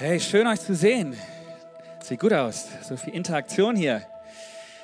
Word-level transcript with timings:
Hey, 0.00 0.20
schön 0.20 0.46
euch 0.46 0.60
zu 0.60 0.76
sehen. 0.76 1.16
Sieht 2.00 2.20
gut 2.20 2.32
aus. 2.32 2.68
So 2.88 2.96
viel 2.96 3.14
Interaktion 3.14 3.74
hier. 3.74 4.06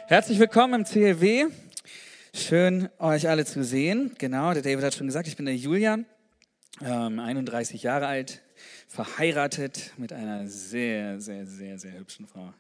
Herzlich 0.09 0.41
willkommen 0.41 0.81
im 0.81 0.85
CLW. 0.85 1.47
Schön, 2.35 2.89
euch 2.99 3.29
alle 3.29 3.45
zu 3.45 3.63
sehen. 3.63 4.17
Genau, 4.19 4.53
der 4.55 4.63
David 4.63 4.83
hat 4.83 4.95
schon 4.95 5.07
gesagt, 5.07 5.29
ich 5.29 5.37
bin 5.37 5.47
der 5.47 5.55
Julian, 5.55 6.05
ähm, 6.85 7.21
31 7.21 7.85
Jahre 7.85 8.09
alt, 8.09 8.43
verheiratet 8.89 9.93
mit 9.99 10.13
einer 10.13 10.49
sehr, 10.49 11.21
sehr, 11.21 11.47
sehr, 11.47 11.79
sehr 11.79 11.93
hübschen 11.93 12.27
Frau. 12.27 12.53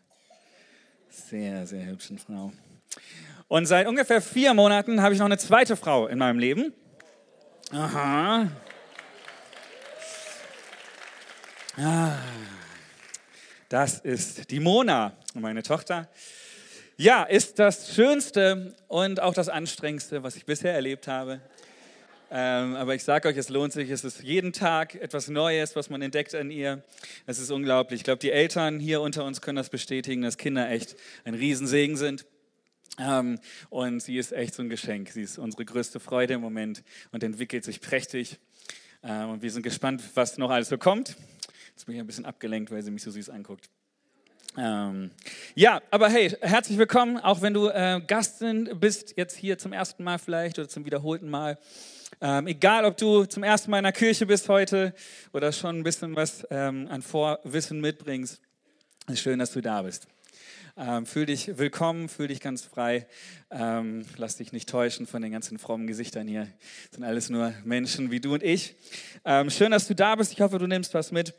Sehr, 1.10 1.66
sehr 1.66 1.84
hübschen 1.86 2.20
Frau. 2.20 2.52
Und 3.48 3.66
seit 3.66 3.88
ungefähr 3.88 4.22
vier 4.22 4.54
Monaten 4.54 5.02
habe 5.02 5.12
ich 5.12 5.18
noch 5.18 5.26
eine 5.26 5.38
zweite 5.38 5.74
Frau 5.74 6.06
in 6.06 6.18
meinem 6.18 6.38
Leben. 6.38 6.72
Aha. 7.72 8.48
Ah, 11.76 12.16
das 13.68 13.98
ist 13.98 14.52
die 14.52 14.60
Mona, 14.60 15.12
meine 15.34 15.64
Tochter. 15.64 16.08
Ja, 16.96 17.24
ist 17.24 17.58
das 17.58 17.92
Schönste 17.92 18.76
und 18.86 19.18
auch 19.18 19.34
das 19.34 19.48
Anstrengendste, 19.48 20.22
was 20.22 20.36
ich 20.36 20.44
bisher 20.46 20.72
erlebt 20.72 21.08
habe. 21.08 21.40
Ähm, 22.30 22.76
aber 22.76 22.94
ich 22.94 23.02
sage 23.02 23.28
euch, 23.28 23.36
es 23.36 23.48
lohnt 23.48 23.72
sich. 23.72 23.90
Es 23.90 24.04
ist 24.04 24.22
jeden 24.22 24.52
Tag 24.52 24.94
etwas 24.94 25.26
Neues, 25.26 25.74
was 25.74 25.90
man 25.90 26.00
entdeckt 26.00 26.32
an 26.36 26.52
ihr. 26.52 26.84
Es 27.26 27.40
ist 27.40 27.50
unglaublich. 27.50 28.00
Ich 28.00 28.04
glaube, 28.04 28.20
die 28.20 28.30
Eltern 28.30 28.78
hier 28.78 29.00
unter 29.00 29.24
uns 29.24 29.40
können 29.40 29.56
das 29.56 29.68
bestätigen, 29.68 30.22
dass 30.22 30.38
Kinder 30.38 30.70
echt 30.70 30.94
ein 31.24 31.34
Riesensegen 31.34 31.96
sind. 31.96 32.24
Ähm, 33.00 33.40
und 33.68 33.98
sie 33.98 34.16
ist 34.16 34.30
echt 34.30 34.54
so 34.54 34.62
ein 34.62 34.68
Geschenk. 34.68 35.10
Sie 35.10 35.22
ist 35.22 35.38
unsere 35.38 35.64
größte 35.64 35.98
Freude 35.98 36.34
im 36.34 36.40
Moment 36.40 36.84
und 37.10 37.24
entwickelt 37.24 37.64
sich 37.64 37.80
prächtig. 37.80 38.38
Ähm, 39.02 39.30
und 39.30 39.42
wir 39.42 39.50
sind 39.50 39.62
gespannt, 39.62 40.04
was 40.14 40.38
noch 40.38 40.50
alles 40.50 40.68
so 40.68 40.78
kommt. 40.78 41.16
Jetzt 41.74 41.86
bin 41.86 41.96
ich 41.96 42.00
ein 42.00 42.06
bisschen 42.06 42.24
abgelenkt, 42.24 42.70
weil 42.70 42.82
sie 42.82 42.92
mich 42.92 43.02
so 43.02 43.10
süß 43.10 43.30
anguckt. 43.30 43.68
Ähm, 44.56 45.10
ja, 45.56 45.82
aber 45.90 46.08
hey, 46.08 46.30
herzlich 46.40 46.78
willkommen, 46.78 47.18
auch 47.18 47.42
wenn 47.42 47.52
du 47.52 47.66
äh, 47.66 48.00
Gast 48.06 48.38
sind, 48.38 48.78
bist, 48.78 49.16
jetzt 49.16 49.36
hier 49.36 49.58
zum 49.58 49.72
ersten 49.72 50.04
Mal 50.04 50.20
vielleicht 50.20 50.56
oder 50.60 50.68
zum 50.68 50.84
wiederholten 50.84 51.28
Mal. 51.28 51.58
Ähm, 52.20 52.46
egal, 52.46 52.84
ob 52.84 52.96
du 52.96 53.24
zum 53.24 53.42
ersten 53.42 53.72
Mal 53.72 53.78
in 53.78 53.84
der 53.84 53.92
Kirche 53.92 54.24
bist 54.24 54.48
heute 54.48 54.94
oder 55.32 55.50
schon 55.50 55.80
ein 55.80 55.82
bisschen 55.82 56.14
was 56.14 56.46
ähm, 56.50 56.86
an 56.88 57.02
Vorwissen 57.02 57.80
mitbringst, 57.80 58.40
ist 59.08 59.20
schön, 59.20 59.40
dass 59.40 59.50
du 59.50 59.60
da 59.60 59.82
bist. 59.82 60.06
Ähm, 60.76 61.06
fühl 61.06 61.26
dich 61.26 61.58
willkommen, 61.58 62.08
fühl 62.08 62.28
dich 62.28 62.40
ganz 62.40 62.62
frei. 62.62 63.08
Ähm, 63.50 64.06
lass 64.16 64.36
dich 64.36 64.52
nicht 64.52 64.68
täuschen 64.68 65.08
von 65.08 65.22
den 65.22 65.32
ganzen 65.32 65.58
frommen 65.58 65.88
Gesichtern 65.88 66.28
hier. 66.28 66.48
Das 66.90 66.96
sind 66.96 67.04
alles 67.04 67.30
nur 67.30 67.52
Menschen 67.64 68.12
wie 68.12 68.20
du 68.20 68.34
und 68.34 68.44
ich. 68.44 68.76
Ähm, 69.24 69.50
schön, 69.50 69.72
dass 69.72 69.88
du 69.88 69.96
da 69.96 70.14
bist. 70.14 70.32
Ich 70.32 70.40
hoffe, 70.40 70.60
du 70.60 70.68
nimmst 70.68 70.94
was 70.94 71.10
mit. 71.10 71.34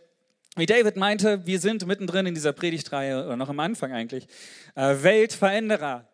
Wie 0.57 0.65
David 0.65 0.95
meinte, 0.95 1.45
wir 1.45 1.59
sind 1.59 1.85
mittendrin 1.85 2.27
in 2.27 2.33
dieser 2.33 2.53
Predigtreihe, 2.53 3.25
oder 3.25 3.35
noch 3.35 3.49
am 3.49 3.59
Anfang 3.59 3.91
eigentlich, 3.91 4.25
äh, 4.75 4.95
Weltveränderer. 5.01 6.07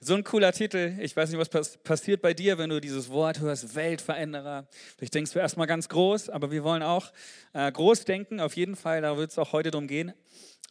So 0.00 0.14
ein 0.14 0.24
cooler 0.24 0.52
Titel. 0.52 0.94
Ich 0.98 1.14
weiß 1.14 1.28
nicht, 1.28 1.38
was 1.38 1.50
pass 1.50 1.76
passiert 1.76 2.22
bei 2.22 2.32
dir, 2.32 2.56
wenn 2.56 2.70
du 2.70 2.80
dieses 2.80 3.10
Wort 3.10 3.40
hörst, 3.40 3.74
Weltveränderer. 3.74 4.66
Vielleicht 4.96 5.14
denkst 5.14 5.32
du 5.32 5.40
erstmal 5.40 5.66
ganz 5.66 5.90
groß, 5.90 6.30
aber 6.30 6.50
wir 6.50 6.64
wollen 6.64 6.82
auch 6.82 7.12
äh, 7.52 7.70
groß 7.70 8.06
denken, 8.06 8.40
auf 8.40 8.56
jeden 8.56 8.76
Fall. 8.76 9.02
Da 9.02 9.18
wird 9.18 9.32
es 9.32 9.38
auch 9.38 9.52
heute 9.52 9.70
drum 9.70 9.88
gehen. 9.88 10.14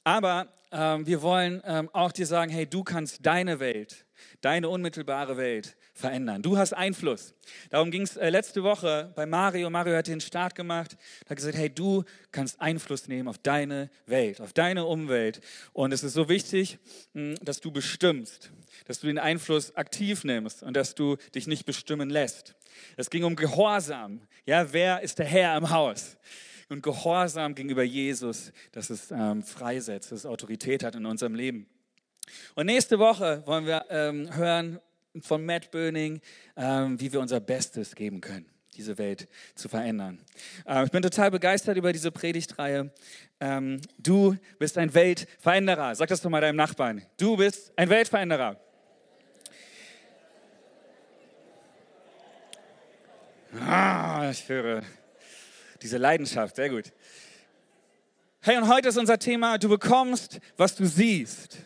Aber 0.04 0.48
ähm, 0.72 1.06
wir 1.06 1.22
wollen 1.22 1.62
ähm, 1.64 1.92
auch 1.94 2.12
dir 2.12 2.26
sagen, 2.26 2.52
hey, 2.52 2.66
du 2.66 2.84
kannst 2.84 3.24
deine 3.24 3.60
Welt, 3.60 4.08
deine 4.42 4.68
unmittelbare 4.68 5.38
Welt 5.38 5.76
verändern. 5.96 6.42
Du 6.42 6.58
hast 6.58 6.74
Einfluss. 6.74 7.34
Darum 7.70 7.90
ging 7.90 8.02
es 8.02 8.18
äh, 8.18 8.30
letzte 8.30 8.64
Woche 8.64 9.14
bei 9.16 9.26
Mario. 9.26 9.70
Mario 9.70 9.96
hat 9.96 10.08
den 10.08 10.20
Start 10.20 10.54
gemacht, 10.54 10.98
hat 11.28 11.38
gesagt, 11.38 11.56
hey, 11.58 11.70
du 11.70 12.04
kannst 12.34 12.60
Einfluss 12.60 13.08
nehmen 13.08 13.30
auf 13.30 13.38
deine 13.38 13.90
Welt, 14.06 14.42
auf 14.42 14.52
deine 14.52 14.86
Umwelt. 14.86 15.40
Und 15.72 15.94
es 15.94 16.04
ist 16.04 16.14
so 16.14 16.28
wichtig, 16.28 16.80
mh, 17.14 17.36
dass 17.42 17.62
du 17.62 17.72
bestimmst, 17.72 18.52
dass 18.86 19.00
du 19.00 19.08
den 19.08 19.18
Einfluss 19.18 19.74
aktiv 19.78 20.26
nimmst 20.26 20.64
und 20.64 20.76
dass 20.76 20.96
du 20.96 21.16
dich 21.34 21.48
nicht 21.48 21.66
bestimmen 21.66 22.10
lässt. 22.10 22.56
Es 22.98 23.10
ging 23.10 23.24
um 23.24 23.38
Gehorsam. 23.38 24.20
Ja, 24.46 24.74
wer 24.74 25.02
ist 25.02 25.18
der 25.18 25.26
Herr 25.26 25.58
im 25.58 25.70
Haus? 25.70 26.18
Und 26.68 26.84
Gehorsam 26.84 27.56
gegenüber 27.56 27.84
Jesus, 27.84 28.52
dass 28.74 28.90
es 28.90 29.12
ähm, 29.12 29.44
freisetzt, 29.44 30.12
dass 30.12 30.20
es 30.20 30.26
Autorität 30.26 30.84
hat 30.84 30.96
in 30.96 31.06
unserem 31.06 31.36
Leben. 31.36 31.68
Und 32.56 32.66
nächste 32.66 33.00
Woche 33.00 33.44
wollen 33.46 33.66
wir 33.66 33.86
ähm, 33.90 34.36
hören 34.36 34.80
von 35.22 35.46
Matt 35.46 35.72
Böning, 35.72 36.22
ähm, 36.56 37.00
wie 37.00 37.12
wir 37.12 37.20
unser 37.20 37.40
Bestes 37.40 37.96
geben 37.96 38.22
können, 38.22 38.46
diese 38.76 38.98
Welt 38.98 39.28
zu 39.56 39.70
verändern. 39.70 40.20
Äh, 40.68 40.86
ich 40.86 40.92
bin 40.92 41.02
total 41.02 41.32
begeistert 41.32 41.78
über 41.78 41.94
diese 41.94 42.12
Predigtreihe. 42.12 42.92
Ähm, 43.40 43.82
du 43.98 44.36
bist 44.60 44.78
ein 44.78 44.94
Weltveränderer. 44.94 45.96
Sag 45.96 46.10
das 46.10 46.22
doch 46.22 46.30
mal 46.30 46.42
deinem 46.42 46.58
Nachbarn. 46.58 47.02
Du 47.18 47.38
bist 47.38 47.72
ein 47.76 47.90
Weltveränderer. 47.90 48.60
Ah, 53.62 54.30
ich 54.30 54.50
höre 54.50 54.84
diese 55.82 55.98
Leidenschaft, 55.98 56.56
sehr 56.56 56.70
gut. 56.70 56.92
Hey, 58.42 58.58
und 58.58 58.68
heute 58.68 58.90
ist 58.90 58.98
unser 58.98 59.18
Thema, 59.18 59.58
du 59.58 59.70
bekommst, 59.70 60.40
was 60.58 60.76
du 60.76 60.86
siehst. 60.86 61.58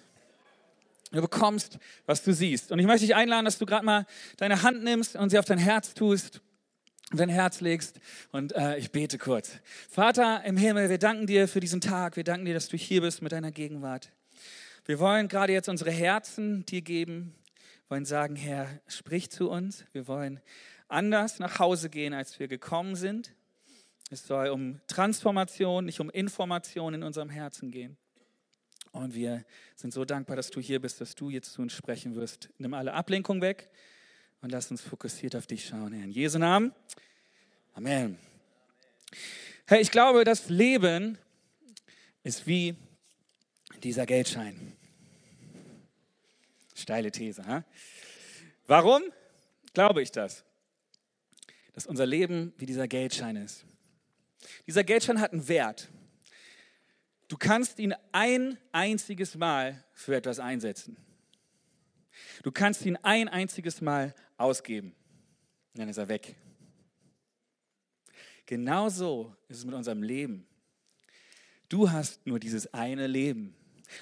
Du 1.11 1.21
bekommst, 1.21 1.79
was 2.05 2.23
du 2.23 2.33
siehst. 2.33 2.71
Und 2.71 2.79
ich 2.79 2.85
möchte 2.85 3.05
dich 3.05 3.15
einladen, 3.15 3.45
dass 3.45 3.57
du 3.57 3.65
gerade 3.65 3.85
mal 3.85 4.05
deine 4.37 4.61
Hand 4.61 4.83
nimmst 4.83 5.15
und 5.15 5.29
sie 5.29 5.39
auf 5.39 5.45
dein 5.45 5.57
Herz 5.57 5.95
tust, 5.95 6.41
dein 7.11 7.29
Herz 7.29 7.61
legst. 7.61 7.99
Und 8.31 8.55
äh, 8.55 8.77
ich 8.77 8.91
bete 8.91 9.17
kurz. 9.17 9.57
Vater 9.89 10.43
im 10.45 10.55
Himmel, 10.55 10.89
wir 10.89 10.99
danken 10.99 11.25
dir 11.25 11.47
für 11.47 11.59
diesen 11.59 11.81
Tag. 11.81 12.15
Wir 12.15 12.23
danken 12.23 12.45
dir, 12.45 12.53
dass 12.53 12.67
du 12.67 12.77
hier 12.77 13.01
bist 13.01 13.23
mit 13.23 13.31
deiner 13.31 13.51
Gegenwart. 13.51 14.11
Wir 14.85 14.99
wollen 14.99 15.27
gerade 15.27 15.53
jetzt 15.53 15.67
unsere 15.67 15.91
Herzen 15.91 16.65
dir 16.65 16.81
geben. 16.81 17.35
Wir 17.87 17.95
wollen 17.95 18.05
sagen, 18.05 18.35
Herr, 18.35 18.67
sprich 18.87 19.31
zu 19.31 19.49
uns. 19.49 19.85
Wir 19.93 20.07
wollen 20.07 20.39
anders 20.87 21.39
nach 21.39 21.57
Hause 21.57 21.89
gehen, 21.89 22.13
als 22.13 22.39
wir 22.39 22.47
gekommen 22.47 22.95
sind. 22.95 23.33
Es 24.11 24.25
soll 24.25 24.49
um 24.49 24.79
Transformation, 24.87 25.85
nicht 25.85 25.99
um 25.99 26.09
Information 26.09 26.93
in 26.93 27.03
unserem 27.03 27.29
Herzen 27.29 27.71
gehen. 27.71 27.97
Und 28.91 29.13
wir 29.13 29.45
sind 29.75 29.93
so 29.93 30.03
dankbar, 30.03 30.35
dass 30.35 30.49
du 30.49 30.59
hier 30.59 30.81
bist, 30.81 30.99
dass 30.99 31.15
du 31.15 31.29
jetzt 31.29 31.53
zu 31.53 31.61
uns 31.61 31.73
sprechen 31.73 32.15
wirst. 32.15 32.49
Nimm 32.57 32.73
alle 32.73 32.93
Ablenkung 32.93 33.41
weg 33.41 33.69
und 34.41 34.51
lass 34.51 34.71
uns 34.71 34.81
fokussiert 34.81 35.35
auf 35.35 35.47
dich 35.47 35.67
schauen, 35.67 35.93
Herr. 35.93 36.03
In 36.03 36.11
Jesu 36.11 36.39
Namen. 36.39 36.73
Amen. 37.73 38.17
Hey, 39.65 39.81
ich 39.81 39.91
glaube, 39.91 40.23
das 40.23 40.49
Leben 40.49 41.17
ist 42.23 42.47
wie 42.47 42.75
dieser 43.83 44.05
Geldschein. 44.05 44.73
Steile 46.73 47.11
These. 47.11 47.45
Ha? 47.45 47.63
Warum 48.65 49.03
glaube 49.73 50.01
ich 50.01 50.11
das? 50.11 50.43
Dass 51.73 51.85
unser 51.85 52.05
Leben 52.05 52.53
wie 52.57 52.65
dieser 52.65 52.87
Geldschein 52.87 53.35
ist. 53.35 53.65
Dieser 54.67 54.83
Geldschein 54.83 55.21
hat 55.21 55.33
einen 55.33 55.47
Wert. 55.47 55.89
Du 57.29 57.37
kannst 57.37 57.79
ihn 57.79 57.93
ein 58.11 58.57
einziges 58.71 59.35
Mal 59.35 59.83
für 59.93 60.15
etwas 60.15 60.39
einsetzen. 60.39 60.97
Du 62.43 62.51
kannst 62.51 62.85
ihn 62.85 62.97
ein 62.97 63.29
einziges 63.29 63.81
Mal 63.81 64.15
ausgeben. 64.35 64.95
Und 65.73 65.79
dann 65.79 65.89
ist 65.89 65.97
er 65.97 66.07
weg. 66.07 66.35
Genauso 68.47 69.35
ist 69.47 69.59
es 69.59 69.65
mit 69.65 69.75
unserem 69.75 70.01
Leben. 70.01 70.47
Du 71.69 71.91
hast 71.91 72.25
nur 72.25 72.39
dieses 72.39 72.73
eine 72.73 73.05
Leben. 73.05 73.55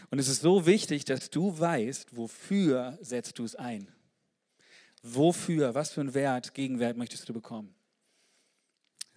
Und 0.09 0.19
es 0.19 0.29
ist 0.29 0.41
so 0.41 0.65
wichtig, 0.65 1.03
dass 1.03 1.29
du 1.29 1.59
weißt, 1.59 2.15
wofür 2.15 2.97
setzt 3.01 3.39
du 3.39 3.43
es 3.43 3.55
ein. 3.55 3.91
Wofür, 5.03 5.75
was 5.75 5.91
für 5.91 5.99
einen 5.99 6.13
Wert, 6.13 6.53
Gegenwert 6.53 6.95
möchtest 6.95 7.27
du 7.27 7.33
bekommen? 7.33 7.75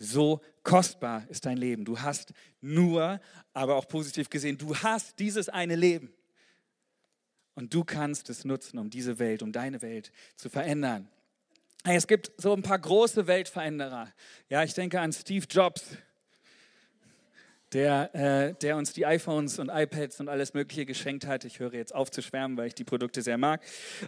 So 0.03 0.41
kostbar 0.63 1.27
ist 1.29 1.45
dein 1.45 1.59
Leben. 1.59 1.85
Du 1.85 2.01
hast 2.01 2.33
nur, 2.63 3.21
aber 3.53 3.77
auch 3.77 3.87
positiv 3.87 4.31
gesehen, 4.31 4.57
du 4.57 4.75
hast 4.75 5.19
dieses 5.19 5.51
eine 5.51 5.77
Leben. 5.77 6.11
Und 7.55 7.75
du 7.75 7.85
kannst 7.85 8.31
es 8.31 8.47
nutzen, 8.47 8.79
um 8.79 8.89
diese 8.89 9.19
Welt, 9.19 9.43
um 9.43 9.53
deine 9.53 9.83
Welt 9.83 10.11
zu 10.37 10.49
verändern. 10.49 11.07
Es 11.85 12.07
gibt 12.07 12.33
so 12.39 12.55
ein 12.55 12.63
paar 12.63 12.79
große 12.79 13.27
Weltveränderer. 13.27 14.09
Ja, 14.49 14.65
ich 14.65 14.73
denke 14.73 14.99
an 15.01 15.13
Steve 15.13 15.45
Jobs, 15.51 15.85
der, 17.75 18.15
äh, 18.15 18.55
der 18.55 18.79
uns 18.79 18.95
die 18.95 19.05
iPhones 19.05 19.59
und 19.59 19.69
iPads 19.69 20.19
und 20.21 20.31
alles 20.31 20.55
Mögliche 20.55 20.87
geschenkt 20.87 21.27
hat. 21.27 21.45
Ich 21.45 21.59
höre 21.59 21.75
jetzt 21.75 21.95
auf 21.95 22.11
zu 22.11 22.23
schwärmen, 22.23 22.57
weil 22.57 22.69
ich 22.69 22.75
die 22.75 22.85
Produkte 22.85 23.21
sehr 23.21 23.37
mag. 23.37 23.63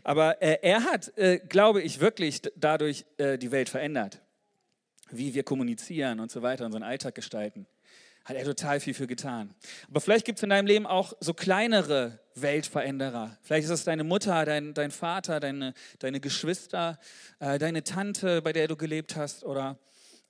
Aber 0.05 0.41
äh, 0.41 0.59
er 0.63 0.85
hat, 0.85 1.17
äh, 1.19 1.39
glaube 1.39 1.83
ich, 1.83 2.01
wirklich 2.01 2.41
dadurch 2.57 3.05
äh, 3.19 3.37
die 3.37 3.51
Welt 3.51 3.69
verändert 3.69 4.23
wie 5.13 5.35
wir 5.35 5.43
kommunizieren 5.43 6.21
und 6.21 6.31
so 6.31 6.43
weiter, 6.43 6.67
unseren 6.67 6.83
Alltag 6.83 7.15
gestalten. 7.15 7.67
Hat 8.25 8.37
er 8.37 8.45
total 8.45 8.79
viel 8.79 8.95
für 8.95 9.09
getan. 9.09 9.53
Aber 9.89 10.01
vielleicht 10.01 10.25
gibt 10.25 10.39
es 10.39 10.43
in 10.45 10.51
deinem 10.51 10.67
Leben 10.67 10.87
auch 10.87 11.13
so 11.19 11.35
kleinere 11.35 12.21
Weltveränderer. 12.37 13.37
Vielleicht 13.43 13.65
ist 13.65 13.71
es 13.71 13.85
deine 13.85 14.05
Mutter, 14.05 14.45
dein, 14.45 14.75
dein 14.75 14.93
Vater, 14.93 15.41
deine, 15.41 15.75
deine 15.99 16.21
Geschwister, 16.21 16.99
äh, 17.41 17.59
deine 17.59 17.83
Tante, 17.83 18.41
bei 18.41 18.53
der 18.53 18.69
du 18.69 18.77
gelebt 18.77 19.17
hast 19.17 19.45
oder 19.45 19.79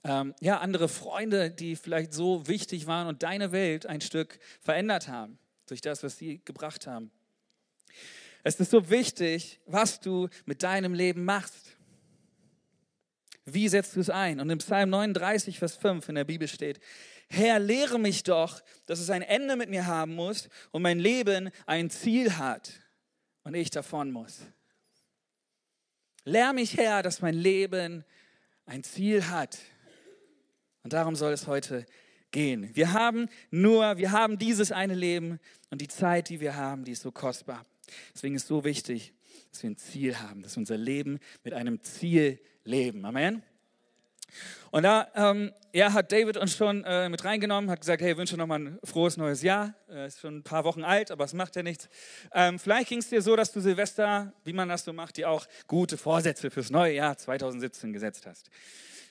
ähm, 0.05 0.35
ja, 0.41 0.59
andere 0.59 0.89
Freunde, 0.89 1.51
die 1.51 1.77
vielleicht 1.77 2.13
so 2.13 2.49
wichtig 2.49 2.87
waren 2.87 3.07
und 3.07 3.23
deine 3.23 3.53
Welt 3.53 3.87
ein 3.87 4.01
Stück 4.01 4.39
verändert 4.61 5.09
haben 5.09 5.39
durch 5.67 5.81
das, 5.81 6.03
was 6.03 6.19
sie 6.19 6.41
gebracht 6.45 6.87
haben. 6.87 7.11
Es 8.43 8.59
ist 8.59 8.73
so 8.73 8.91
wichtig, 8.91 9.61
was 9.67 10.01
du 10.01 10.29
mit 10.47 10.63
deinem 10.63 10.95
Leben 10.95 11.25
machst. 11.25 11.77
Wie 13.45 13.69
setzt 13.69 13.97
du 13.97 14.01
es 14.01 14.11
ein? 14.11 14.41
Und 14.41 14.51
im 14.51 14.59
Psalm 14.59 14.91
39, 14.91 15.59
Vers 15.59 15.77
5 15.77 16.09
in 16.09 16.15
der 16.15 16.25
Bibel 16.25 16.47
steht, 16.47 16.81
Herr, 17.29 17.59
lehre 17.59 17.99
mich 17.99 18.23
doch, 18.23 18.61
dass 18.87 19.01
es 19.01 19.11
ein 19.11 19.23
Ende 19.23 19.57
mit 19.57 19.71
mir 19.71 19.87
haben 19.87 20.15
muss 20.15 20.49
und 20.71 20.83
mein 20.83 20.99
Leben 20.99 21.51
ein 21.67 21.91
Ziel 21.91 22.37
hat 22.37 22.73
und 23.43 23.55
ich 23.55 23.71
davon 23.71 24.11
muss. 24.11 24.41
Lehr 26.25 26.53
mich, 26.53 26.77
Herr, 26.77 27.03
dass 27.03 27.21
mein 27.21 27.35
Leben 27.35 28.05
ein 28.67 28.85
Ziel 28.85 29.29
hat. 29.29 29.59
Und 30.85 30.93
darum 30.93 31.17
soll 31.17 31.33
es 31.33 31.47
heute 31.47 31.85
gehen. 32.31 32.75
Wir 32.75 32.93
haben 32.93 33.29
nur, 33.51 33.97
wir 33.97 34.13
haben 34.13 34.39
dieses 34.39 34.71
eine 34.71 34.95
Leben 34.95 35.41
und 35.71 35.81
die 35.81 35.89
Zeit, 35.89 36.29
die 36.29 36.41
wir 36.41 36.57
haben, 36.57 36.85
die 36.85 36.93
ist 36.93 37.03
so 37.03 37.11
kostbar. 37.11 37.65
Deswegen 38.15 38.37
ist 38.37 38.43
es 38.43 38.49
so 38.49 38.65
wichtig, 38.65 39.15
dass 39.51 39.63
wir 39.63 39.71
ein 39.71 39.77
Ziel 39.77 40.19
haben, 40.19 40.43
dass 40.43 40.57
unser 40.57 40.77
Leben 40.77 41.19
mit 41.45 41.55
einem 41.55 41.83
Ziel 41.83 42.41
leben. 42.65 43.05
Amen. 43.05 43.43
Und 44.71 44.85
da 44.85 45.09
ähm, 45.15 45.53
ja, 45.75 45.93
hat 45.93 46.13
David 46.13 46.37
uns 46.37 46.57
schon 46.57 46.85
äh, 46.85 47.09
mit 47.09 47.25
reingenommen, 47.25 47.71
hat 47.71 47.81
gesagt, 47.81 48.03
hey, 48.03 48.17
wünsche 48.17 48.37
nochmal 48.37 48.61
ein 48.61 48.79
frohes 48.85 49.17
neues 49.17 49.43
Jahr. 49.43 49.75
Äh, 49.91 50.07
ist 50.07 50.21
schon 50.21 50.39
ein 50.39 50.43
paar 50.43 50.65
Wochen 50.65 50.85
alt, 50.85 51.11
aber 51.11 51.25
es 51.25 51.35
macht 51.35 51.57
ja 51.57 51.63
nichts. 51.63 51.89
Ähm, 52.33 52.59
vielleicht 52.59 52.89
ging 52.89 52.99
es 52.99 53.09
dir 53.09 53.21
so, 53.21 53.37
dass 53.37 53.53
du 53.53 53.61
Silvester, 53.61 54.33
wie 54.45 54.53
man 54.53 54.69
das 54.69 54.85
so 54.85 54.93
macht, 54.93 55.17
dir 55.19 55.29
auch 55.29 55.47
gute 55.67 55.99
Vorsätze 55.99 56.51
fürs 56.51 56.71
neue 56.71 56.95
Jahr 56.95 57.17
2017 57.17 57.93
gesetzt 57.93 58.27
hast. 58.27 58.49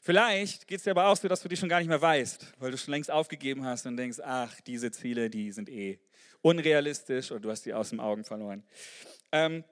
Vielleicht 0.04 0.68
geht 0.68 0.80
es 0.80 0.84
dir 0.84 0.92
aber 0.92 1.08
auch 1.08 1.18
so, 1.18 1.28
dass 1.28 1.42
du 1.42 1.48
die 1.48 1.58
schon 1.58 1.70
gar 1.70 1.78
nicht 1.78 1.90
mehr 1.90 2.02
weißt, 2.02 2.54
weil 2.58 2.72
du 2.72 2.78
schon 2.78 2.92
längst 2.92 3.12
aufgegeben 3.12 3.64
hast 3.66 3.86
und 3.86 3.98
denkst, 3.98 4.20
ach, 4.24 4.60
diese 4.62 4.90
Ziele, 4.92 5.30
die 5.30 5.52
sind 5.52 5.70
eh 5.70 6.00
unrealistisch 6.42 7.32
oder 7.32 7.40
du 7.40 7.52
hast 7.52 7.68
die 7.68 7.74
aus 7.74 7.92
den 7.92 8.00
Augen 8.00 8.24
verloren. 8.24 8.64
Ähm, 9.32 9.64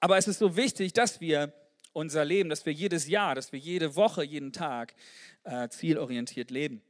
aber 0.00 0.18
es 0.18 0.26
ist 0.26 0.40
so 0.40 0.56
wichtig, 0.56 0.92
dass 0.92 1.20
wir 1.20 1.52
unser 1.94 2.24
Leben, 2.24 2.50
dass 2.50 2.66
wir 2.66 2.72
jedes 2.72 3.08
Jahr, 3.08 3.34
dass 3.34 3.52
wir 3.52 3.58
jede 3.58 3.96
Woche, 3.96 4.22
jeden 4.22 4.52
Tag 4.52 4.94
äh, 5.44 5.68
zielorientiert 5.68 6.50
leben. 6.50 6.82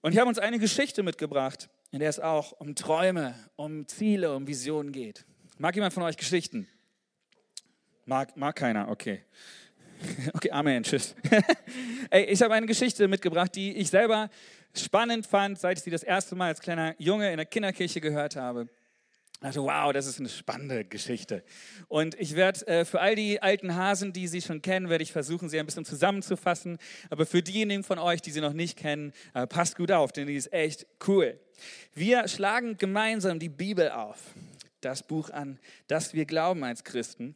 Und 0.00 0.12
ich 0.12 0.18
habe 0.18 0.28
uns 0.28 0.38
eine 0.38 0.58
Geschichte 0.58 1.02
mitgebracht, 1.02 1.68
in 1.90 2.00
der 2.00 2.08
es 2.08 2.18
auch 2.18 2.52
um 2.52 2.74
Träume, 2.74 3.34
um 3.56 3.86
Ziele, 3.86 4.34
um 4.34 4.46
Visionen 4.46 4.92
geht. 4.92 5.26
Mag 5.58 5.74
jemand 5.74 5.92
von 5.92 6.02
euch 6.02 6.16
Geschichten? 6.16 6.66
Mag, 8.06 8.36
mag 8.36 8.56
keiner, 8.56 8.88
okay. 8.88 9.22
Okay, 10.34 10.50
Amen, 10.50 10.82
tschüss. 10.82 11.14
Ey, 12.10 12.24
ich 12.24 12.42
habe 12.42 12.54
eine 12.54 12.66
Geschichte 12.66 13.06
mitgebracht, 13.06 13.54
die 13.54 13.76
ich 13.76 13.90
selber 13.90 14.30
spannend 14.74 15.26
fand, 15.26 15.58
seit 15.58 15.78
ich 15.78 15.84
sie 15.84 15.90
das 15.90 16.02
erste 16.02 16.34
Mal 16.34 16.48
als 16.48 16.60
kleiner 16.60 16.94
Junge 16.98 17.30
in 17.30 17.36
der 17.36 17.46
Kinderkirche 17.46 18.00
gehört 18.00 18.34
habe. 18.34 18.68
Also 19.42 19.64
wow, 19.64 19.92
das 19.92 20.06
ist 20.06 20.20
eine 20.20 20.28
spannende 20.28 20.84
Geschichte. 20.84 21.42
Und 21.88 22.18
ich 22.20 22.36
werde 22.36 22.64
äh, 22.68 22.84
für 22.84 23.00
all 23.00 23.16
die 23.16 23.42
alten 23.42 23.74
Hasen, 23.74 24.12
die 24.12 24.28
Sie 24.28 24.40
schon 24.40 24.62
kennen, 24.62 24.88
werde 24.88 25.02
ich 25.02 25.10
versuchen, 25.10 25.48
sie 25.48 25.58
ein 25.58 25.66
bisschen 25.66 25.84
zusammenzufassen. 25.84 26.78
Aber 27.10 27.26
für 27.26 27.42
diejenigen 27.42 27.82
von 27.82 27.98
euch, 27.98 28.22
die 28.22 28.30
sie 28.30 28.40
noch 28.40 28.52
nicht 28.52 28.78
kennen, 28.78 29.12
äh, 29.34 29.48
passt 29.48 29.76
gut 29.76 29.90
auf, 29.90 30.12
denn 30.12 30.28
die 30.28 30.36
ist 30.36 30.52
echt 30.52 30.86
cool. 31.08 31.40
Wir 31.92 32.28
schlagen 32.28 32.76
gemeinsam 32.76 33.40
die 33.40 33.48
Bibel 33.48 33.90
auf, 33.90 34.18
das 34.80 35.02
Buch 35.02 35.28
an, 35.30 35.58
das 35.88 36.14
wir 36.14 36.24
glauben 36.24 36.62
als 36.62 36.84
Christen. 36.84 37.34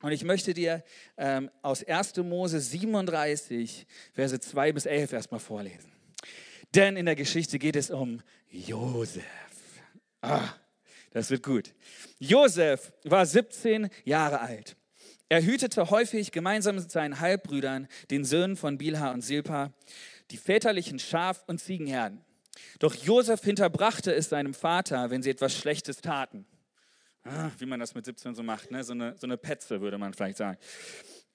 Und 0.00 0.12
ich 0.12 0.24
möchte 0.24 0.54
dir 0.54 0.82
ähm, 1.18 1.50
aus 1.60 1.84
1. 1.84 2.16
Mose 2.16 2.58
37, 2.58 3.86
Verse 4.14 4.40
2 4.40 4.72
bis 4.72 4.86
11 4.86 5.12
erstmal 5.12 5.40
vorlesen. 5.40 5.92
Denn 6.74 6.96
in 6.96 7.04
der 7.04 7.16
Geschichte 7.16 7.58
geht 7.58 7.76
es 7.76 7.90
um 7.90 8.22
Josef. 8.48 9.24
Ah, 10.22 10.54
das 11.14 11.30
wird 11.30 11.42
gut. 11.42 11.72
Josef 12.18 12.92
war 13.04 13.24
17 13.24 13.88
Jahre 14.04 14.40
alt. 14.40 14.76
Er 15.30 15.42
hütete 15.42 15.88
häufig 15.88 16.32
gemeinsam 16.32 16.76
mit 16.76 16.90
seinen 16.90 17.20
Halbbrüdern, 17.20 17.88
den 18.10 18.24
Söhnen 18.24 18.56
von 18.56 18.76
Bilha 18.76 19.12
und 19.12 19.22
Silpa, 19.22 19.72
die 20.30 20.36
väterlichen 20.36 20.98
Schaf- 20.98 21.44
und 21.46 21.60
Ziegenherden. 21.60 22.20
Doch 22.78 22.94
Josef 22.94 23.42
hinterbrachte 23.42 24.12
es 24.12 24.28
seinem 24.28 24.54
Vater, 24.54 25.10
wenn 25.10 25.22
sie 25.22 25.30
etwas 25.30 25.56
Schlechtes 25.56 26.00
taten. 26.00 26.46
Ah, 27.24 27.50
wie 27.58 27.66
man 27.66 27.80
das 27.80 27.94
mit 27.94 28.04
17 28.04 28.34
so 28.34 28.42
macht, 28.42 28.70
ne? 28.70 28.84
so, 28.84 28.92
eine, 28.92 29.16
so 29.16 29.26
eine 29.26 29.38
Petze, 29.38 29.80
würde 29.80 29.96
man 29.96 30.12
vielleicht 30.12 30.36
sagen. 30.36 30.58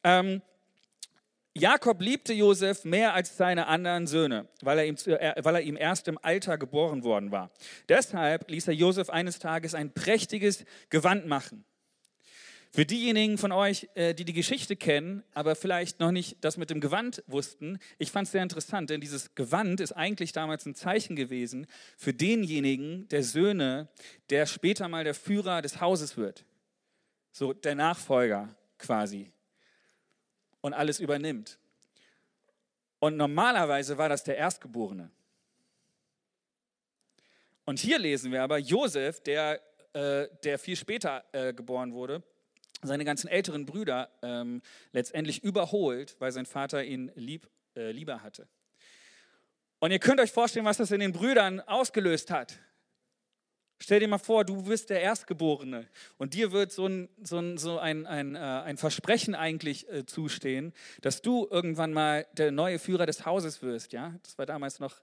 Ähm, 0.03 0.41
Jakob 1.59 2.01
liebte 2.01 2.33
Josef 2.33 2.85
mehr 2.85 3.13
als 3.13 3.37
seine 3.37 3.67
anderen 3.67 4.07
Söhne, 4.07 4.47
weil 4.61 4.79
er, 4.79 4.85
ihm, 4.85 4.95
weil 4.95 5.55
er 5.55 5.61
ihm 5.61 5.75
erst 5.75 6.07
im 6.07 6.17
Alter 6.21 6.57
geboren 6.57 7.03
worden 7.03 7.31
war. 7.31 7.51
Deshalb 7.87 8.49
ließ 8.49 8.67
er 8.67 8.73
Josef 8.73 9.09
eines 9.09 9.39
Tages 9.39 9.75
ein 9.75 9.93
prächtiges 9.93 10.65
Gewand 10.89 11.27
machen. 11.27 11.65
Für 12.71 12.85
diejenigen 12.85 13.39
von 13.39 13.51
euch, 13.51 13.89
äh, 13.95 14.13
die 14.13 14.25
die 14.25 14.33
Geschichte 14.33 14.75
kennen, 14.75 15.23
aber 15.33 15.55
vielleicht 15.55 15.99
noch 15.99 16.11
nicht 16.11 16.37
das 16.41 16.55
mit 16.55 16.69
dem 16.69 16.79
Gewand 16.79 17.23
wussten, 17.25 17.79
ich 17.97 18.11
fand 18.11 18.27
es 18.27 18.31
sehr 18.31 18.43
interessant, 18.43 18.91
denn 18.91 19.01
dieses 19.01 19.33
Gewand 19.33 19.81
ist 19.81 19.93
eigentlich 19.93 20.33
damals 20.33 20.67
ein 20.67 20.75
Zeichen 20.75 21.15
gewesen 21.15 21.65
für 21.97 22.13
denjenigen 22.13 23.07
der 23.09 23.23
Söhne, 23.23 23.89
der 24.29 24.45
später 24.45 24.87
mal 24.87 25.03
der 25.03 25.15
Führer 25.15 25.63
des 25.63 25.81
Hauses 25.81 26.15
wird. 26.15 26.45
So 27.31 27.53
der 27.53 27.73
Nachfolger 27.73 28.55
quasi 28.77 29.31
und 30.61 30.73
alles 30.73 30.99
übernimmt. 30.99 31.59
Und 32.99 33.17
normalerweise 33.17 33.97
war 33.97 34.09
das 34.09 34.23
der 34.23 34.37
Erstgeborene. 34.37 35.09
Und 37.65 37.79
hier 37.79 37.99
lesen 37.99 38.31
wir 38.31 38.43
aber 38.43 38.57
Josef, 38.57 39.21
der, 39.21 39.61
äh, 39.93 40.27
der 40.43 40.59
viel 40.59 40.75
später 40.75 41.23
äh, 41.31 41.53
geboren 41.53 41.93
wurde, 41.93 42.23
seine 42.81 43.05
ganzen 43.05 43.27
älteren 43.27 43.65
Brüder 43.65 44.09
ähm, 44.21 44.61
letztendlich 44.91 45.43
überholt, 45.43 46.15
weil 46.19 46.31
sein 46.31 46.45
Vater 46.45 46.83
ihn 46.83 47.11
lieb, 47.15 47.47
äh, 47.75 47.91
lieber 47.91 48.23
hatte. 48.23 48.47
Und 49.79 49.91
ihr 49.91 49.99
könnt 49.99 50.19
euch 50.19 50.31
vorstellen, 50.31 50.65
was 50.65 50.77
das 50.77 50.91
in 50.91 50.99
den 50.99 51.13
Brüdern 51.13 51.61
ausgelöst 51.61 52.31
hat. 52.31 52.59
Stell 53.81 54.01
dir 54.01 54.09
mal 54.09 54.17
vor, 54.17 54.43
du 54.43 54.61
bist 54.63 54.89
der 54.89 55.01
Erstgeborene 55.01 55.87
und 56.17 56.33
dir 56.33 56.51
wird 56.51 56.73
so 56.73 56.85
ein, 56.85 57.07
so 57.23 57.37
ein, 57.37 57.57
so 57.57 57.79
ein, 57.79 58.05
ein, 58.05 58.35
äh, 58.35 58.39
ein 58.39 58.75
Versprechen 58.75 59.35
eigentlich 59.35 59.87
äh, 59.89 60.05
zustehen, 60.05 60.73
dass 61.01 61.21
du 61.21 61.47
irgendwann 61.49 61.93
mal 61.93 62.27
der 62.33 62.51
neue 62.51 62.77
Führer 62.77 63.05
des 63.05 63.25
Hauses 63.25 63.61
wirst. 63.61 63.93
Ja? 63.93 64.13
Das 64.23 64.37
war 64.37 64.45
damals 64.45 64.81
noch 64.81 64.95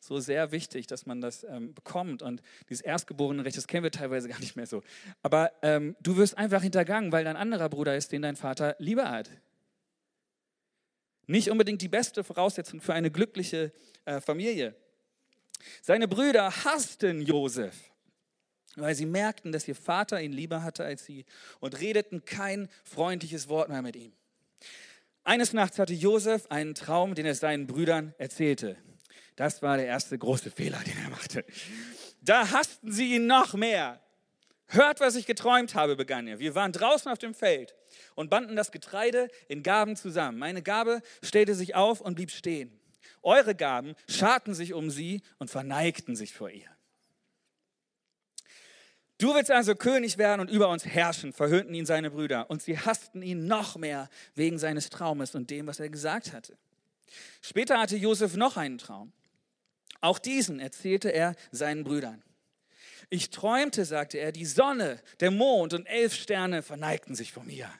so 0.00 0.18
sehr 0.18 0.50
wichtig, 0.50 0.88
dass 0.88 1.06
man 1.06 1.20
das 1.20 1.44
ähm, 1.44 1.74
bekommt. 1.74 2.22
Und 2.22 2.42
dieses 2.68 2.82
Erstgeborenenrecht, 2.82 3.56
das 3.56 3.68
kennen 3.68 3.84
wir 3.84 3.92
teilweise 3.92 4.28
gar 4.28 4.40
nicht 4.40 4.56
mehr 4.56 4.66
so. 4.66 4.82
Aber 5.22 5.52
ähm, 5.62 5.94
du 6.02 6.16
wirst 6.16 6.36
einfach 6.36 6.62
hintergangen, 6.62 7.12
weil 7.12 7.22
dein 7.22 7.36
anderer 7.36 7.68
Bruder 7.68 7.96
ist, 7.96 8.10
den 8.10 8.22
dein 8.22 8.36
Vater 8.36 8.74
lieber 8.80 9.10
hat. 9.10 9.30
Nicht 11.28 11.50
unbedingt 11.50 11.80
die 11.82 11.88
beste 11.88 12.24
Voraussetzung 12.24 12.80
für 12.80 12.94
eine 12.94 13.12
glückliche 13.12 13.72
äh, 14.04 14.20
Familie. 14.20 14.74
Seine 15.80 16.08
Brüder 16.08 16.50
hassten 16.64 17.22
Josef 17.22 17.93
weil 18.76 18.94
sie 18.94 19.06
merkten, 19.06 19.52
dass 19.52 19.68
ihr 19.68 19.74
Vater 19.74 20.20
ihn 20.20 20.32
lieber 20.32 20.62
hatte 20.62 20.84
als 20.84 21.04
sie 21.04 21.24
und 21.60 21.80
redeten 21.80 22.24
kein 22.24 22.68
freundliches 22.84 23.48
Wort 23.48 23.68
mehr 23.68 23.82
mit 23.82 23.96
ihm. 23.96 24.12
Eines 25.24 25.52
Nachts 25.52 25.78
hatte 25.78 25.94
Josef 25.94 26.46
einen 26.50 26.74
Traum, 26.74 27.14
den 27.14 27.24
er 27.24 27.34
seinen 27.34 27.66
Brüdern 27.66 28.14
erzählte. 28.18 28.76
Das 29.36 29.62
war 29.62 29.76
der 29.76 29.86
erste 29.86 30.18
große 30.18 30.50
Fehler, 30.50 30.78
den 30.86 30.96
er 31.02 31.10
machte. 31.10 31.44
Da 32.20 32.50
hassten 32.50 32.92
sie 32.92 33.14
ihn 33.14 33.26
noch 33.26 33.54
mehr. 33.54 34.00
Hört, 34.68 35.00
was 35.00 35.14
ich 35.14 35.26
geträumt 35.26 35.74
habe, 35.74 35.96
begann 35.96 36.26
er. 36.26 36.38
Wir 36.38 36.54
waren 36.54 36.72
draußen 36.72 37.10
auf 37.10 37.18
dem 37.18 37.34
Feld 37.34 37.74
und 38.14 38.30
banden 38.30 38.56
das 38.56 38.72
Getreide 38.72 39.28
in 39.48 39.62
Gaben 39.62 39.96
zusammen. 39.96 40.38
Meine 40.38 40.62
Gabe 40.62 41.02
stellte 41.22 41.54
sich 41.54 41.74
auf 41.74 42.00
und 42.00 42.14
blieb 42.14 42.30
stehen. 42.30 42.78
Eure 43.22 43.54
Gaben 43.54 43.94
scharten 44.08 44.54
sich 44.54 44.74
um 44.74 44.90
sie 44.90 45.22
und 45.38 45.50
verneigten 45.50 46.16
sich 46.16 46.34
vor 46.34 46.50
ihr. 46.50 46.73
Du 49.18 49.34
willst 49.34 49.50
also 49.50 49.74
König 49.74 50.18
werden 50.18 50.40
und 50.40 50.50
über 50.50 50.68
uns 50.68 50.84
herrschen, 50.84 51.32
verhöhnten 51.32 51.74
ihn 51.74 51.86
seine 51.86 52.10
Brüder. 52.10 52.50
Und 52.50 52.62
sie 52.62 52.78
hassten 52.78 53.22
ihn 53.22 53.46
noch 53.46 53.76
mehr 53.76 54.08
wegen 54.34 54.58
seines 54.58 54.90
Traumes 54.90 55.34
und 55.34 55.50
dem, 55.50 55.66
was 55.66 55.80
er 55.80 55.88
gesagt 55.88 56.32
hatte. 56.32 56.56
Später 57.40 57.78
hatte 57.78 57.96
Josef 57.96 58.34
noch 58.34 58.56
einen 58.56 58.78
Traum. 58.78 59.12
Auch 60.00 60.18
diesen 60.18 60.58
erzählte 60.58 61.10
er 61.10 61.34
seinen 61.52 61.84
Brüdern. 61.84 62.22
Ich 63.08 63.30
träumte, 63.30 63.84
sagte 63.84 64.18
er, 64.18 64.32
die 64.32 64.46
Sonne, 64.46 65.00
der 65.20 65.30
Mond 65.30 65.74
und 65.74 65.86
elf 65.86 66.14
Sterne 66.14 66.62
verneigten 66.62 67.14
sich 67.14 67.32
vor 67.32 67.44
mir. 67.44 67.70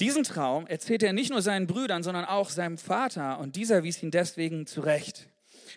Diesen 0.00 0.24
Traum 0.24 0.66
erzählte 0.66 1.06
er 1.06 1.12
nicht 1.12 1.30
nur 1.30 1.42
seinen 1.42 1.66
Brüdern, 1.66 2.02
sondern 2.02 2.24
auch 2.24 2.50
seinem 2.50 2.78
Vater 2.78 3.38
und 3.38 3.56
dieser 3.56 3.82
wies 3.82 4.02
ihn 4.02 4.10
deswegen 4.10 4.66
zurecht. 4.66 5.28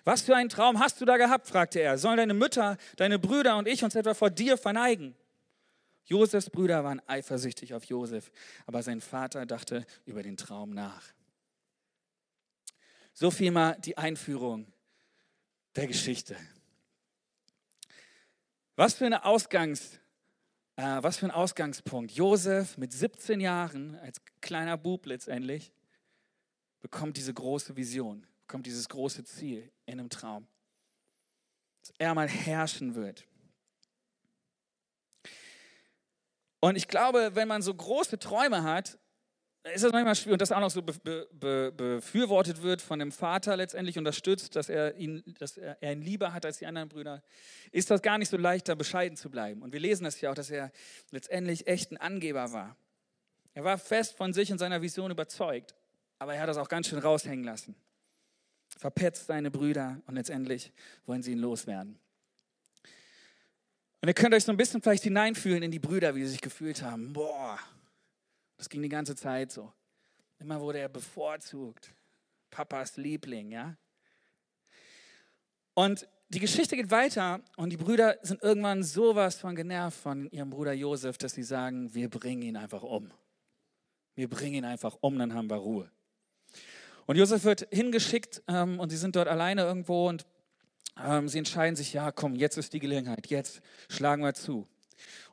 Was 0.03 0.21
für 0.21 0.35
einen 0.35 0.49
Traum 0.49 0.79
hast 0.79 0.99
du 1.01 1.05
da 1.05 1.17
gehabt? 1.17 1.47
fragte 1.47 1.79
er. 1.79 1.97
Sollen 1.97 2.17
deine 2.17 2.33
Mütter, 2.33 2.77
deine 2.97 3.19
Brüder 3.19 3.57
und 3.57 3.67
ich 3.67 3.83
uns 3.83 3.95
etwa 3.95 4.13
vor 4.13 4.29
dir 4.29 4.57
verneigen? 4.57 5.15
Josefs 6.05 6.49
Brüder 6.49 6.83
waren 6.83 7.01
eifersüchtig 7.07 7.73
auf 7.73 7.85
Josef, 7.85 8.31
aber 8.67 8.83
sein 8.83 9.01
Vater 9.01 9.45
dachte 9.45 9.85
über 10.05 10.21
den 10.21 10.37
Traum 10.37 10.71
nach. 10.71 11.03
So 13.13 13.31
viel 13.31 13.51
mal 13.51 13.77
die 13.79 13.97
Einführung 13.97 14.71
der 15.75 15.87
Geschichte. 15.87 16.35
Was 18.75 18.95
für, 18.95 19.05
eine 19.05 19.23
Ausgangs, 19.23 19.99
äh, 20.75 20.83
was 21.01 21.17
für 21.17 21.25
ein 21.25 21.31
Ausgangspunkt. 21.31 22.11
Josef 22.11 22.77
mit 22.77 22.91
17 22.91 23.39
Jahren, 23.39 23.95
als 23.99 24.21
kleiner 24.41 24.77
Bub 24.77 25.05
letztendlich, 25.05 25.71
bekommt 26.81 27.17
diese 27.17 27.33
große 27.33 27.75
Vision, 27.77 28.27
bekommt 28.41 28.67
dieses 28.67 28.89
große 28.89 29.23
Ziel 29.23 29.71
in 29.85 29.99
einem 29.99 30.09
Traum. 30.09 30.47
Dass 31.81 31.93
er 31.97 32.13
mal 32.13 32.27
herrschen 32.27 32.95
wird. 32.95 33.25
Und 36.59 36.75
ich 36.75 36.87
glaube, 36.87 37.35
wenn 37.35 37.47
man 37.47 37.61
so 37.61 37.73
große 37.73 38.17
Träume 38.17 38.63
hat, 38.63 38.97
ist 39.73 39.83
das 39.83 39.91
manchmal 39.91 40.15
schwierig 40.15 40.33
und 40.33 40.41
das 40.41 40.51
auch 40.51 40.59
noch 40.59 40.69
so 40.69 40.81
be, 40.81 41.27
be, 41.31 41.71
befürwortet 41.71 42.61
wird 42.61 42.81
von 42.81 42.99
dem 42.99 43.11
Vater 43.11 43.57
letztendlich 43.57 43.97
unterstützt, 43.97 44.55
dass 44.55 44.69
er 44.69 44.95
ihn, 44.95 45.23
dass 45.39 45.57
er, 45.57 45.81
er 45.81 45.93
ihn 45.93 46.01
lieber 46.01 46.33
hat 46.33 46.45
als 46.45 46.59
die 46.59 46.67
anderen 46.67 46.89
Brüder, 46.89 47.23
ist 47.71 47.89
das 47.89 48.01
gar 48.01 48.17
nicht 48.17 48.29
so 48.29 48.37
leicht, 48.37 48.67
da 48.67 48.75
bescheiden 48.75 49.17
zu 49.17 49.31
bleiben. 49.31 49.63
Und 49.63 49.73
wir 49.73 49.79
lesen 49.79 50.03
das 50.03 50.21
ja 50.21 50.29
auch, 50.29 50.35
dass 50.35 50.51
er 50.51 50.71
letztendlich 51.11 51.67
echt 51.67 51.91
ein 51.91 51.97
Angeber 51.97 52.51
war. 52.51 52.77
Er 53.53 53.63
war 53.63 53.77
fest 53.77 54.15
von 54.15 54.33
sich 54.33 54.51
und 54.51 54.59
seiner 54.59 54.81
Vision 54.81 55.09
überzeugt, 55.09 55.73
aber 56.19 56.35
er 56.35 56.41
hat 56.41 56.49
das 56.49 56.57
auch 56.57 56.69
ganz 56.69 56.87
schön 56.87 56.99
raushängen 56.99 57.43
lassen. 57.43 57.75
Verpetzt 58.75 59.27
seine 59.27 59.51
Brüder 59.51 60.01
und 60.05 60.15
letztendlich 60.15 60.71
wollen 61.05 61.23
sie 61.23 61.31
ihn 61.31 61.39
loswerden. 61.39 61.97
Und 64.01 64.09
ihr 64.09 64.13
könnt 64.13 64.35
euch 64.35 64.43
so 64.43 64.51
ein 64.51 64.57
bisschen 64.57 64.81
vielleicht 64.81 65.03
hineinfühlen 65.03 65.63
in 65.63 65.71
die 65.71 65.79
Brüder, 65.79 66.13
wie 66.15 66.23
sie 66.23 66.31
sich 66.31 66.41
gefühlt 66.41 66.81
haben. 66.81 67.13
Boah, 67.13 67.57
das 68.57 68.69
ging 68.69 68.81
die 68.81 68.89
ganze 68.89 69.15
Zeit 69.15 69.51
so. 69.51 69.71
Immer 70.39 70.59
wurde 70.61 70.79
er 70.79 70.89
bevorzugt. 70.89 71.93
Papas 72.51 72.97
Liebling, 72.97 73.51
ja. 73.51 73.75
Und 75.73 76.07
die 76.29 76.39
Geschichte 76.39 76.75
geht 76.75 76.91
weiter 76.91 77.41
und 77.57 77.69
die 77.69 77.77
Brüder 77.77 78.17
sind 78.21 78.41
irgendwann 78.41 78.83
sowas 78.83 79.37
von 79.37 79.55
genervt 79.55 79.99
von 79.99 80.29
ihrem 80.31 80.49
Bruder 80.49 80.73
Josef, 80.73 81.17
dass 81.17 81.33
sie 81.33 81.43
sagen, 81.43 81.93
wir 81.93 82.09
bringen 82.09 82.41
ihn 82.41 82.57
einfach 82.57 82.83
um. 82.83 83.11
Wir 84.15 84.29
bringen 84.29 84.55
ihn 84.55 84.65
einfach 84.65 84.97
um, 85.01 85.17
dann 85.19 85.33
haben 85.33 85.49
wir 85.49 85.57
Ruhe. 85.57 85.91
Und 87.05 87.17
Josef 87.17 87.43
wird 87.43 87.67
hingeschickt 87.71 88.41
ähm, 88.47 88.79
und 88.79 88.89
sie 88.89 88.97
sind 88.97 89.15
dort 89.15 89.27
alleine 89.27 89.63
irgendwo 89.63 90.09
und 90.09 90.25
ähm, 91.03 91.27
sie 91.27 91.37
entscheiden 91.37 91.75
sich, 91.75 91.93
ja, 91.93 92.11
komm, 92.11 92.35
jetzt 92.35 92.57
ist 92.57 92.73
die 92.73 92.79
Gelegenheit, 92.79 93.27
jetzt 93.27 93.61
schlagen 93.89 94.23
wir 94.23 94.33
zu. 94.33 94.67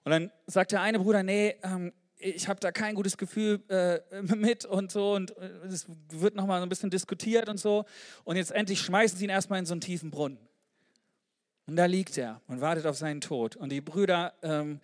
Und 0.05 0.11
dann 0.11 0.31
sagt 0.47 0.73
der 0.73 0.83
eine 0.83 0.99
Bruder, 0.99 1.23
nee, 1.23 1.57
ähm, 1.62 1.93
ich 2.19 2.47
habe 2.49 2.61
da 2.61 2.73
kein 2.73 2.95
gutes 2.95 3.17
Gefühl 3.17 3.62
äh, 3.69 4.00
mit 4.37 4.64
und 4.64 4.93
so 4.93 5.14
und 5.14 5.37
äh, 5.38 5.49
es 5.67 5.87
wird 6.11 6.35
nochmal 6.35 6.61
so 6.61 6.67
ein 6.67 6.69
bisschen 6.69 6.91
diskutiert 6.91 7.49
und 7.49 7.59
so 7.59 7.85
und 8.25 8.37
jetzt 8.37 8.52
endlich 8.52 8.81
schmeißen 8.81 9.19
sie 9.19 9.25
ihn 9.25 9.31
erstmal 9.31 9.59
in 9.59 9.67
so 9.67 9.75
einen 9.75 9.81
tiefen 9.81 10.11
Brunnen. 10.11 10.38
Und 11.67 11.76
da 11.76 11.87
liegt 11.87 12.19
er 12.19 12.41
und 12.49 12.61
wartet 12.61 12.87
auf 12.87 12.97
seinen 12.97 13.21
Tod. 13.21 13.55
Und 13.55 13.71
die 13.71 13.81
Brüder 13.81 14.35
ähm, 14.43 14.81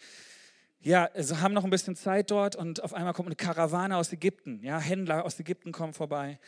ja, 0.81 1.07
also 1.07 1.41
haben 1.41 1.55
noch 1.55 1.65
ein 1.65 1.71
bisschen 1.71 1.97
Zeit 1.97 2.31
dort 2.31 2.55
und 2.55 2.83
auf 2.83 2.95
einmal 2.95 3.13
kommt 3.13 3.29
eine 3.29 3.37
Karawane 3.37 3.97
aus 3.97 4.13
Ägypten. 4.13 4.61
Ja, 4.63 4.79
Händler 4.79 5.25
aus 5.25 5.39
Ägypten 5.41 5.73
kommen 5.73 5.93
vorbei. 5.93 6.39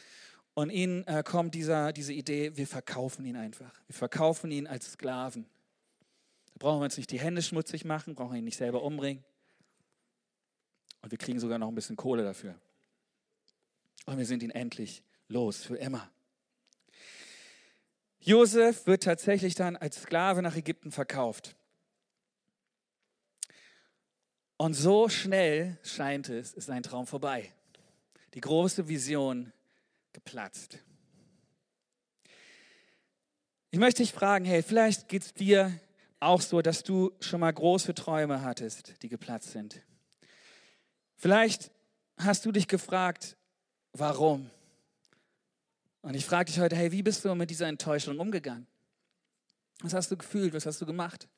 Und 0.61 0.69
ihnen 0.69 1.07
äh, 1.07 1.23
kommt 1.25 1.55
dieser, 1.55 1.91
diese 1.91 2.13
Idee, 2.13 2.55
wir 2.55 2.67
verkaufen 2.67 3.25
ihn 3.25 3.37
einfach. 3.37 3.73
Wir 3.87 3.95
verkaufen 3.95 4.51
ihn 4.51 4.67
als 4.67 4.93
Sklaven. 4.93 5.47
Da 6.53 6.59
brauchen 6.59 6.81
wir 6.81 6.85
uns 6.85 6.99
nicht 6.99 7.11
die 7.11 7.19
Hände 7.19 7.41
schmutzig 7.41 7.87
machen, 7.87 8.15
brauchen 8.15 8.37
ihn 8.37 8.45
nicht 8.45 8.59
selber 8.59 8.83
umbringen. 8.83 9.25
Und 11.01 11.13
wir 11.13 11.17
kriegen 11.17 11.41
sogar 11.41 11.59
noch 11.59 11.69
ein 11.69 11.75
bisschen 11.75 11.97
Kohle 11.97 12.25
dafür. 12.25 12.57
Und 14.05 14.19
wir 14.19 14.27
sind 14.27 14.43
ihn 14.43 14.51
endlich 14.51 15.03
los, 15.29 15.65
für 15.65 15.77
immer. 15.77 16.11
Josef 18.19 18.87
wird 18.87 19.05
tatsächlich 19.05 19.55
dann 19.55 19.77
als 19.77 20.03
Sklave 20.03 20.43
nach 20.43 20.57
Ägypten 20.57 20.93
verkauft. 20.93 21.57
Und 24.59 24.75
so 24.75 25.09
schnell 25.09 25.79
scheint 25.83 26.29
es, 26.29 26.53
ist 26.53 26.67
sein 26.67 26.83
Traum 26.83 27.07
vorbei. 27.07 27.51
Die 28.35 28.43
große 28.43 28.89
Vision 28.89 29.55
geplatzt. 30.25 30.79
Ich 33.71 33.79
möchte 33.79 34.03
dich 34.03 34.13
fragen, 34.13 34.45
hey, 34.45 34.63
vielleicht 34.63 35.09
geht 35.09 35.23
es 35.23 35.33
dir 35.33 35.81
auch 36.19 36.43
so, 36.43 36.61
dass 36.61 36.83
du 36.83 37.13
schon 37.21 37.41
mal 37.41 37.53
große 37.53 37.95
Träume 37.95 38.43
hattest, 38.43 39.03
die 39.03 39.09
geplatzt 39.09 39.53
sind. 39.53 39.81
Vielleicht 41.17 41.71
hast 42.19 42.45
du 42.45 42.53
dich 42.53 42.69
gefragt, 42.69 43.39
warum? 43.93 44.51
Und 46.03 46.15
ich 46.15 46.27
frage 46.27 46.47
dich 46.47 46.61
heute, 46.61 46.77
hey, 46.77 46.93
wie 46.93 47.03
bist 47.03 47.25
du 47.25 47.35
mit 47.35 47.49
dieser 47.49 47.69
Enttäuschung 47.69 48.19
umgegangen? 48.19 48.67
Was 49.81 49.95
hast 49.95 50.11
du 50.11 50.19
gefühlt? 50.19 50.53
Was 50.53 50.67
hast 50.67 50.83
du 50.83 50.87
gemacht? 50.87 51.29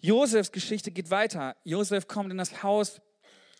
Josefs 0.00 0.50
Geschichte 0.50 0.90
geht 0.90 1.10
weiter. 1.10 1.56
Josef 1.62 2.08
kommt 2.08 2.32
in 2.32 2.38
das 2.38 2.64
Haus 2.64 3.00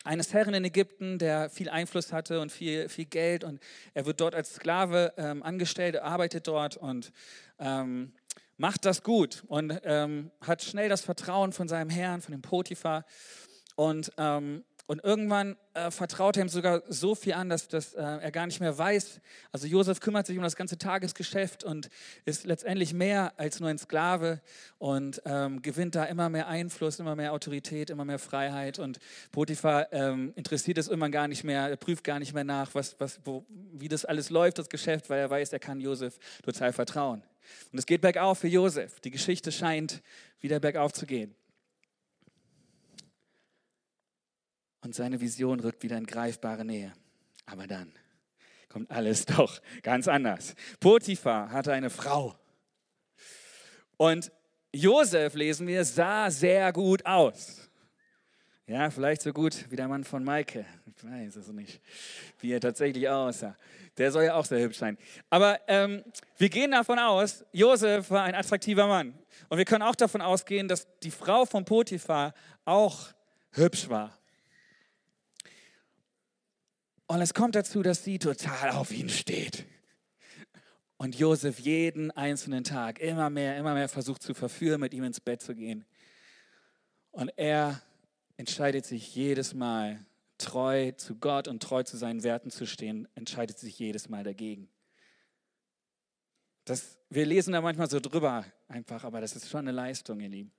eines 0.05 0.33
Herren 0.33 0.55
in 0.55 0.65
Ägypten, 0.65 1.19
der 1.19 1.51
viel 1.51 1.69
Einfluss 1.69 2.13
hatte 2.13 2.41
und 2.41 2.51
viel, 2.51 2.89
viel 2.89 3.05
Geld. 3.05 3.45
Und 3.45 3.61
er 3.95 4.07
wird 4.07 4.21
dort 4.21 4.35
als 4.35 4.55
Sklave 4.55 5.13
ähm, 5.17 5.43
angestellt, 5.43 5.97
arbeitet 5.97 6.47
dort 6.47 6.77
und 6.77 7.13
ähm, 7.59 8.13
macht 8.57 8.85
das 8.85 9.03
gut 9.03 9.45
und 9.47 9.81
ähm, 9.85 10.31
hat 10.41 10.63
schnell 10.63 10.89
das 10.89 11.01
Vertrauen 11.01 11.53
von 11.53 11.69
seinem 11.69 11.91
Herrn, 11.91 12.21
von 12.21 12.33
dem 12.33 12.43
Potiphar. 12.43 13.05
Und, 13.77 14.13
ähm, 14.19 14.65
und 14.91 15.05
irgendwann 15.05 15.57
äh, 15.75 15.93
vertraut 15.93 16.37
er 16.37 16.43
ihm 16.43 16.49
sogar 16.49 16.83
so 16.89 17.15
viel 17.15 17.35
an, 17.35 17.49
dass, 17.49 17.69
dass 17.69 17.95
äh, 17.95 18.01
er 18.01 18.33
gar 18.33 18.47
nicht 18.47 18.59
mehr 18.59 18.77
weiß. 18.77 19.21
Also 19.53 19.69
Josef 19.69 20.01
kümmert 20.01 20.27
sich 20.27 20.37
um 20.37 20.43
das 20.43 20.57
ganze 20.57 20.79
Tagesgeschäft 20.79 21.63
und 21.63 21.91
ist 22.25 22.45
letztendlich 22.45 22.93
mehr 22.93 23.33
als 23.37 23.61
nur 23.61 23.69
ein 23.69 23.79
Sklave 23.79 24.41
und 24.79 25.23
ähm, 25.27 25.63
gewinnt 25.63 25.95
da 25.95 26.07
immer 26.07 26.29
mehr 26.29 26.49
Einfluss, 26.49 26.99
immer 26.99 27.15
mehr 27.15 27.33
Autorität, 27.33 27.89
immer 27.91 28.05
mehr 28.05 28.19
Freiheit. 28.19 28.81
Und 28.81 28.99
Potiphar 29.31 29.93
ähm, 29.93 30.33
interessiert 30.35 30.77
es 30.77 30.89
irgendwann 30.89 31.13
gar 31.13 31.29
nicht 31.29 31.45
mehr, 31.45 31.69
er 31.69 31.77
prüft 31.77 32.03
gar 32.03 32.19
nicht 32.19 32.35
mehr 32.35 32.43
nach, 32.43 32.75
was, 32.75 32.99
was, 32.99 33.21
wo, 33.25 33.47
wie 33.49 33.87
das 33.87 34.05
alles 34.05 34.29
läuft, 34.29 34.59
das 34.59 34.69
Geschäft, 34.69 35.09
weil 35.09 35.21
er 35.21 35.31
weiß, 35.31 35.53
er 35.53 35.61
kann 35.61 35.81
Josef 35.81 36.19
total 36.43 36.73
vertrauen. 36.73 37.23
Und 37.71 37.79
es 37.79 37.87
geht 37.87 38.01
bergauf 38.01 38.41
für 38.41 38.49
Josef. 38.49 38.99
Die 38.99 39.13
Geschichte 39.13 39.53
scheint 39.53 40.03
wieder 40.41 40.59
bergauf 40.59 40.93
zu 40.93 41.07
gehen. 41.07 41.37
Und 44.83 44.95
seine 44.95 45.21
Vision 45.21 45.61
rückt 45.61 45.83
wieder 45.83 45.99
in 45.99 46.07
greifbare 46.07 46.65
Nähe. 46.65 46.93
Aber 47.47 47.67
dann 47.67 47.93
kommt 48.69 48.91
alles 48.91 49.27
doch 49.27 49.61
ganz 49.83 50.09
anders. 50.09 50.55
Potiphar 50.79 51.51
hatte 51.51 51.73
eine 51.73 51.91
Frau. 51.91 52.35
Und 53.97 54.33
Josef, 54.73 55.35
lesen 55.35 55.67
wir, 55.67 55.85
sah 55.85 56.31
sehr 56.31 56.73
gut 56.73 57.05
aus. 57.05 57.69
Ja, 58.67 58.89
vielleicht 58.89 59.23
so 59.23 59.33
gut 59.33 59.67
wie 59.69 59.75
der 59.75 59.89
Mann 59.89 60.05
von 60.05 60.23
Maike. 60.23 60.65
Ich 60.87 61.05
weiß 61.05 61.37
es 61.37 61.49
nicht, 61.49 61.81
wie 62.39 62.53
er 62.53 62.61
tatsächlich 62.61 63.09
aussah. 63.09 63.57
Der 63.99 64.13
soll 64.13 64.25
ja 64.25 64.35
auch 64.35 64.45
sehr 64.45 64.61
hübsch 64.61 64.79
sein. 64.79 64.97
Aber 65.29 65.59
ähm, 65.67 66.05
wir 66.39 66.49
gehen 66.49 66.71
davon 66.71 67.01
aus, 67.01 67.45
Josef 67.51 68.11
war 68.11 68.23
ein 68.23 68.37
attraktiver 68.37 68.87
Mann. 68.87 69.19
Und 69.49 69.59
wir 69.59 69.65
können 69.65 69.83
auch 69.83 69.97
davon 69.97 70.21
ausgehen, 70.21 70.69
dass 70.69 70.87
die 71.01 71.11
Frau 71.11 71.45
von 71.47 71.65
Potiphar 71.65 72.33
auch 72.65 73.09
hübsch 73.51 73.89
war. 73.89 74.20
Und 77.11 77.21
es 77.21 77.35
kommt 77.35 77.57
dazu, 77.57 77.83
dass 77.83 78.05
sie 78.05 78.21
total 78.21 78.71
auf 78.71 78.93
ihn 78.93 79.09
steht. 79.09 79.67
Und 80.97 81.19
Josef 81.19 81.59
jeden 81.59 82.13
einzelnen 82.13 82.63
Tag 82.63 83.01
immer 83.01 83.31
mehr, 83.31 83.57
immer 83.57 83.75
mehr 83.75 83.89
versucht 83.89 84.23
zu 84.23 84.33
verführen, 84.33 84.81
mit 84.81 84.95
ihm 84.95 85.03
ins 85.03 85.19
Bett 85.19 85.43
zu 85.43 85.57
gehen. 85.57 85.85
Und 87.11 87.33
er 87.37 87.83
entscheidet 88.37 88.87
sich 88.87 89.13
jedes 89.13 89.55
Mal, 89.55 90.07
treu 90.39 90.93
zu 90.93 91.17
Gott 91.17 91.49
und 91.49 91.61
treu 91.61 91.83
zu 91.83 91.97
seinen 91.97 92.23
Werten 92.23 92.53
zu 92.53 92.65
stehen, 92.65 93.09
entscheidet 93.17 93.59
sich 93.59 93.77
jedes 93.77 94.09
Mal 94.09 94.23
dagegen. 94.23 94.69
Das, 96.65 96.97
wir 97.09 97.27
lesen 97.27 97.55
da 97.55 97.61
manchmal 97.61 97.91
so 97.91 97.99
drüber 97.99 98.45
einfach, 98.69 99.03
aber 99.03 99.21
das 99.21 99.35
ist 99.35 99.51
schon 99.51 99.67
eine 99.67 99.73
Leistung, 99.73 100.21
ihr 100.21 100.29
Lieben. 100.29 100.53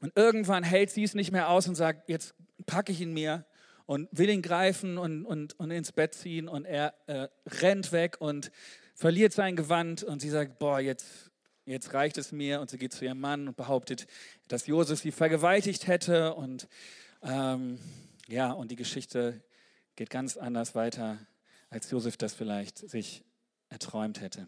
Und 0.00 0.16
irgendwann 0.16 0.64
hält 0.64 0.88
sie 0.88 1.02
es 1.02 1.12
nicht 1.12 1.30
mehr 1.30 1.50
aus 1.50 1.68
und 1.68 1.74
sagt, 1.74 2.08
jetzt 2.08 2.34
packe 2.64 2.90
ich 2.90 3.02
ihn 3.02 3.12
mir 3.12 3.44
und 3.86 4.08
will 4.12 4.28
ihn 4.28 4.42
greifen 4.42 4.98
und, 4.98 5.24
und, 5.24 5.58
und 5.58 5.70
ins 5.70 5.92
Bett 5.92 6.14
ziehen 6.14 6.48
und 6.48 6.64
er 6.64 6.94
äh, 7.06 7.28
rennt 7.46 7.92
weg 7.92 8.16
und 8.18 8.50
verliert 8.94 9.32
sein 9.32 9.56
Gewand 9.56 10.02
und 10.02 10.20
sie 10.20 10.30
sagt, 10.30 10.58
boah, 10.58 10.80
jetzt, 10.80 11.30
jetzt 11.66 11.92
reicht 11.92 12.18
es 12.18 12.32
mir. 12.32 12.60
Und 12.60 12.70
sie 12.70 12.78
geht 12.78 12.92
zu 12.92 13.04
ihrem 13.04 13.20
Mann 13.20 13.46
und 13.46 13.56
behauptet, 13.56 14.06
dass 14.48 14.66
Josef 14.66 15.00
sie 15.00 15.12
vergewaltigt 15.12 15.86
hätte. 15.86 16.34
Und 16.34 16.66
ähm, 17.22 17.78
ja, 18.26 18.50
und 18.52 18.70
die 18.70 18.76
Geschichte 18.76 19.42
geht 19.94 20.10
ganz 20.10 20.36
anders 20.36 20.74
weiter, 20.74 21.18
als 21.70 21.90
Josef 21.90 22.16
das 22.16 22.34
vielleicht 22.34 22.78
sich 22.78 23.24
erträumt 23.68 24.20
hätte. 24.20 24.46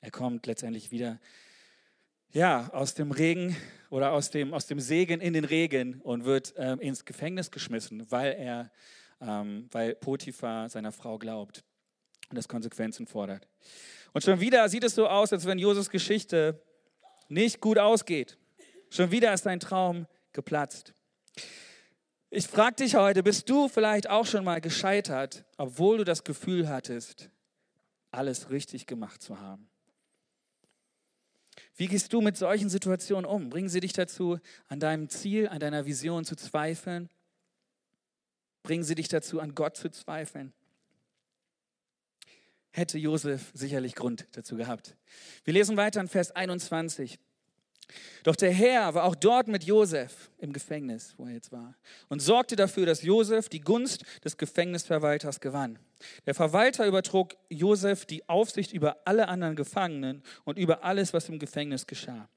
Er 0.00 0.10
kommt 0.10 0.46
letztendlich 0.46 0.90
wieder 0.90 1.18
ja, 2.32 2.68
aus 2.72 2.94
dem 2.94 3.10
Regen 3.10 3.56
oder 3.90 4.12
aus 4.12 4.30
dem, 4.30 4.54
aus 4.54 4.66
dem 4.66 4.80
Segen 4.80 5.20
in 5.20 5.32
den 5.32 5.44
Regen 5.44 6.00
und 6.02 6.24
wird 6.24 6.54
ähm, 6.56 6.80
ins 6.80 7.04
Gefängnis 7.04 7.50
geschmissen, 7.50 8.10
weil 8.10 8.34
er 8.34 8.70
ähm, 9.20 9.68
weil 9.70 9.94
Potiphar 9.94 10.68
seiner 10.68 10.92
Frau 10.92 11.18
glaubt 11.18 11.64
und 12.30 12.36
das 12.36 12.48
Konsequenzen 12.48 13.06
fordert. 13.06 13.46
Und 14.12 14.24
schon 14.24 14.40
wieder 14.40 14.68
sieht 14.68 14.84
es 14.84 14.94
so 14.94 15.06
aus, 15.06 15.32
als 15.32 15.44
wenn 15.46 15.58
Josefs 15.58 15.90
Geschichte 15.90 16.60
nicht 17.28 17.60
gut 17.60 17.78
ausgeht. 17.78 18.38
Schon 18.88 19.10
wieder 19.10 19.32
ist 19.32 19.46
dein 19.46 19.60
Traum 19.60 20.06
geplatzt. 20.32 20.94
Ich 22.30 22.46
frage 22.46 22.76
dich 22.76 22.94
heute, 22.94 23.22
bist 23.22 23.48
du 23.48 23.68
vielleicht 23.68 24.08
auch 24.08 24.26
schon 24.26 24.44
mal 24.44 24.60
gescheitert, 24.60 25.44
obwohl 25.56 25.98
du 25.98 26.04
das 26.04 26.24
Gefühl 26.24 26.68
hattest, 26.68 27.30
alles 28.10 28.50
richtig 28.50 28.86
gemacht 28.86 29.22
zu 29.22 29.40
haben? 29.40 29.68
Wie 31.76 31.86
gehst 31.86 32.12
du 32.12 32.20
mit 32.20 32.36
solchen 32.36 32.68
Situationen 32.68 33.24
um? 33.24 33.50
Bringen 33.50 33.68
sie 33.68 33.80
dich 33.80 33.92
dazu, 33.92 34.38
an 34.68 34.80
deinem 34.80 35.08
Ziel, 35.08 35.48
an 35.48 35.60
deiner 35.60 35.86
Vision 35.86 36.24
zu 36.24 36.36
zweifeln? 36.36 37.08
Bringen 38.62 38.84
sie 38.84 38.94
dich 38.94 39.08
dazu, 39.08 39.40
an 39.40 39.54
Gott 39.54 39.76
zu 39.76 39.90
zweifeln? 39.90 40.52
Hätte 42.72 42.98
Josef 42.98 43.50
sicherlich 43.54 43.94
Grund 43.94 44.26
dazu 44.32 44.56
gehabt. 44.56 44.96
Wir 45.44 45.54
lesen 45.54 45.76
weiter 45.76 46.00
in 46.00 46.08
Vers 46.08 46.30
21. 46.30 47.18
Doch 48.22 48.36
der 48.36 48.52
Herr 48.52 48.94
war 48.94 49.04
auch 49.04 49.16
dort 49.16 49.48
mit 49.48 49.64
Josef 49.64 50.30
im 50.38 50.52
Gefängnis, 50.52 51.14
wo 51.16 51.26
er 51.26 51.32
jetzt 51.32 51.50
war, 51.50 51.74
und 52.08 52.20
sorgte 52.20 52.54
dafür, 52.54 52.86
dass 52.86 53.02
Josef 53.02 53.48
die 53.48 53.60
Gunst 53.60 54.04
des 54.22 54.36
Gefängnisverwalters 54.36 55.40
gewann. 55.40 55.78
Der 56.26 56.34
Verwalter 56.34 56.86
übertrug 56.86 57.36
Josef 57.48 58.06
die 58.06 58.28
Aufsicht 58.28 58.72
über 58.72 58.98
alle 59.04 59.28
anderen 59.28 59.56
Gefangenen 59.56 60.22
und 60.44 60.58
über 60.58 60.84
alles, 60.84 61.12
was 61.12 61.28
im 61.28 61.38
Gefängnis 61.38 61.86
geschah. 61.86 62.28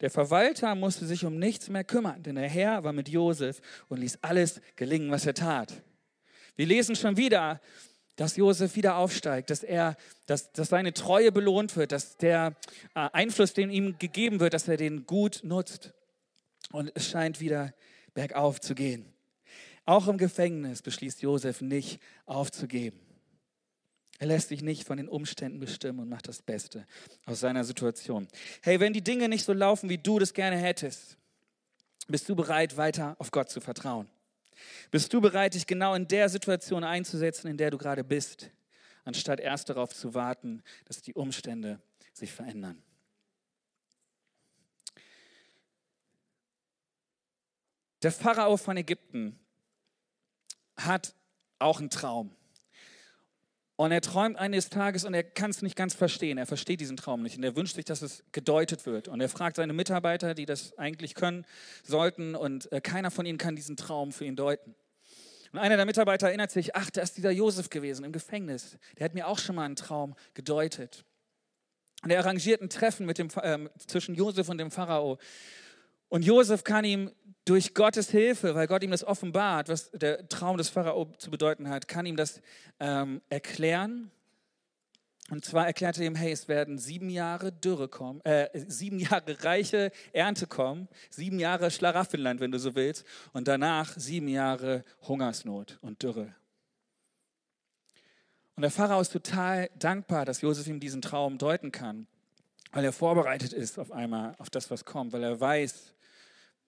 Der 0.00 0.10
Verwalter 0.10 0.74
musste 0.74 1.06
sich 1.06 1.24
um 1.24 1.38
nichts 1.38 1.68
mehr 1.68 1.84
kümmern, 1.84 2.22
denn 2.22 2.34
der 2.34 2.48
Herr 2.48 2.84
war 2.84 2.92
mit 2.92 3.08
Josef 3.08 3.60
und 3.88 4.00
ließ 4.00 4.18
alles 4.22 4.60
gelingen, 4.76 5.10
was 5.10 5.26
er 5.26 5.34
tat. 5.34 5.82
Wir 6.56 6.66
lesen 6.66 6.96
schon 6.96 7.16
wieder, 7.16 7.60
dass 8.16 8.36
Josef 8.36 8.76
wieder 8.76 8.96
aufsteigt, 8.96 9.50
dass, 9.50 9.62
er, 9.62 9.96
dass, 10.26 10.52
dass 10.52 10.68
seine 10.68 10.92
Treue 10.92 11.32
belohnt 11.32 11.76
wird, 11.76 11.92
dass 11.92 12.16
der 12.18 12.54
äh, 12.94 13.08
Einfluss, 13.12 13.54
den 13.54 13.70
ihm 13.70 13.98
gegeben 13.98 14.40
wird, 14.40 14.52
dass 14.52 14.68
er 14.68 14.76
den 14.76 15.06
gut 15.06 15.40
nutzt. 15.42 15.94
Und 16.70 16.92
es 16.94 17.08
scheint 17.08 17.40
wieder 17.40 17.72
bergauf 18.14 18.60
zu 18.60 18.74
gehen. 18.74 19.12
Auch 19.84 20.06
im 20.08 20.18
Gefängnis 20.18 20.82
beschließt 20.82 21.22
Josef 21.22 21.60
nicht 21.60 22.00
aufzugeben. 22.26 23.00
Er 24.22 24.26
lässt 24.26 24.50
sich 24.50 24.62
nicht 24.62 24.86
von 24.86 24.98
den 24.98 25.08
Umständen 25.08 25.58
bestimmen 25.58 25.98
und 25.98 26.08
macht 26.08 26.28
das 26.28 26.42
Beste 26.42 26.86
aus 27.26 27.40
seiner 27.40 27.64
Situation. 27.64 28.28
Hey, 28.62 28.78
wenn 28.78 28.92
die 28.92 29.02
Dinge 29.02 29.28
nicht 29.28 29.44
so 29.44 29.52
laufen, 29.52 29.88
wie 29.88 29.98
du 29.98 30.20
das 30.20 30.32
gerne 30.32 30.56
hättest, 30.56 31.16
bist 32.06 32.28
du 32.28 32.36
bereit, 32.36 32.76
weiter 32.76 33.16
auf 33.18 33.32
Gott 33.32 33.50
zu 33.50 33.60
vertrauen? 33.60 34.08
Bist 34.92 35.12
du 35.12 35.20
bereit, 35.20 35.54
dich 35.54 35.66
genau 35.66 35.96
in 35.96 36.06
der 36.06 36.28
Situation 36.28 36.84
einzusetzen, 36.84 37.48
in 37.48 37.56
der 37.56 37.72
du 37.72 37.78
gerade 37.78 38.04
bist, 38.04 38.52
anstatt 39.02 39.40
erst 39.40 39.70
darauf 39.70 39.92
zu 39.92 40.14
warten, 40.14 40.62
dass 40.84 41.02
die 41.02 41.14
Umstände 41.14 41.82
sich 42.12 42.30
verändern? 42.30 42.80
Der 48.04 48.12
Pharao 48.12 48.56
von 48.56 48.76
Ägypten 48.76 49.36
hat 50.76 51.12
auch 51.58 51.80
einen 51.80 51.90
Traum. 51.90 52.36
Und 53.76 53.90
er 53.90 54.00
träumt 54.00 54.36
eines 54.36 54.68
Tages 54.68 55.04
und 55.04 55.14
er 55.14 55.24
kann 55.24 55.50
es 55.50 55.62
nicht 55.62 55.76
ganz 55.76 55.94
verstehen. 55.94 56.38
Er 56.38 56.46
versteht 56.46 56.80
diesen 56.80 56.96
Traum 56.96 57.22
nicht 57.22 57.36
und 57.36 57.42
er 57.42 57.56
wünscht 57.56 57.74
sich, 57.74 57.84
dass 57.84 58.02
es 58.02 58.22
gedeutet 58.32 58.86
wird. 58.86 59.08
Und 59.08 59.20
er 59.20 59.28
fragt 59.28 59.56
seine 59.56 59.72
Mitarbeiter, 59.72 60.34
die 60.34 60.46
das 60.46 60.76
eigentlich 60.78 61.14
können, 61.14 61.46
sollten 61.82 62.34
und 62.34 62.70
äh, 62.70 62.80
keiner 62.80 63.10
von 63.10 63.24
ihnen 63.26 63.38
kann 63.38 63.56
diesen 63.56 63.76
Traum 63.76 64.12
für 64.12 64.24
ihn 64.24 64.36
deuten. 64.36 64.74
Und 65.52 65.58
einer 65.58 65.76
der 65.76 65.86
Mitarbeiter 65.86 66.28
erinnert 66.28 66.50
sich, 66.50 66.74
ach, 66.76 66.90
da 66.90 67.02
ist 67.02 67.16
dieser 67.16 67.30
Josef 67.30 67.70
gewesen 67.70 68.04
im 68.04 68.12
Gefängnis. 68.12 68.78
Der 68.98 69.04
hat 69.04 69.14
mir 69.14 69.26
auch 69.26 69.38
schon 69.38 69.56
mal 69.56 69.64
einen 69.64 69.76
Traum 69.76 70.14
gedeutet. 70.34 71.04
Und 72.02 72.10
er 72.10 72.20
arrangiert 72.20 72.60
ein 72.62 72.70
Treffen 72.70 73.06
mit 73.06 73.18
dem, 73.18 73.28
äh, 73.36 73.68
zwischen 73.86 74.14
Josef 74.14 74.48
und 74.48 74.58
dem 74.58 74.70
Pharao. 74.70 75.18
Und 76.12 76.26
Josef 76.26 76.62
kann 76.62 76.84
ihm 76.84 77.10
durch 77.46 77.72
Gottes 77.72 78.10
Hilfe, 78.10 78.54
weil 78.54 78.66
Gott 78.66 78.82
ihm 78.82 78.90
das 78.90 79.02
offenbart, 79.02 79.70
was 79.70 79.90
der 79.92 80.28
Traum 80.28 80.58
des 80.58 80.68
Pharao 80.68 81.06
zu 81.16 81.30
bedeuten 81.30 81.70
hat, 81.70 81.88
kann 81.88 82.04
ihm 82.04 82.18
das 82.18 82.42
ähm, 82.80 83.22
erklären. 83.30 84.10
Und 85.30 85.42
zwar 85.42 85.66
erklärt 85.66 85.96
er 85.96 86.04
ihm, 86.04 86.14
hey, 86.14 86.30
es 86.30 86.48
werden 86.48 86.76
sieben 86.76 87.08
Jahre 87.08 87.50
Dürre 87.50 87.88
kommen, 87.88 88.20
äh, 88.26 88.50
sieben 88.66 88.98
Jahre 88.98 89.42
reiche 89.42 89.90
Ernte 90.12 90.46
kommen, 90.46 90.86
sieben 91.08 91.40
Jahre 91.40 91.70
Schlaraffenland, 91.70 92.40
wenn 92.40 92.52
du 92.52 92.58
so 92.58 92.74
willst, 92.74 93.06
und 93.32 93.48
danach 93.48 93.96
sieben 93.96 94.28
Jahre 94.28 94.84
Hungersnot 95.08 95.78
und 95.80 96.02
Dürre. 96.02 96.34
Und 98.54 98.60
der 98.60 98.70
Pharao 98.70 99.00
ist 99.00 99.14
total 99.14 99.70
dankbar, 99.78 100.26
dass 100.26 100.42
Josef 100.42 100.66
ihm 100.66 100.78
diesen 100.78 101.00
Traum 101.00 101.38
deuten 101.38 101.72
kann, 101.72 102.06
weil 102.70 102.84
er 102.84 102.92
vorbereitet 102.92 103.54
ist 103.54 103.78
auf 103.78 103.90
einmal 103.90 104.34
auf 104.36 104.50
das, 104.50 104.70
was 104.70 104.84
kommt, 104.84 105.14
weil 105.14 105.22
er 105.22 105.40
weiß, 105.40 105.94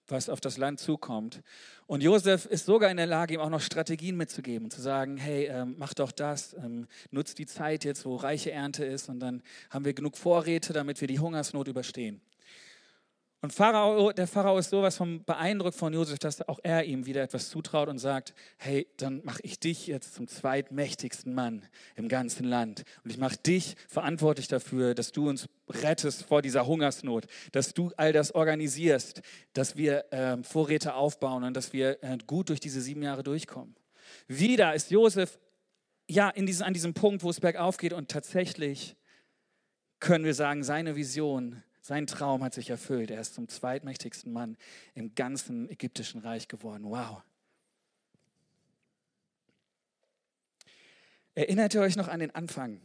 was 0.07 0.29
auf 0.29 0.39
das 0.39 0.57
Land 0.57 0.79
zukommt. 0.79 1.41
Und 1.87 2.01
Josef 2.01 2.45
ist 2.45 2.65
sogar 2.65 2.89
in 2.89 2.97
der 2.97 3.05
Lage, 3.05 3.35
ihm 3.35 3.39
auch 3.39 3.49
noch 3.49 3.61
Strategien 3.61 4.17
mitzugeben, 4.17 4.69
zu 4.69 4.81
sagen, 4.81 5.17
hey, 5.17 5.45
ähm, 5.45 5.75
mach 5.77 5.93
doch 5.93 6.11
das, 6.11 6.53
ähm, 6.53 6.87
nutzt 7.11 7.37
die 7.39 7.45
Zeit 7.45 7.83
jetzt, 7.83 8.05
wo 8.05 8.15
reiche 8.15 8.51
Ernte 8.51 8.85
ist 8.85 9.09
und 9.09 9.19
dann 9.19 9.41
haben 9.69 9.85
wir 9.85 9.93
genug 9.93 10.17
Vorräte, 10.17 10.73
damit 10.73 11.01
wir 11.01 11.07
die 11.07 11.19
Hungersnot 11.19 11.67
überstehen. 11.67 12.21
Und 13.41 13.53
Pharao, 13.53 14.11
der 14.11 14.25
Pharao 14.25 14.57
ist 14.57 14.71
sowas 14.71 14.97
von 14.97 15.23
beeindruckt 15.23 15.75
von 15.75 15.93
Josef, 15.93 16.17
dass 16.17 16.41
auch 16.47 16.59
er 16.63 16.83
ihm 16.85 17.05
wieder 17.05 17.21
etwas 17.21 17.49
zutraut 17.49 17.89
und 17.89 17.99
sagt, 17.99 18.33
hey, 18.57 18.87
dann 18.97 19.21
mache 19.23 19.39
ich 19.43 19.59
dich 19.59 19.85
jetzt 19.85 20.15
zum 20.15 20.27
zweitmächtigsten 20.27 21.33
Mann 21.33 21.63
im 21.95 22.07
ganzen 22.07 22.45
Land. 22.45 22.85
Und 23.03 23.11
ich 23.11 23.19
mache 23.19 23.37
dich 23.37 23.75
verantwortlich 23.87 24.47
dafür, 24.47 24.95
dass 24.95 25.11
du 25.11 25.29
uns 25.29 25.47
rettest 25.69 26.23
vor 26.23 26.41
dieser 26.41 26.65
Hungersnot, 26.65 27.27
dass 27.51 27.73
du 27.73 27.91
all 27.97 28.13
das 28.13 28.33
organisierst, 28.33 29.21
dass 29.53 29.75
wir 29.75 30.11
äh, 30.11 30.41
Vorräte 30.41 30.95
aufbauen 30.95 31.43
und 31.43 31.53
dass 31.55 31.71
wir 31.71 32.03
äh, 32.03 32.17
gut 32.25 32.49
durch 32.49 32.59
diese 32.59 32.81
sieben 32.81 33.03
Jahre 33.03 33.21
durchkommen. 33.21 33.75
Wieder 34.27 34.73
ist 34.73 34.89
Josef 34.91 35.39
ja 36.07 36.29
in 36.29 36.45
diesen, 36.45 36.63
an 36.63 36.73
diesem 36.73 36.93
Punkt, 36.93 37.23
wo 37.23 37.29
es 37.29 37.39
bergauf 37.39 37.77
geht 37.77 37.93
und 37.93 38.09
tatsächlich 38.09 38.95
können 39.99 40.25
wir 40.25 40.33
sagen, 40.33 40.63
seine 40.63 40.95
Vision 40.95 41.63
sein 41.85 42.07
Traum 42.07 42.43
hat 42.43 42.55
sich 42.55 42.71
erfüllt. 42.71 43.11
Er 43.11 43.21
ist 43.21 43.35
zum 43.35 43.47
zweitmächtigsten 43.47 44.33
Mann 44.33 44.57
im 44.95 45.13
ganzen 45.13 45.69
ägyptischen 45.69 46.19
Reich 46.19 46.47
geworden. 46.47 46.85
Wow. 46.85 47.21
Erinnert 51.35 51.75
ihr 51.75 51.81
euch 51.81 51.95
noch 51.95 52.07
an 52.07 52.21
den 52.21 52.33
Anfang, 52.33 52.81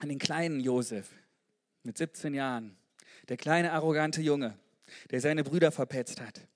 an 0.00 0.10
den 0.10 0.18
kleinen 0.18 0.60
Josef 0.60 1.08
mit 1.84 1.96
17 1.96 2.34
Jahren, 2.34 2.76
der 3.30 3.38
kleine 3.38 3.72
arrogante 3.72 4.20
Junge, 4.20 4.58
der 5.10 5.22
seine 5.22 5.42
Brüder 5.42 5.72
verpetzt 5.72 6.20
hat? 6.20 6.46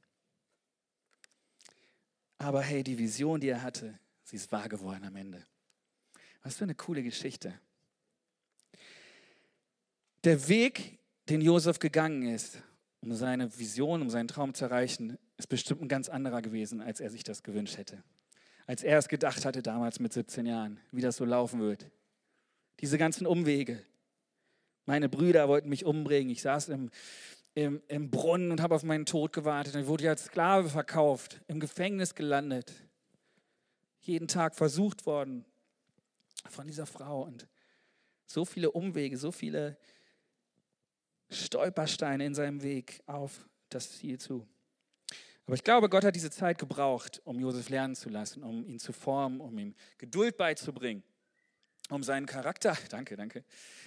Aber 2.36 2.60
hey, 2.60 2.84
die 2.84 2.98
Vision, 2.98 3.40
die 3.40 3.48
er 3.48 3.62
hatte, 3.62 3.98
sie 4.24 4.36
ist 4.36 4.52
wahr 4.52 4.68
geworden 4.68 5.04
am 5.04 5.16
Ende. 5.16 5.46
Was 6.42 6.56
für 6.56 6.64
eine 6.64 6.74
coole 6.74 7.02
Geschichte. 7.02 7.58
Der 10.22 10.48
Weg 10.48 10.98
den 11.28 11.40
Josef 11.40 11.78
gegangen 11.78 12.22
ist, 12.22 12.62
um 13.00 13.14
seine 13.14 13.58
Vision, 13.58 14.02
um 14.02 14.10
seinen 14.10 14.28
Traum 14.28 14.54
zu 14.54 14.64
erreichen, 14.64 15.18
ist 15.36 15.48
bestimmt 15.48 15.82
ein 15.82 15.88
ganz 15.88 16.08
anderer 16.08 16.42
gewesen, 16.42 16.80
als 16.80 17.00
er 17.00 17.10
sich 17.10 17.24
das 17.24 17.42
gewünscht 17.42 17.76
hätte. 17.76 18.02
Als 18.66 18.82
er 18.82 18.98
es 18.98 19.08
gedacht 19.08 19.44
hatte 19.44 19.62
damals 19.62 19.98
mit 19.98 20.12
17 20.12 20.46
Jahren, 20.46 20.78
wie 20.92 21.00
das 21.00 21.16
so 21.16 21.24
laufen 21.24 21.60
wird. 21.60 21.90
Diese 22.80 22.98
ganzen 22.98 23.26
Umwege. 23.26 23.82
Meine 24.86 25.08
Brüder 25.08 25.48
wollten 25.48 25.68
mich 25.68 25.84
umbringen. 25.84 26.30
Ich 26.30 26.42
saß 26.42 26.68
im, 26.68 26.90
im, 27.54 27.82
im 27.88 28.10
Brunnen 28.10 28.50
und 28.50 28.60
habe 28.60 28.74
auf 28.74 28.82
meinen 28.82 29.06
Tod 29.06 29.32
gewartet. 29.32 29.74
Ich 29.74 29.86
wurde 29.86 30.08
als 30.08 30.26
Sklave 30.26 30.68
verkauft, 30.68 31.40
im 31.48 31.60
Gefängnis 31.60 32.14
gelandet. 32.14 32.72
Jeden 34.00 34.28
Tag 34.28 34.54
versucht 34.54 35.06
worden 35.06 35.44
von 36.48 36.66
dieser 36.66 36.86
Frau. 36.86 37.22
Und 37.22 37.48
so 38.26 38.44
viele 38.44 38.70
Umwege, 38.70 39.16
so 39.16 39.30
viele 39.30 39.76
Stolpersteine 41.32 42.24
in 42.24 42.34
seinem 42.34 42.62
Weg 42.62 43.02
auf 43.06 43.46
das 43.68 43.98
Ziel 43.98 44.18
zu. 44.18 44.46
Aber 45.46 45.54
ich 45.54 45.64
glaube, 45.64 45.88
Gott 45.88 46.04
hat 46.04 46.14
diese 46.14 46.30
Zeit 46.30 46.58
gebraucht, 46.58 47.20
um 47.24 47.40
Josef 47.40 47.68
lernen 47.68 47.94
zu 47.94 48.08
lassen, 48.08 48.42
um 48.42 48.64
ihn 48.64 48.78
zu 48.78 48.92
formen, 48.92 49.40
um 49.40 49.58
ihm 49.58 49.74
Geduld 49.98 50.36
beizubringen, 50.36 51.02
um 51.90 52.02
seinen 52.02 52.26
Charakter, 52.26 52.76
danke, 52.90 53.16
danke, 53.16 53.44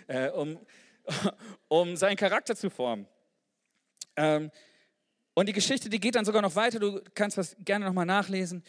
äh, 0.08 0.30
um, 0.30 0.60
um 1.68 1.96
seinen 1.96 2.18
Charakter 2.18 2.56
zu 2.56 2.70
formen. 2.70 3.08
Ähm, 4.18 4.52
und 5.36 5.50
die 5.50 5.54
Geschichte, 5.54 5.90
die 5.90 6.00
geht 6.00 6.16
dann 6.16 6.24
sogar 6.24 6.42
noch 6.42 6.56
weiter, 6.56 6.80
du 6.80 7.02
kannst 7.14 7.38
das 7.38 7.58
gerne 7.60 7.86
nochmal 7.86 8.06
nachlesen. 8.06 8.64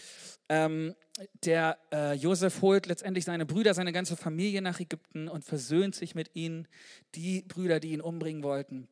Ähm, 0.48 0.96
der 1.44 1.78
äh, 1.92 2.14
Josef 2.14 2.60
holt 2.60 2.86
letztendlich 2.86 3.24
seine 3.24 3.46
Brüder, 3.46 3.72
seine 3.72 3.92
ganze 3.92 4.16
Familie 4.16 4.60
nach 4.60 4.80
Ägypten 4.80 5.28
und 5.28 5.44
versöhnt 5.44 5.94
sich 5.94 6.16
mit 6.16 6.34
ihnen. 6.34 6.66
Die 7.14 7.42
Brüder, 7.42 7.78
die 7.78 7.92
ihn 7.92 8.00
umbringen 8.00 8.42
wollten, 8.42 8.88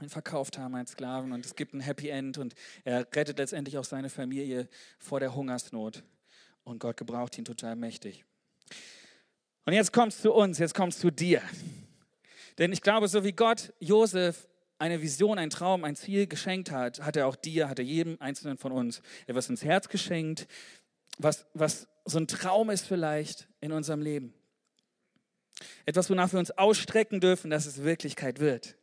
ihn 0.00 0.08
verkauft 0.08 0.56
haben 0.56 0.76
als 0.76 0.92
Sklaven. 0.92 1.32
Und 1.32 1.44
es 1.44 1.56
gibt 1.56 1.74
ein 1.74 1.80
Happy 1.80 2.08
End 2.10 2.38
und 2.38 2.54
er 2.84 3.00
rettet 3.12 3.38
letztendlich 3.38 3.76
auch 3.76 3.84
seine 3.84 4.08
Familie 4.08 4.68
vor 5.00 5.18
der 5.18 5.34
Hungersnot. 5.34 6.04
und 6.62 6.78
Gott 6.78 6.96
gebraucht 6.96 7.36
ihn 7.36 7.44
total 7.44 7.74
mächtig. 7.74 8.24
Und 9.66 9.72
jetzt 9.72 9.92
kommst 9.92 10.20
du 10.20 10.28
zu 10.28 10.32
uns, 10.32 10.58
jetzt 10.58 10.74
kommst 10.74 10.98
du 10.98 11.08
zu 11.08 11.10
dir. 11.10 11.42
Denn 12.58 12.72
ich 12.72 12.82
glaube, 12.82 13.08
so 13.08 13.24
wie 13.24 13.32
Gott 13.32 13.72
Josef 13.80 14.48
eine 14.80 15.02
Vision, 15.02 15.38
ein 15.38 15.50
Traum, 15.50 15.84
ein 15.84 15.94
Ziel 15.94 16.26
geschenkt 16.26 16.70
hat, 16.70 17.02
hat 17.02 17.14
er 17.14 17.26
auch 17.26 17.36
dir, 17.36 17.68
hat 17.68 17.78
er 17.78 17.84
jedem 17.84 18.16
Einzelnen 18.18 18.56
von 18.56 18.72
uns 18.72 19.02
etwas 19.26 19.50
ins 19.50 19.62
Herz 19.62 19.88
geschenkt, 19.88 20.48
was, 21.18 21.46
was 21.52 21.86
so 22.06 22.18
ein 22.18 22.26
Traum 22.26 22.70
ist 22.70 22.86
vielleicht 22.86 23.46
in 23.60 23.72
unserem 23.72 24.00
Leben. 24.00 24.32
Etwas, 25.84 26.08
wonach 26.08 26.32
wir 26.32 26.38
uns 26.38 26.50
ausstrecken 26.52 27.20
dürfen, 27.20 27.50
dass 27.50 27.66
es 27.66 27.82
Wirklichkeit 27.82 28.40
wird. 28.40 28.76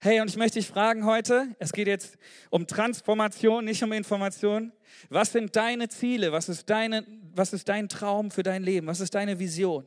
Hey, 0.00 0.20
und 0.20 0.30
ich 0.30 0.36
möchte 0.36 0.60
dich 0.60 0.68
fragen 0.68 1.04
heute, 1.04 1.48
es 1.58 1.72
geht 1.72 1.88
jetzt 1.88 2.16
um 2.50 2.68
Transformation, 2.68 3.64
nicht 3.64 3.82
um 3.82 3.90
Information. 3.92 4.72
Was 5.08 5.32
sind 5.32 5.56
deine 5.56 5.88
Ziele? 5.88 6.30
Was 6.30 6.48
ist, 6.48 6.70
deine, 6.70 7.04
was 7.34 7.52
ist 7.52 7.68
dein 7.68 7.88
Traum 7.88 8.30
für 8.30 8.44
dein 8.44 8.62
Leben? 8.62 8.86
Was 8.86 9.00
ist 9.00 9.16
deine 9.16 9.40
Vision? 9.40 9.84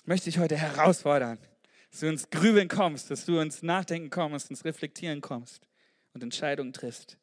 Ich 0.00 0.08
möchte 0.08 0.24
dich 0.24 0.40
heute 0.40 0.56
herausfordern 0.56 1.38
dass 1.94 2.00
du 2.00 2.08
ins 2.08 2.28
Grübeln 2.28 2.66
kommst, 2.66 3.08
dass 3.12 3.24
du 3.24 3.38
ins 3.38 3.62
Nachdenken 3.62 4.10
kommst, 4.10 4.50
ins 4.50 4.64
Reflektieren 4.64 5.20
kommst 5.20 5.62
und 6.12 6.24
Entscheidungen 6.24 6.72
triffst. 6.72 7.18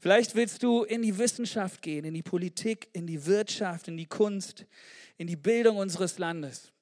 Vielleicht 0.00 0.34
willst 0.34 0.64
du 0.64 0.82
in 0.82 1.02
die 1.02 1.16
Wissenschaft 1.16 1.80
gehen, 1.80 2.04
in 2.04 2.12
die 2.12 2.24
Politik, 2.24 2.88
in 2.92 3.06
die 3.06 3.24
Wirtschaft, 3.24 3.86
in 3.86 3.96
die 3.96 4.06
Kunst, 4.06 4.66
in 5.16 5.28
die 5.28 5.36
Bildung 5.36 5.76
unseres 5.76 6.18
Landes, 6.18 6.72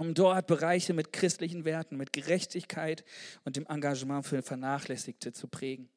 um 0.00 0.12
dort 0.12 0.48
Bereiche 0.48 0.92
mit 0.92 1.12
christlichen 1.12 1.64
Werten, 1.64 1.96
mit 1.96 2.12
Gerechtigkeit 2.12 3.04
und 3.44 3.54
dem 3.54 3.66
Engagement 3.66 4.26
für 4.26 4.42
Vernachlässigte 4.42 5.32
zu 5.32 5.46
prägen. 5.46 5.88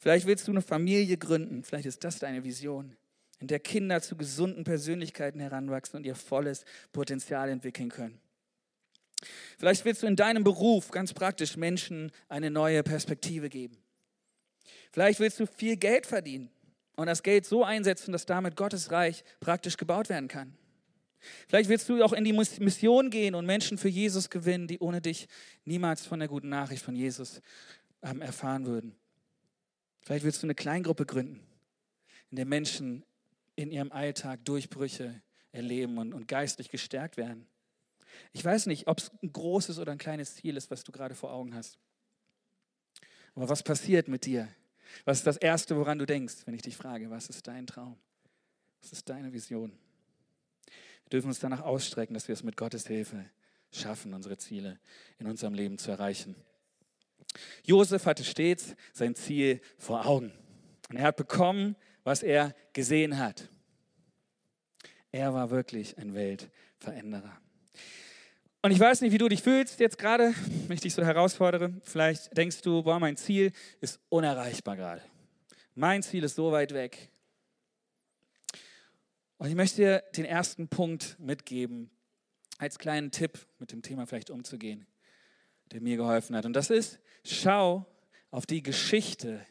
Vielleicht 0.00 0.26
willst 0.26 0.48
du 0.48 0.50
eine 0.50 0.62
Familie 0.62 1.16
gründen, 1.16 1.62
vielleicht 1.62 1.86
ist 1.86 2.02
das 2.02 2.18
deine 2.18 2.42
Vision, 2.42 2.96
in 3.38 3.46
der 3.46 3.60
Kinder 3.60 4.02
zu 4.02 4.16
gesunden 4.16 4.64
Persönlichkeiten 4.64 5.38
heranwachsen 5.38 5.98
und 5.98 6.06
ihr 6.06 6.16
volles 6.16 6.64
Potenzial 6.90 7.50
entwickeln 7.50 7.88
können. 7.88 8.20
Vielleicht 9.58 9.84
willst 9.84 10.02
du 10.02 10.06
in 10.06 10.16
deinem 10.16 10.44
Beruf 10.44 10.90
ganz 10.90 11.12
praktisch 11.12 11.56
Menschen 11.56 12.10
eine 12.28 12.50
neue 12.50 12.82
Perspektive 12.82 13.48
geben. 13.48 13.76
Vielleicht 14.92 15.20
willst 15.20 15.40
du 15.40 15.46
viel 15.46 15.76
Geld 15.76 16.06
verdienen 16.06 16.50
und 16.96 17.06
das 17.06 17.22
Geld 17.22 17.46
so 17.46 17.64
einsetzen, 17.64 18.12
dass 18.12 18.26
damit 18.26 18.56
Gottes 18.56 18.90
Reich 18.90 19.24
praktisch 19.40 19.76
gebaut 19.76 20.08
werden 20.08 20.28
kann. 20.28 20.56
Vielleicht 21.48 21.68
willst 21.68 21.88
du 21.88 22.02
auch 22.02 22.12
in 22.12 22.24
die 22.24 22.32
Mission 22.32 23.10
gehen 23.10 23.34
und 23.34 23.46
Menschen 23.46 23.78
für 23.78 23.88
Jesus 23.88 24.28
gewinnen, 24.28 24.66
die 24.66 24.80
ohne 24.80 25.00
dich 25.00 25.28
niemals 25.64 26.04
von 26.04 26.18
der 26.18 26.28
guten 26.28 26.48
Nachricht 26.48 26.82
von 26.82 26.96
Jesus 26.96 27.40
ähm, 28.02 28.20
erfahren 28.20 28.66
würden. 28.66 28.96
Vielleicht 30.02 30.24
willst 30.24 30.42
du 30.42 30.46
eine 30.46 30.56
Kleingruppe 30.56 31.06
gründen, 31.06 31.40
in 32.30 32.36
der 32.36 32.46
Menschen 32.46 33.04
in 33.54 33.70
ihrem 33.70 33.92
Alltag 33.92 34.44
Durchbrüche 34.44 35.22
erleben 35.52 35.98
und, 35.98 36.12
und 36.12 36.26
geistlich 36.26 36.70
gestärkt 36.70 37.16
werden. 37.16 37.46
Ich 38.32 38.44
weiß 38.44 38.66
nicht, 38.66 38.86
ob 38.86 38.98
es 38.98 39.10
ein 39.22 39.32
großes 39.32 39.78
oder 39.78 39.92
ein 39.92 39.98
kleines 39.98 40.36
Ziel 40.36 40.56
ist, 40.56 40.70
was 40.70 40.84
du 40.84 40.92
gerade 40.92 41.14
vor 41.14 41.32
Augen 41.32 41.54
hast. 41.54 41.78
Aber 43.34 43.48
was 43.48 43.62
passiert 43.62 44.08
mit 44.08 44.26
dir? 44.26 44.48
Was 45.04 45.18
ist 45.18 45.26
das 45.26 45.36
Erste, 45.36 45.76
woran 45.76 45.98
du 45.98 46.06
denkst, 46.06 46.46
wenn 46.46 46.54
ich 46.54 46.62
dich 46.62 46.76
frage, 46.76 47.10
was 47.10 47.28
ist 47.28 47.46
dein 47.46 47.66
Traum? 47.66 47.96
Was 48.80 48.92
ist 48.92 49.08
deine 49.08 49.32
Vision? 49.32 49.72
Wir 51.04 51.10
dürfen 51.10 51.28
uns 51.28 51.38
danach 51.38 51.60
ausstrecken, 51.60 52.14
dass 52.14 52.28
wir 52.28 52.34
es 52.34 52.42
mit 52.42 52.56
Gottes 52.56 52.86
Hilfe 52.86 53.24
schaffen, 53.70 54.12
unsere 54.12 54.36
Ziele 54.36 54.78
in 55.18 55.26
unserem 55.26 55.54
Leben 55.54 55.78
zu 55.78 55.90
erreichen. 55.90 56.36
Josef 57.64 58.04
hatte 58.06 58.24
stets 58.24 58.74
sein 58.92 59.14
Ziel 59.14 59.60
vor 59.78 60.06
Augen. 60.06 60.32
Und 60.90 60.96
er 60.96 61.04
hat 61.04 61.16
bekommen, 61.16 61.76
was 62.04 62.22
er 62.22 62.54
gesehen 62.72 63.18
hat. 63.18 63.48
Er 65.10 65.32
war 65.32 65.50
wirklich 65.50 65.96
ein 65.98 66.14
Weltveränderer. 66.14 67.40
Und 68.64 68.70
ich 68.70 68.78
weiß 68.78 69.00
nicht, 69.00 69.10
wie 69.10 69.18
du 69.18 69.28
dich 69.28 69.42
fühlst 69.42 69.80
jetzt 69.80 69.98
gerade, 69.98 70.32
wenn 70.68 70.74
ich 70.74 70.80
dich 70.80 70.94
so 70.94 71.04
herausfordere. 71.04 71.72
Vielleicht 71.82 72.36
denkst 72.36 72.62
du, 72.62 72.84
boah, 72.84 73.00
mein 73.00 73.16
Ziel 73.16 73.50
ist 73.80 73.98
unerreichbar 74.08 74.76
gerade. 74.76 75.02
Mein 75.74 76.04
Ziel 76.04 76.22
ist 76.22 76.36
so 76.36 76.52
weit 76.52 76.72
weg. 76.72 77.10
Und 79.38 79.48
ich 79.48 79.56
möchte 79.56 79.76
dir 79.76 80.04
den 80.14 80.24
ersten 80.24 80.68
Punkt 80.68 81.16
mitgeben, 81.18 81.90
als 82.58 82.78
kleinen 82.78 83.10
Tipp 83.10 83.44
mit 83.58 83.72
dem 83.72 83.82
Thema 83.82 84.06
vielleicht 84.06 84.30
umzugehen, 84.30 84.86
der 85.72 85.80
mir 85.80 85.96
geholfen 85.96 86.36
hat. 86.36 86.46
Und 86.46 86.52
das 86.52 86.70
ist, 86.70 87.00
schau 87.24 87.84
auf 88.30 88.46
die 88.46 88.62
Geschichte, 88.62 89.44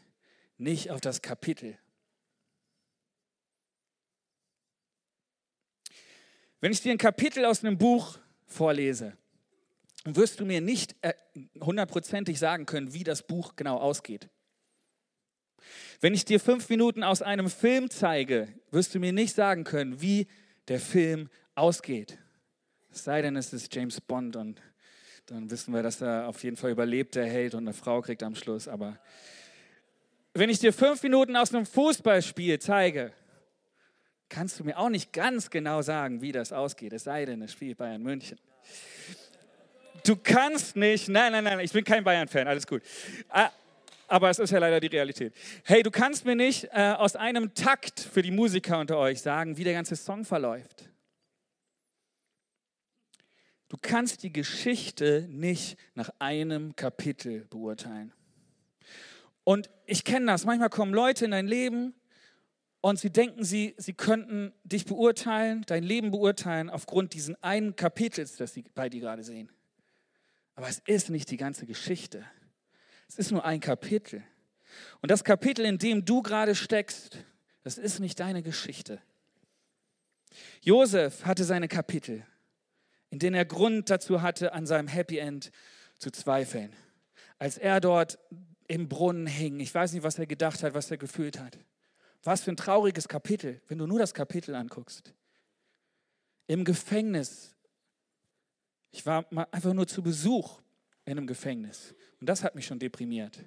nicht 0.58 0.90
auf 0.90 1.02
das 1.02 1.22
Kapitel. 1.22 1.78
Wenn 6.62 6.72
ich 6.72 6.80
dir 6.80 6.94
ein 6.94 6.98
Kapitel 6.98 7.44
aus 7.44 7.62
einem 7.62 7.78
Buch 7.78 8.18
vorlese, 8.52 9.18
wirst 10.06 10.40
du 10.40 10.46
mir 10.46 10.62
nicht 10.62 10.96
äh, 11.02 11.14
hundertprozentig 11.60 12.40
sagen 12.40 12.66
können, 12.66 12.94
wie 12.94 13.04
das 13.04 13.24
Buch 13.24 13.56
genau 13.56 13.78
ausgeht. 13.78 14.30
Wenn 16.00 16.14
ich 16.14 16.26
dir 16.26 16.40
fünf 16.40 16.70
Minuten 16.70 17.04
aus 17.04 17.22
einem 17.22 17.50
Film 17.50 17.90
zeige, 17.90 18.48
wirst 18.72 18.96
du 18.96 19.00
mir 19.00 19.14
nicht 19.14 19.36
sagen 19.36 19.64
können, 19.64 20.02
wie 20.02 20.28
der 20.68 20.80
Film 20.80 21.30
ausgeht. 21.56 22.18
Es 22.92 23.04
sei 23.04 23.22
denn, 23.22 23.36
es 23.36 23.54
ist 23.54 23.74
James 23.74 24.02
Bond 24.02 24.36
und 24.36 24.62
dann 25.28 25.50
wissen 25.50 25.74
wir, 25.74 25.84
dass 25.84 26.02
er 26.02 26.28
auf 26.28 26.44
jeden 26.44 26.58
Fall 26.58 26.72
überlebt, 26.72 27.16
der 27.16 27.26
Held 27.26 27.54
und 27.54 27.64
eine 27.64 27.74
Frau 27.74 28.02
kriegt 28.02 28.24
am 28.24 28.36
Schluss. 28.36 28.68
Aber 28.68 29.00
wenn 30.34 30.50
ich 30.50 30.60
dir 30.60 30.74
fünf 30.74 31.04
Minuten 31.04 31.36
aus 31.36 31.54
einem 31.54 31.66
Fußballspiel 31.66 32.60
zeige, 32.60 33.14
kannst 34.32 34.60
du 34.60 34.64
mir 34.64 34.78
auch 34.78 34.90
nicht 34.90 35.14
ganz 35.14 35.50
genau 35.50 35.82
sagen, 35.82 36.22
wie 36.22 36.32
das 36.32 36.52
ausgeht, 36.54 36.94
es 36.94 37.04
sei 37.04 37.26
denn, 37.26 37.42
es 37.42 37.52
spielt 37.52 37.78
Bayern 37.78 38.02
München. 38.02 38.40
Du 40.06 40.16
kannst 40.16 40.76
nicht, 40.76 41.10
nein, 41.10 41.34
nein, 41.34 41.44
nein, 41.44 41.60
ich 41.60 41.72
bin 41.72 41.84
kein 41.84 42.04
Bayern-Fan, 42.04 42.48
alles 42.48 42.66
gut. 42.66 42.82
Ah, 43.30 43.52
aber 44.08 44.30
es 44.30 44.40
ist 44.40 44.50
ja 44.52 44.60
leider 44.60 44.80
die 44.80 44.88
Realität. 44.88 45.34
Hey, 45.64 45.84
du 45.84 45.92
kannst 45.92 46.26
mir 46.26 46.36
nicht 46.36 46.70
äh, 46.72 46.96
aus 46.98 47.16
einem 47.16 47.54
Takt 47.54 48.00
für 48.00 48.22
die 48.22 48.32
Musiker 48.32 48.80
unter 48.80 48.98
euch 48.98 49.22
sagen, 49.22 49.58
wie 49.58 49.64
der 49.64 49.74
ganze 49.74 49.96
Song 49.96 50.26
verläuft. 50.26 50.90
Du 53.68 53.78
kannst 53.80 54.24
die 54.24 54.34
Geschichte 54.34 55.28
nicht 55.30 55.78
nach 55.94 56.10
einem 56.20 56.76
Kapitel 56.76 57.46
beurteilen. 57.50 58.14
Und 59.44 59.70
ich 59.86 60.04
kenne 60.04 60.28
das. 60.28 60.46
Manchmal 60.46 60.70
kommen 60.70 60.94
Leute 60.94 61.26
in 61.26 61.32
dein 61.32 61.48
Leben 61.48 61.94
und 62.82 63.00
sie 63.00 63.12
denken, 63.12 63.44
sie, 63.44 63.76
sie 63.78 63.94
könnten 63.94 64.54
dich 64.64 64.86
beurteilen, 64.86 65.64
dein 65.68 65.84
Leben 65.84 66.12
beurteilen 66.12 66.70
aufgrund 66.70 67.14
diesen 67.14 67.42
einen 67.44 67.76
Kapitels, 67.76 68.36
das 68.38 68.54
sie 68.54 68.64
bei 68.74 68.90
dir 68.90 69.02
gerade 69.02 69.24
sehen. 69.24 69.52
Aber 70.56 70.68
es 70.68 70.80
ist 70.86 71.10
nicht 71.10 71.30
die 71.30 71.38
ganze 71.38 71.66
Geschichte. 71.68 72.26
Es 73.08 73.18
ist 73.18 73.32
nur 73.32 73.46
ein 73.46 73.60
Kapitel. 73.60 74.24
Und 75.02 75.12
das 75.12 75.24
Kapitel, 75.24 75.66
in 75.66 75.78
dem 75.78 76.06
du 76.06 76.22
gerade 76.22 76.56
steckst, 76.56 77.18
das 77.64 77.78
ist 77.78 78.00
nicht 78.00 78.20
deine 78.20 78.42
Geschichte. 78.42 79.00
Josef 80.62 81.26
hatte 81.26 81.44
seine 81.44 81.68
Kapitel, 81.68 82.26
in 83.10 83.20
denen 83.20 83.36
er 83.36 83.46
Grund 83.46 83.90
dazu 83.90 84.22
hatte, 84.22 84.54
an 84.54 84.66
seinem 84.66 84.88
Happy 84.88 85.18
End 85.18 85.52
zu 86.00 86.10
zweifeln. 86.10 86.74
Als 87.38 87.58
er 87.58 87.80
dort 87.80 88.18
im 88.68 88.88
Brunnen 88.88 89.28
hing, 89.28 89.60
ich 89.60 89.74
weiß 89.74 89.94
nicht, 89.94 90.04
was 90.04 90.18
er 90.18 90.26
gedacht 90.26 90.64
hat, 90.64 90.74
was 90.74 90.90
er 90.90 90.98
gefühlt 90.98 91.40
hat. 91.40 91.58
Was 92.24 92.42
für 92.42 92.52
ein 92.52 92.58
trauriges 92.58 93.08
Kapitel, 93.08 93.62
wenn 93.68 93.80
du 93.80 93.88
nur 93.88 94.00
das 94.00 94.14
Kapitel 94.14 94.54
anguckst. 94.54 95.14
Im 96.48 96.64
Gefängnis. 96.64 97.56
Ich 98.92 99.06
war 99.06 99.26
mal 99.32 99.48
einfach 99.52 99.74
nur 99.74 99.88
zu 99.88 100.04
Besuch 100.04 100.62
in 101.06 101.14
einem 101.14 101.28
Gefängnis. 101.28 101.96
Und 102.20 102.28
das 102.28 102.44
hat 102.44 102.56
mich 102.56 102.66
schon 102.66 102.78
deprimiert. 102.78 103.40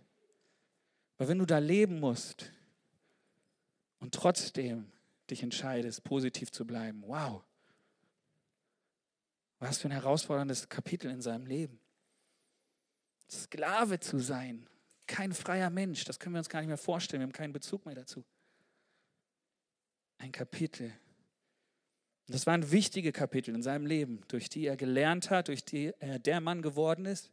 Weil 1.18 1.28
wenn 1.28 1.38
du 1.38 1.46
da 1.46 1.58
leben 1.58 2.00
musst 2.00 2.50
und 4.00 4.12
trotzdem 4.12 4.90
dich 5.30 5.42
entscheidest, 5.42 6.02
positiv 6.02 6.50
zu 6.50 6.66
bleiben, 6.66 7.04
wow. 7.06 7.44
Was 9.60 9.78
für 9.78 9.88
ein 9.88 9.92
herausforderndes 9.92 10.68
Kapitel 10.68 11.10
in 11.10 11.22
seinem 11.22 11.46
Leben. 11.46 11.78
Sklave 13.30 14.00
zu 14.00 14.18
sein, 14.18 14.68
kein 15.06 15.32
freier 15.32 15.70
Mensch, 15.70 16.04
das 16.04 16.18
können 16.18 16.34
wir 16.34 16.40
uns 16.40 16.48
gar 16.48 16.60
nicht 16.60 16.68
mehr 16.68 16.76
vorstellen, 16.76 17.20
wir 17.20 17.26
haben 17.26 17.32
keinen 17.32 17.52
Bezug 17.52 17.86
mehr 17.86 17.94
dazu 17.94 18.24
ein 20.24 20.32
Kapitel. 20.32 20.90
Das 22.28 22.46
waren 22.46 22.70
wichtige 22.70 23.12
Kapitel 23.12 23.54
in 23.54 23.62
seinem 23.62 23.84
Leben, 23.84 24.22
durch 24.28 24.48
die 24.48 24.66
er 24.66 24.76
gelernt 24.76 25.28
hat, 25.28 25.48
durch 25.48 25.66
die 25.66 25.92
er 25.98 26.18
der 26.18 26.40
Mann 26.40 26.62
geworden 26.62 27.04
ist, 27.04 27.30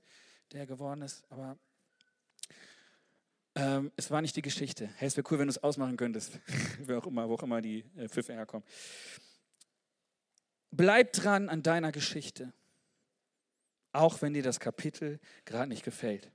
der 0.52 0.66
geworden 0.66 1.02
ist. 1.02 1.24
Aber 1.30 1.58
ähm, 3.56 3.94
es 3.96 4.12
war 4.12 4.22
nicht 4.22 4.36
die 4.36 4.42
Geschichte. 4.42 4.90
Hey, 4.98 5.08
es 5.08 5.16
wäre 5.16 5.26
cool, 5.32 5.40
wenn 5.40 5.48
du 5.48 5.52
es 5.52 5.64
ausmachen 5.64 5.96
könntest, 5.96 6.38
wo 6.86 6.96
auch 6.96 7.08
immer, 7.08 7.30
wo 7.30 7.36
auch 7.36 7.44
immer 7.44 7.62
die 7.62 7.86
äh, 7.96 8.10
Pfiffe 8.10 8.34
herkommen. 8.34 8.68
Bleib 10.72 11.14
dran 11.14 11.48
an 11.48 11.64
deiner 11.64 11.94
Geschichte, 11.94 12.52
auch 13.94 14.22
wenn 14.22 14.34
dir 14.34 14.44
das 14.44 14.60
Kapitel 14.60 15.22
gerade 15.46 15.70
nicht 15.70 15.84
gefällt. 15.84 16.30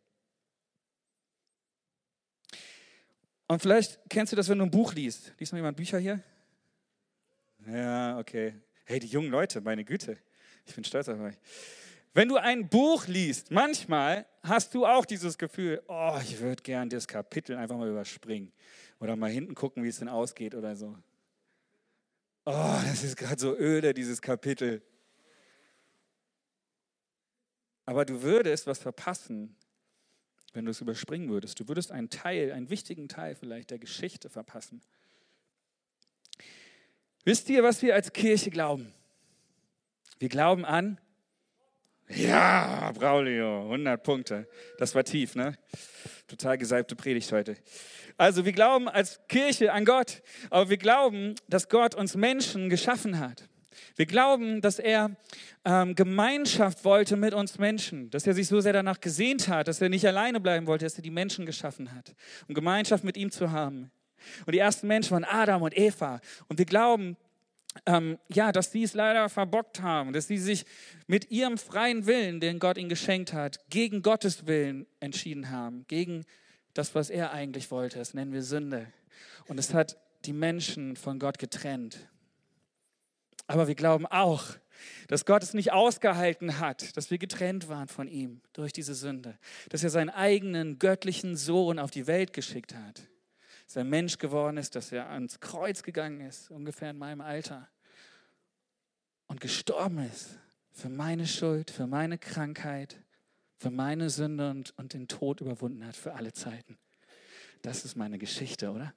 Und 3.46 3.60
vielleicht 3.60 4.00
kennst 4.08 4.32
du 4.32 4.36
das, 4.36 4.48
wenn 4.48 4.58
du 4.58 4.64
ein 4.64 4.70
Buch 4.70 4.94
liest. 4.94 5.34
Liest 5.38 5.52
noch 5.52 5.58
jemand 5.58 5.76
Bücher 5.76 5.98
hier? 5.98 6.22
Ja, 7.66 8.18
okay. 8.18 8.54
Hey, 8.84 9.00
die 9.00 9.08
jungen 9.08 9.30
Leute, 9.30 9.60
meine 9.60 9.84
Güte. 9.84 10.16
Ich 10.66 10.74
bin 10.74 10.84
stolz 10.84 11.08
auf 11.08 11.18
euch. 11.18 11.34
Wenn 12.14 12.28
du 12.28 12.36
ein 12.36 12.68
Buch 12.68 13.06
liest, 13.08 13.50
manchmal 13.50 14.24
hast 14.42 14.72
du 14.74 14.86
auch 14.86 15.04
dieses 15.04 15.36
Gefühl, 15.36 15.82
oh, 15.88 16.18
ich 16.22 16.38
würde 16.40 16.62
gern 16.62 16.88
das 16.88 17.08
Kapitel 17.08 17.56
einfach 17.56 17.76
mal 17.76 17.88
überspringen 17.88 18.52
oder 19.00 19.16
mal 19.16 19.30
hinten 19.30 19.54
gucken, 19.54 19.82
wie 19.82 19.88
es 19.88 19.98
denn 19.98 20.08
ausgeht 20.08 20.54
oder 20.54 20.76
so. 20.76 20.96
Oh, 22.44 22.78
das 22.86 23.02
ist 23.02 23.16
gerade 23.16 23.40
so 23.40 23.56
öde, 23.56 23.92
dieses 23.92 24.22
Kapitel. 24.22 24.80
Aber 27.84 28.04
du 28.04 28.22
würdest 28.22 28.68
was 28.68 28.78
verpassen, 28.78 29.56
wenn 30.52 30.64
du 30.64 30.70
es 30.70 30.80
überspringen 30.80 31.28
würdest. 31.28 31.58
Du 31.58 31.66
würdest 31.66 31.90
einen 31.90 32.10
Teil, 32.10 32.52
einen 32.52 32.70
wichtigen 32.70 33.08
Teil 33.08 33.34
vielleicht 33.34 33.70
der 33.70 33.78
Geschichte 33.78 34.30
verpassen. 34.30 34.80
Wisst 37.26 37.50
ihr, 37.50 37.64
was 37.64 37.82
wir 37.82 37.92
als 37.92 38.12
Kirche 38.12 38.50
glauben? 38.50 38.94
Wir 40.20 40.28
glauben 40.28 40.64
an, 40.64 41.00
ja, 42.08 42.92
Braulio, 42.92 43.64
100 43.64 44.00
Punkte. 44.00 44.48
Das 44.78 44.94
war 44.94 45.02
tief, 45.02 45.34
ne? 45.34 45.58
Total 46.28 46.56
gesalbte 46.56 46.94
Predigt 46.94 47.32
heute. 47.32 47.56
Also 48.16 48.44
wir 48.44 48.52
glauben 48.52 48.88
als 48.88 49.18
Kirche 49.26 49.72
an 49.72 49.84
Gott, 49.84 50.22
aber 50.50 50.70
wir 50.70 50.76
glauben, 50.76 51.34
dass 51.48 51.68
Gott 51.68 51.96
uns 51.96 52.14
Menschen 52.14 52.70
geschaffen 52.70 53.18
hat. 53.18 53.48
Wir 53.96 54.06
glauben, 54.06 54.60
dass 54.60 54.78
er 54.78 55.16
ähm, 55.64 55.96
Gemeinschaft 55.96 56.84
wollte 56.84 57.16
mit 57.16 57.34
uns 57.34 57.58
Menschen, 57.58 58.08
dass 58.10 58.24
er 58.28 58.34
sich 58.34 58.46
so 58.46 58.60
sehr 58.60 58.72
danach 58.72 59.00
gesehnt 59.00 59.48
hat, 59.48 59.66
dass 59.66 59.80
er 59.80 59.88
nicht 59.88 60.06
alleine 60.06 60.38
bleiben 60.38 60.68
wollte, 60.68 60.84
dass 60.84 60.94
er 60.94 61.02
die 61.02 61.10
Menschen 61.10 61.44
geschaffen 61.44 61.92
hat, 61.92 62.14
um 62.46 62.54
Gemeinschaft 62.54 63.02
mit 63.02 63.16
ihm 63.16 63.32
zu 63.32 63.50
haben. 63.50 63.90
Und 64.46 64.54
die 64.54 64.58
ersten 64.58 64.86
Menschen 64.86 65.12
waren 65.12 65.24
Adam 65.24 65.62
und 65.62 65.76
Eva. 65.76 66.20
Und 66.48 66.58
wir 66.58 66.66
glauben, 66.66 67.16
ähm, 67.84 68.18
ja, 68.28 68.52
dass 68.52 68.72
sie 68.72 68.82
es 68.82 68.94
leider 68.94 69.28
verbockt 69.28 69.82
haben, 69.82 70.12
dass 70.12 70.26
sie 70.26 70.38
sich 70.38 70.64
mit 71.06 71.30
ihrem 71.30 71.58
freien 71.58 72.06
Willen, 72.06 72.40
den 72.40 72.58
Gott 72.58 72.78
ihnen 72.78 72.88
geschenkt 72.88 73.32
hat, 73.32 73.68
gegen 73.68 74.02
Gottes 74.02 74.46
Willen 74.46 74.86
entschieden 75.00 75.50
haben, 75.50 75.84
gegen 75.88 76.24
das, 76.74 76.94
was 76.94 77.10
er 77.10 77.32
eigentlich 77.32 77.70
wollte. 77.70 77.98
Das 77.98 78.14
nennen 78.14 78.32
wir 78.32 78.42
Sünde. 78.42 78.86
Und 79.46 79.58
es 79.58 79.74
hat 79.74 79.98
die 80.24 80.32
Menschen 80.32 80.96
von 80.96 81.18
Gott 81.18 81.38
getrennt. 81.38 82.08
Aber 83.46 83.68
wir 83.68 83.74
glauben 83.74 84.06
auch, 84.06 84.44
dass 85.08 85.24
Gott 85.24 85.42
es 85.42 85.54
nicht 85.54 85.72
ausgehalten 85.72 86.58
hat, 86.58 86.96
dass 86.96 87.10
wir 87.10 87.18
getrennt 87.18 87.68
waren 87.68 87.88
von 87.88 88.08
ihm 88.08 88.40
durch 88.52 88.72
diese 88.72 88.94
Sünde, 88.94 89.38
dass 89.70 89.84
er 89.84 89.90
seinen 89.90 90.10
eigenen 90.10 90.78
göttlichen 90.78 91.36
Sohn 91.36 91.78
auf 91.78 91.90
die 91.90 92.06
Welt 92.06 92.32
geschickt 92.32 92.74
hat, 92.74 93.02
dass 93.66 93.76
er 93.76 93.84
Mensch 93.84 94.18
geworden 94.18 94.56
ist, 94.56 94.76
dass 94.76 94.92
er 94.92 95.10
ans 95.10 95.40
Kreuz 95.40 95.82
gegangen 95.82 96.20
ist, 96.20 96.50
ungefähr 96.50 96.90
in 96.90 96.98
meinem 96.98 97.20
Alter, 97.20 97.68
und 99.26 99.40
gestorben 99.40 99.98
ist 100.06 100.38
für 100.70 100.88
meine 100.88 101.26
Schuld, 101.26 101.70
für 101.70 101.86
meine 101.86 102.16
Krankheit, 102.16 103.02
für 103.56 103.70
meine 103.70 104.08
Sünde 104.08 104.50
und, 104.50 104.76
und 104.78 104.92
den 104.92 105.08
Tod 105.08 105.40
überwunden 105.40 105.84
hat 105.84 105.96
für 105.96 106.14
alle 106.14 106.32
Zeiten. 106.32 106.78
Das 107.62 107.84
ist 107.84 107.96
meine 107.96 108.18
Geschichte, 108.18 108.70
oder? 108.70 108.94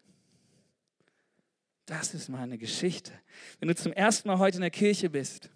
Das 1.88 2.14
ist 2.14 2.30
meine 2.30 2.60
Geschichte. 2.60 3.12
Wenn 3.60 3.70
du 3.70 3.76
zum 3.76 3.92
ersten 3.94 4.28
Mal 4.28 4.38
heute 4.38 4.58
in 4.58 4.62
der 4.62 4.70
Kirche 4.70 5.10
bist, 5.10 5.50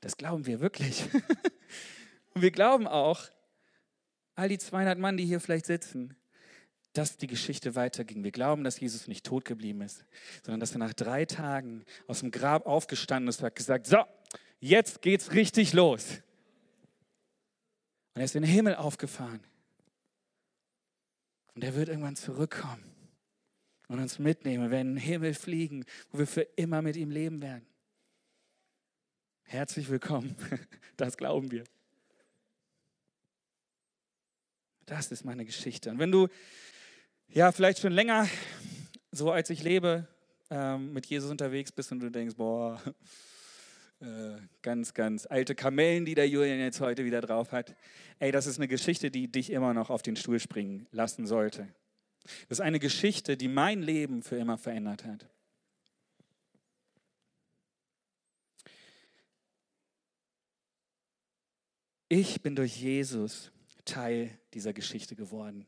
das 0.00 0.16
glauben 0.16 0.46
wir 0.46 0.58
wirklich. 0.58 1.04
Und 2.34 2.42
wir 2.42 2.50
glauben 2.50 2.88
auch, 2.88 3.22
all 4.34 4.48
die 4.48 4.58
200 4.58 4.98
Mann, 4.98 5.16
die 5.16 5.24
hier 5.24 5.38
vielleicht 5.38 5.66
sitzen, 5.66 6.16
dass 6.98 7.16
die 7.16 7.28
Geschichte 7.28 7.76
weiterging. 7.76 8.24
Wir 8.24 8.32
glauben, 8.32 8.64
dass 8.64 8.80
Jesus 8.80 9.06
nicht 9.06 9.24
tot 9.24 9.44
geblieben 9.44 9.82
ist, 9.82 10.04
sondern 10.44 10.58
dass 10.58 10.72
er 10.72 10.78
nach 10.78 10.92
drei 10.92 11.24
Tagen 11.24 11.84
aus 12.08 12.20
dem 12.20 12.32
Grab 12.32 12.66
aufgestanden 12.66 13.28
ist 13.28 13.38
und 13.38 13.46
hat 13.46 13.54
gesagt, 13.54 13.86
so, 13.86 14.04
jetzt 14.58 15.00
geht's 15.00 15.32
richtig 15.32 15.72
los. 15.72 16.22
Und 18.14 18.20
er 18.20 18.24
ist 18.24 18.34
in 18.34 18.42
den 18.42 18.50
Himmel 18.50 18.74
aufgefahren. 18.74 19.40
Und 21.54 21.62
er 21.62 21.76
wird 21.76 21.88
irgendwann 21.88 22.16
zurückkommen 22.16 22.82
und 23.86 24.00
uns 24.00 24.18
mitnehmen. 24.18 24.64
Wir 24.64 24.70
werden 24.72 24.88
in 24.88 24.94
den 24.96 25.04
Himmel 25.04 25.34
fliegen, 25.34 25.84
wo 26.10 26.18
wir 26.18 26.26
für 26.26 26.42
immer 26.56 26.82
mit 26.82 26.96
ihm 26.96 27.12
leben 27.12 27.40
werden. 27.40 27.66
Herzlich 29.44 29.88
willkommen. 29.88 30.34
Das 30.96 31.16
glauben 31.16 31.52
wir. 31.52 31.62
Das 34.84 35.12
ist 35.12 35.24
meine 35.24 35.44
Geschichte. 35.44 35.90
Und 35.90 36.00
wenn 36.00 36.10
du 36.10 36.26
ja 37.28 37.52
vielleicht 37.52 37.78
schon 37.78 37.92
länger, 37.92 38.28
so 39.12 39.30
als 39.30 39.50
ich 39.50 39.62
lebe, 39.62 40.06
ähm, 40.50 40.92
mit 40.92 41.06
Jesus 41.06 41.30
unterwegs 41.30 41.72
bist 41.72 41.92
und 41.92 42.00
du 42.00 42.10
denkst, 42.10 42.36
boah, 42.36 42.80
äh, 44.00 44.36
ganz, 44.62 44.94
ganz 44.94 45.26
alte 45.26 45.54
Kamellen, 45.54 46.04
die 46.04 46.14
der 46.14 46.28
Julian 46.28 46.58
jetzt 46.58 46.80
heute 46.80 47.04
wieder 47.04 47.20
drauf 47.20 47.52
hat. 47.52 47.76
Ey, 48.18 48.32
das 48.32 48.46
ist 48.46 48.58
eine 48.58 48.68
Geschichte, 48.68 49.10
die 49.10 49.30
dich 49.30 49.50
immer 49.50 49.74
noch 49.74 49.90
auf 49.90 50.02
den 50.02 50.16
Stuhl 50.16 50.40
springen 50.40 50.86
lassen 50.90 51.26
sollte. 51.26 51.68
Das 52.48 52.58
ist 52.58 52.60
eine 52.60 52.78
Geschichte, 52.78 53.36
die 53.36 53.48
mein 53.48 53.82
Leben 53.82 54.22
für 54.22 54.36
immer 54.36 54.58
verändert 54.58 55.04
hat. 55.04 55.28
Ich 62.10 62.40
bin 62.40 62.56
durch 62.56 62.80
Jesus 62.80 63.52
Teil 63.84 64.38
dieser 64.54 64.72
Geschichte 64.72 65.14
geworden. 65.14 65.66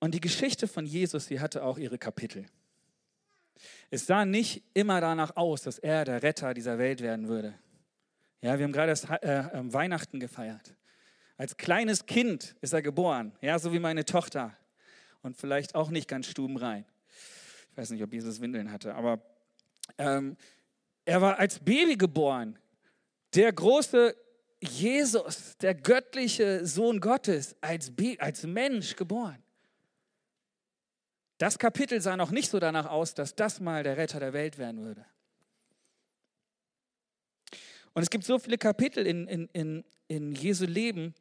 Und 0.00 0.14
die 0.14 0.20
Geschichte 0.20 0.66
von 0.66 0.86
Jesus, 0.86 1.26
sie 1.26 1.40
hatte 1.40 1.62
auch 1.62 1.78
ihre 1.78 1.98
Kapitel. 1.98 2.46
Es 3.90 4.06
sah 4.06 4.24
nicht 4.24 4.62
immer 4.72 5.00
danach 5.00 5.36
aus, 5.36 5.62
dass 5.62 5.78
er 5.78 6.04
der 6.04 6.22
Retter 6.22 6.54
dieser 6.54 6.78
Welt 6.78 7.02
werden 7.02 7.28
würde. 7.28 7.54
Ja, 8.40 8.58
wir 8.58 8.64
haben 8.64 8.72
gerade 8.72 8.90
das, 8.90 9.04
äh, 9.04 9.44
ähm, 9.52 9.72
Weihnachten 9.72 10.18
gefeiert. 10.18 10.74
Als 11.36 11.56
kleines 11.56 12.06
Kind 12.06 12.56
ist 12.62 12.72
er 12.72 12.80
geboren, 12.80 13.32
ja, 13.42 13.58
so 13.58 13.72
wie 13.72 13.78
meine 13.78 14.04
Tochter. 14.04 14.56
Und 15.22 15.36
vielleicht 15.36 15.74
auch 15.74 15.90
nicht 15.90 16.08
ganz 16.08 16.26
stubenrein. 16.26 16.86
Ich 17.70 17.76
weiß 17.76 17.90
nicht, 17.90 18.02
ob 18.02 18.12
Jesus 18.12 18.40
Windeln 18.40 18.72
hatte, 18.72 18.94
aber 18.94 19.20
ähm, 19.98 20.36
er 21.04 21.20
war 21.20 21.38
als 21.38 21.58
Baby 21.58 21.96
geboren. 21.96 22.58
Der 23.34 23.52
große 23.52 24.16
Jesus, 24.62 25.56
der 25.58 25.74
göttliche 25.74 26.66
Sohn 26.66 27.00
Gottes, 27.00 27.56
als, 27.60 27.92
als 28.18 28.44
Mensch 28.44 28.96
geboren. 28.96 29.42
Das 31.40 31.58
Kapitel 31.58 32.02
sah 32.02 32.18
noch 32.18 32.32
nicht 32.32 32.50
so 32.50 32.58
danach 32.58 32.84
aus, 32.84 33.14
dass 33.14 33.34
das 33.34 33.60
mal 33.60 33.82
der 33.82 33.96
Retter 33.96 34.20
der 34.20 34.34
Welt 34.34 34.58
werden 34.58 34.84
würde. 34.84 35.06
Und 37.94 38.02
es 38.02 38.10
gibt 38.10 38.24
so 38.24 38.38
viele 38.38 38.58
Kapitel 38.58 39.06
in, 39.06 39.26
in, 39.26 39.48
in, 39.54 39.84
in 40.06 40.32
Jesu 40.34 40.66
Leben, 40.66 41.14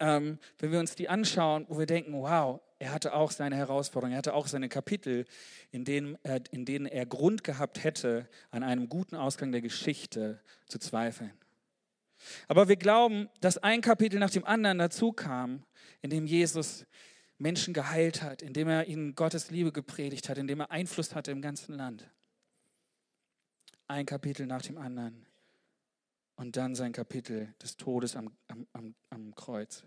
ähm, 0.00 0.38
wenn 0.58 0.70
wir 0.70 0.78
uns 0.78 0.96
die 0.96 1.08
anschauen, 1.08 1.64
wo 1.70 1.78
wir 1.78 1.86
denken, 1.86 2.12
wow, 2.12 2.60
er 2.78 2.92
hatte 2.92 3.14
auch 3.14 3.30
seine 3.30 3.56
Herausforderungen, 3.56 4.12
er 4.12 4.18
hatte 4.18 4.34
auch 4.34 4.48
seine 4.48 4.68
Kapitel, 4.68 5.24
in 5.70 5.86
denen, 5.86 6.18
er, 6.24 6.42
in 6.50 6.66
denen 6.66 6.84
er 6.84 7.06
Grund 7.06 7.42
gehabt 7.42 7.82
hätte, 7.82 8.28
an 8.50 8.62
einem 8.62 8.90
guten 8.90 9.16
Ausgang 9.16 9.50
der 9.50 9.62
Geschichte 9.62 10.42
zu 10.66 10.78
zweifeln. 10.78 11.32
Aber 12.48 12.68
wir 12.68 12.76
glauben, 12.76 13.30
dass 13.40 13.56
ein 13.56 13.80
Kapitel 13.80 14.20
nach 14.20 14.30
dem 14.30 14.44
anderen 14.44 14.76
dazu 14.76 15.12
kam, 15.12 15.64
in 16.02 16.10
dem 16.10 16.26
Jesus 16.26 16.84
Menschen 17.38 17.72
geheilt 17.72 18.22
hat, 18.22 18.42
indem 18.42 18.68
er 18.68 18.86
ihnen 18.86 19.14
Gottes 19.14 19.50
Liebe 19.50 19.72
gepredigt 19.72 20.28
hat, 20.28 20.38
indem 20.38 20.60
er 20.60 20.70
Einfluss 20.70 21.14
hatte 21.14 21.30
im 21.30 21.40
ganzen 21.40 21.74
Land. 21.74 22.08
Ein 23.86 24.06
Kapitel 24.06 24.46
nach 24.46 24.62
dem 24.62 24.76
anderen. 24.76 25.24
Und 26.36 26.56
dann 26.56 26.74
sein 26.74 26.92
Kapitel 26.92 27.54
des 27.62 27.76
Todes 27.76 28.14
am, 28.14 28.30
am, 28.48 28.66
am, 28.72 28.94
am 29.10 29.34
Kreuz. 29.34 29.84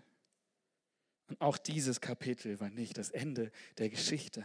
Und 1.28 1.40
auch 1.40 1.56
dieses 1.56 2.00
Kapitel 2.00 2.60
war 2.60 2.68
nicht 2.68 2.98
das 2.98 3.10
Ende 3.10 3.50
der 3.78 3.88
Geschichte. 3.88 4.44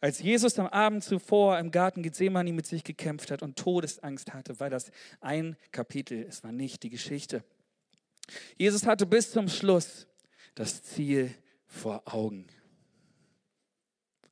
Als 0.00 0.20
Jesus 0.20 0.58
am 0.58 0.68
Abend 0.68 1.02
zuvor 1.04 1.58
im 1.58 1.70
Garten 1.70 2.02
Gethsemane 2.02 2.52
mit 2.52 2.66
sich 2.66 2.84
gekämpft 2.84 3.30
hat 3.30 3.42
und 3.42 3.56
Todesangst 3.56 4.32
hatte, 4.32 4.60
war 4.60 4.70
das 4.70 4.90
ein 5.20 5.56
Kapitel, 5.72 6.22
es 6.22 6.44
war 6.44 6.52
nicht 6.52 6.82
die 6.82 6.90
Geschichte. 6.90 7.44
Jesus 8.56 8.86
hatte 8.86 9.06
bis 9.06 9.32
zum 9.32 9.48
Schluss 9.48 10.06
das 10.54 10.82
Ziel 10.82 11.34
vor 11.72 12.02
Augen. 12.04 12.46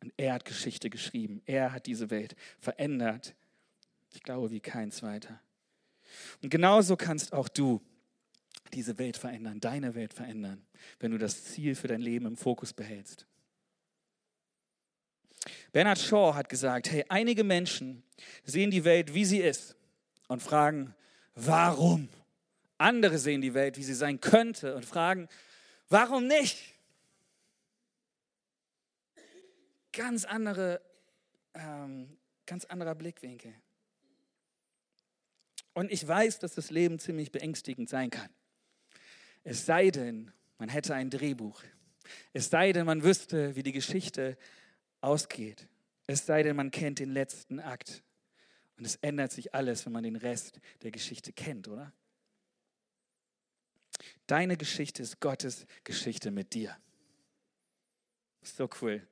Und 0.02 0.12
er 0.16 0.34
hat 0.34 0.44
Geschichte 0.44 0.90
geschrieben. 0.90 1.42
Er 1.46 1.72
hat 1.72 1.86
diese 1.86 2.10
Welt 2.10 2.36
verändert. 2.58 3.34
Ich 4.12 4.22
glaube, 4.22 4.50
wie 4.50 4.60
kein 4.60 4.92
zweiter. 4.92 5.40
Und 6.42 6.50
genauso 6.50 6.96
kannst 6.96 7.32
auch 7.32 7.48
du 7.48 7.80
diese 8.72 8.98
Welt 8.98 9.16
verändern, 9.16 9.60
deine 9.60 9.94
Welt 9.94 10.14
verändern, 10.14 10.64
wenn 11.00 11.10
du 11.10 11.18
das 11.18 11.44
Ziel 11.44 11.74
für 11.74 11.88
dein 11.88 12.00
Leben 12.00 12.26
im 12.26 12.36
Fokus 12.36 12.72
behältst. 12.72 13.26
Bernard 15.72 15.98
Shaw 15.98 16.34
hat 16.34 16.48
gesagt, 16.48 16.90
hey, 16.90 17.04
einige 17.08 17.44
Menschen 17.44 18.02
sehen 18.44 18.70
die 18.70 18.84
Welt, 18.84 19.14
wie 19.14 19.24
sie 19.24 19.38
ist 19.38 19.76
und 20.28 20.42
fragen, 20.42 20.94
warum? 21.34 22.08
Andere 22.78 23.18
sehen 23.18 23.40
die 23.40 23.54
Welt, 23.54 23.76
wie 23.76 23.82
sie 23.82 23.94
sein 23.94 24.20
könnte 24.20 24.74
und 24.74 24.84
fragen, 24.84 25.28
warum 25.88 26.26
nicht? 26.26 26.69
Ganz 29.92 30.24
andere, 30.24 30.80
ähm, 31.54 32.16
ganz 32.46 32.64
anderer 32.64 32.94
Blickwinkel. 32.94 33.54
Und 35.72 35.90
ich 35.90 36.06
weiß, 36.06 36.38
dass 36.40 36.54
das 36.54 36.70
Leben 36.70 36.98
ziemlich 36.98 37.30
beängstigend 37.30 37.88
sein 37.88 38.10
kann. 38.10 38.28
Es 39.44 39.66
sei 39.66 39.90
denn, 39.90 40.32
man 40.58 40.68
hätte 40.68 40.94
ein 40.94 41.10
Drehbuch. 41.10 41.62
Es 42.32 42.50
sei 42.50 42.72
denn, 42.72 42.86
man 42.86 43.02
wüsste, 43.02 43.54
wie 43.56 43.62
die 43.62 43.72
Geschichte 43.72 44.36
ausgeht. 45.00 45.68
Es 46.06 46.26
sei 46.26 46.42
denn, 46.42 46.56
man 46.56 46.70
kennt 46.70 46.98
den 46.98 47.10
letzten 47.10 47.60
Akt. 47.60 48.02
Und 48.76 48.84
es 48.84 48.96
ändert 48.96 49.32
sich 49.32 49.54
alles, 49.54 49.86
wenn 49.86 49.92
man 49.92 50.02
den 50.02 50.16
Rest 50.16 50.60
der 50.82 50.90
Geschichte 50.90 51.32
kennt, 51.32 51.68
oder? 51.68 51.92
Deine 54.26 54.56
Geschichte 54.56 55.02
ist 55.02 55.20
Gottes 55.20 55.66
Geschichte 55.84 56.30
mit 56.30 56.54
dir. 56.54 56.76
So 58.42 58.68
cool. 58.80 59.06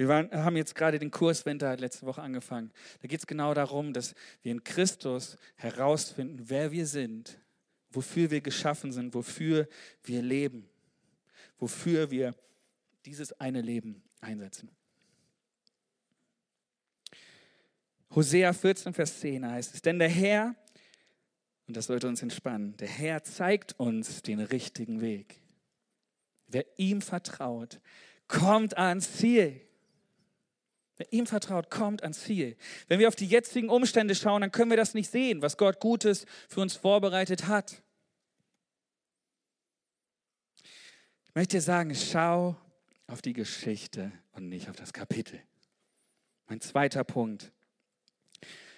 Wir 0.00 0.08
waren, 0.08 0.32
haben 0.32 0.56
jetzt 0.56 0.74
gerade 0.74 0.98
den 0.98 1.10
Kurs 1.10 1.44
Winter 1.44 1.76
letzte 1.76 2.06
Woche 2.06 2.22
angefangen. 2.22 2.72
Da 3.02 3.08
geht 3.08 3.20
es 3.20 3.26
genau 3.26 3.52
darum, 3.52 3.92
dass 3.92 4.14
wir 4.40 4.50
in 4.50 4.64
Christus 4.64 5.36
herausfinden, 5.56 6.48
wer 6.48 6.72
wir 6.72 6.86
sind, 6.86 7.38
wofür 7.90 8.30
wir 8.30 8.40
geschaffen 8.40 8.92
sind, 8.92 9.12
wofür 9.12 9.68
wir 10.04 10.22
leben, 10.22 10.66
wofür 11.58 12.10
wir 12.10 12.34
dieses 13.04 13.38
eine 13.38 13.60
Leben 13.60 14.02
einsetzen. 14.22 14.70
Hosea 18.14 18.54
14, 18.54 18.94
Vers 18.94 19.20
10 19.20 19.46
heißt 19.46 19.74
es, 19.74 19.82
denn 19.82 19.98
der 19.98 20.08
Herr, 20.08 20.54
und 21.68 21.76
das 21.76 21.88
sollte 21.88 22.08
uns 22.08 22.22
entspannen, 22.22 22.74
der 22.78 22.88
Herr 22.88 23.22
zeigt 23.22 23.78
uns 23.78 24.22
den 24.22 24.40
richtigen 24.40 25.02
Weg. 25.02 25.42
Wer 26.46 26.64
ihm 26.78 27.02
vertraut, 27.02 27.82
kommt 28.28 28.78
ans 28.78 29.18
Ziel. 29.18 29.60
Wer 31.00 31.10
ihm 31.14 31.26
vertraut, 31.26 31.70
kommt 31.70 32.02
ans 32.02 32.20
Ziel. 32.24 32.58
Wenn 32.88 33.00
wir 33.00 33.08
auf 33.08 33.16
die 33.16 33.24
jetzigen 33.24 33.70
Umstände 33.70 34.14
schauen, 34.14 34.42
dann 34.42 34.52
können 34.52 34.68
wir 34.68 34.76
das 34.76 34.92
nicht 34.92 35.10
sehen, 35.10 35.40
was 35.40 35.56
Gott 35.56 35.80
Gutes 35.80 36.26
für 36.46 36.60
uns 36.60 36.76
vorbereitet 36.76 37.46
hat. 37.46 37.82
Ich 41.24 41.34
möchte 41.34 41.56
dir 41.56 41.62
sagen, 41.62 41.94
schau 41.94 42.54
auf 43.06 43.22
die 43.22 43.32
Geschichte 43.32 44.12
und 44.32 44.50
nicht 44.50 44.68
auf 44.68 44.76
das 44.76 44.92
Kapitel. 44.92 45.40
Mein 46.48 46.60
zweiter 46.60 47.02
Punkt 47.02 47.50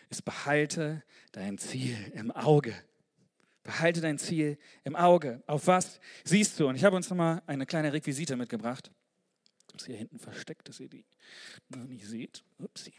ist, 0.09 0.25
behalte 0.25 1.03
dein 1.33 1.59
Ziel 1.59 1.97
im 2.15 2.31
Auge. 2.31 2.73
Behalte 3.65 4.01
dein 4.01 4.19
Ziel 4.19 4.59
im 4.85 4.95
Auge. 4.95 5.43
Auf 5.49 5.67
was 5.67 5.99
siehst 6.23 6.61
du? 6.61 6.69
Und 6.69 6.77
ich 6.77 6.85
habe 6.85 6.95
uns 6.95 7.11
nochmal 7.11 7.43
eine 7.49 7.67
kleine 7.67 7.93
Requisite 7.93 8.37
mitgebracht. 8.37 8.93
Ist 9.75 9.87
hier 9.87 9.97
hinten 9.97 10.19
versteckt, 10.19 10.69
dass 10.69 10.81
ihr 10.81 10.89
die 10.89 11.05
noch 11.69 11.85
nicht 11.85 12.07
seht. 12.07 12.45
Upsi. 12.59 12.93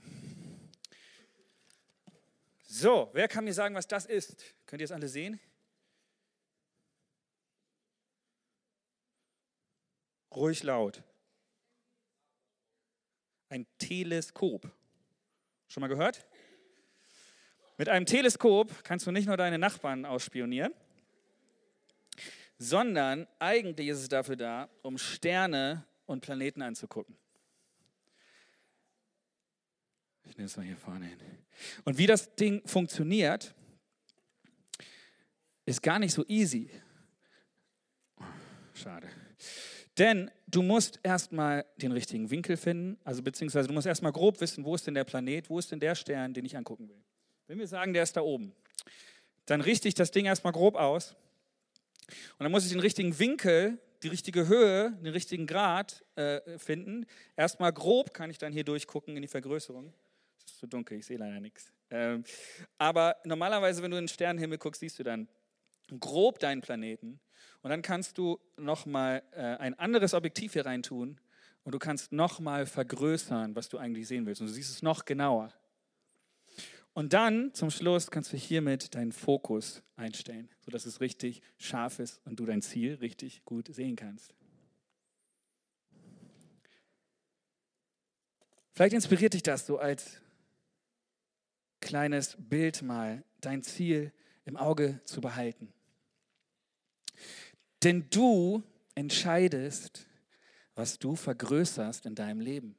So, 2.65 3.11
wer 3.13 3.27
kann 3.27 3.43
mir 3.43 3.53
sagen, 3.53 3.75
was 3.75 3.87
das 3.87 4.05
ist? 4.05 4.55
Könnt 4.65 4.81
ihr 4.81 4.85
es 4.85 4.91
alle 4.91 5.07
sehen? 5.07 5.39
Ruhig 10.35 10.63
laut. 10.63 11.03
Ein 13.49 13.67
Teleskop. 13.77 14.71
Schon 15.67 15.81
mal 15.81 15.87
gehört? 15.87 16.25
Mit 17.77 17.89
einem 17.89 18.07
Teleskop 18.07 18.83
kannst 18.83 19.05
du 19.05 19.11
nicht 19.11 19.27
nur 19.27 19.37
deine 19.37 19.59
Nachbarn 19.59 20.05
ausspionieren, 20.05 20.73
sondern 22.57 23.27
eigentlich 23.37 23.89
ist 23.89 23.99
es 23.99 24.09
dafür 24.09 24.35
da, 24.35 24.69
um 24.81 24.97
Sterne 24.97 25.85
und 26.05 26.21
Planeten 26.21 26.61
anzugucken. 26.61 27.17
Ich 30.25 30.37
nehme 30.37 30.47
es 30.47 30.57
mal 30.57 30.65
hier 30.65 30.77
vorne 30.77 31.05
hin. 31.05 31.19
Und 31.83 31.97
wie 31.97 32.07
das 32.07 32.35
Ding 32.35 32.65
funktioniert, 32.65 33.53
ist 35.65 35.81
gar 35.81 35.99
nicht 35.99 36.13
so 36.13 36.25
easy. 36.27 36.69
Schade. 38.73 39.07
Denn 39.97 40.31
du 40.47 40.63
musst 40.63 40.99
erstmal 41.03 41.65
den 41.77 41.91
richtigen 41.91 42.31
Winkel 42.31 42.57
finden, 42.57 42.97
also 43.03 43.21
beziehungsweise 43.21 43.67
du 43.67 43.73
musst 43.73 43.85
erstmal 43.85 44.11
grob 44.11 44.41
wissen, 44.41 44.65
wo 44.65 44.73
ist 44.73 44.87
denn 44.87 44.95
der 44.95 45.03
Planet, 45.03 45.49
wo 45.49 45.59
ist 45.59 45.71
denn 45.71 45.79
der 45.79 45.93
Stern, 45.93 46.33
den 46.33 46.45
ich 46.45 46.57
angucken 46.57 46.89
will. 46.89 47.03
Wenn 47.47 47.59
wir 47.59 47.67
sagen, 47.67 47.93
der 47.93 48.03
ist 48.03 48.15
da 48.17 48.21
oben, 48.21 48.53
dann 49.45 49.61
richte 49.61 49.87
ich 49.87 49.93
das 49.93 50.09
Ding 50.09 50.25
erstmal 50.25 50.53
grob 50.53 50.75
aus 50.75 51.15
und 52.09 52.43
dann 52.43 52.51
muss 52.51 52.65
ich 52.65 52.71
den 52.71 52.79
richtigen 52.79 53.19
Winkel, 53.19 53.77
die 54.03 54.09
richtige 54.09 54.47
Höhe, 54.47 54.91
den 55.01 55.13
richtigen 55.13 55.47
Grad 55.47 56.03
äh, 56.15 56.57
finden. 56.57 57.05
Erstmal 57.35 57.71
grob 57.71 58.13
kann 58.13 58.29
ich 58.29 58.37
dann 58.37 58.53
hier 58.53 58.63
durchgucken 58.63 59.15
in 59.15 59.21
die 59.21 59.27
Vergrößerung. 59.27 59.93
Es 60.37 60.51
ist 60.51 60.59
zu 60.59 60.67
dunkel, 60.67 60.97
ich 60.99 61.05
sehe 61.05 61.17
leider 61.17 61.39
nichts. 61.39 61.71
Ähm, 61.89 62.23
aber 62.77 63.15
normalerweise, 63.23 63.81
wenn 63.81 63.91
du 63.91 63.97
in 63.97 64.03
den 64.03 64.09
Sternenhimmel 64.09 64.57
guckst, 64.57 64.81
siehst 64.81 64.99
du 64.99 65.03
dann 65.03 65.27
grob 65.99 66.39
deinen 66.39 66.61
Planeten 66.61 67.19
und 67.61 67.69
dann 67.69 67.81
kannst 67.81 68.17
du 68.17 68.39
nochmal 68.57 69.23
äh, 69.31 69.41
ein 69.41 69.77
anderes 69.79 70.13
Objektiv 70.13 70.53
hier 70.53 70.65
reintun 70.65 71.19
und 71.63 71.71
du 71.73 71.79
kannst 71.79 72.11
nochmal 72.11 72.65
vergrößern, 72.65 73.55
was 73.55 73.69
du 73.69 73.77
eigentlich 73.77 74.07
sehen 74.07 74.25
willst 74.25 74.41
und 74.41 74.47
du 74.47 74.53
siehst 74.53 74.71
es 74.71 74.81
noch 74.81 75.05
genauer. 75.05 75.53
Und 76.93 77.13
dann 77.13 77.53
zum 77.53 77.71
Schluss 77.71 78.11
kannst 78.11 78.33
du 78.33 78.37
hiermit 78.37 78.93
deinen 78.93 79.11
Fokus 79.11 79.81
einstellen, 79.95 80.49
sodass 80.61 80.85
es 80.85 81.01
richtig 81.01 81.41
scharf 81.57 81.99
ist 81.99 82.21
und 82.25 82.39
du 82.39 82.45
dein 82.45 82.61
Ziel 82.61 82.95
richtig 82.95 83.43
gut 83.45 83.73
sehen 83.73 83.95
kannst. 83.95 84.35
Vielleicht 88.73 88.93
inspiriert 88.93 89.33
dich 89.33 89.43
das 89.43 89.65
so 89.65 89.77
als 89.77 90.21
kleines 91.79 92.37
Bild 92.39 92.81
mal, 92.81 93.23
dein 93.41 93.61
Ziel 93.63 94.11
im 94.45 94.57
Auge 94.57 95.01
zu 95.05 95.21
behalten. 95.21 95.73
Denn 97.83 98.07
du 98.09 98.63
entscheidest, 98.95 100.07
was 100.75 100.97
du 100.97 101.15
vergrößerst 101.15 102.05
in 102.05 102.15
deinem 102.15 102.39
Leben. 102.39 102.75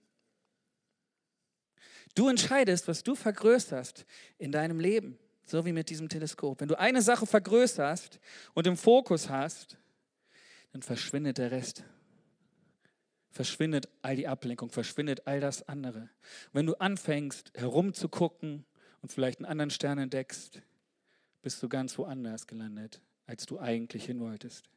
Du 2.14 2.28
entscheidest, 2.28 2.86
was 2.86 3.02
du 3.02 3.14
vergrößerst 3.14 4.06
in 4.38 4.52
deinem 4.52 4.78
Leben, 4.78 5.18
so 5.44 5.64
wie 5.64 5.72
mit 5.72 5.90
diesem 5.90 6.08
Teleskop. 6.08 6.60
Wenn 6.60 6.68
du 6.68 6.78
eine 6.78 7.02
Sache 7.02 7.26
vergrößerst 7.26 8.20
und 8.54 8.66
im 8.66 8.76
Fokus 8.76 9.28
hast, 9.28 9.78
dann 10.72 10.82
verschwindet 10.82 11.38
der 11.38 11.50
Rest. 11.50 11.84
Verschwindet 13.30 13.88
all 14.02 14.14
die 14.14 14.28
Ablenkung, 14.28 14.70
verschwindet 14.70 15.26
all 15.26 15.40
das 15.40 15.66
andere. 15.68 16.08
wenn 16.52 16.66
du 16.66 16.74
anfängst 16.74 17.50
herumzugucken 17.54 18.64
und 19.02 19.10
vielleicht 19.10 19.40
einen 19.40 19.46
anderen 19.46 19.70
Stern 19.70 19.98
entdeckst, 19.98 20.62
bist 21.42 21.60
du 21.62 21.68
ganz 21.68 21.98
woanders 21.98 22.46
gelandet, 22.46 23.00
als 23.26 23.44
du 23.44 23.58
eigentlich 23.58 24.06
hin 24.06 24.20
wolltest. 24.20 24.70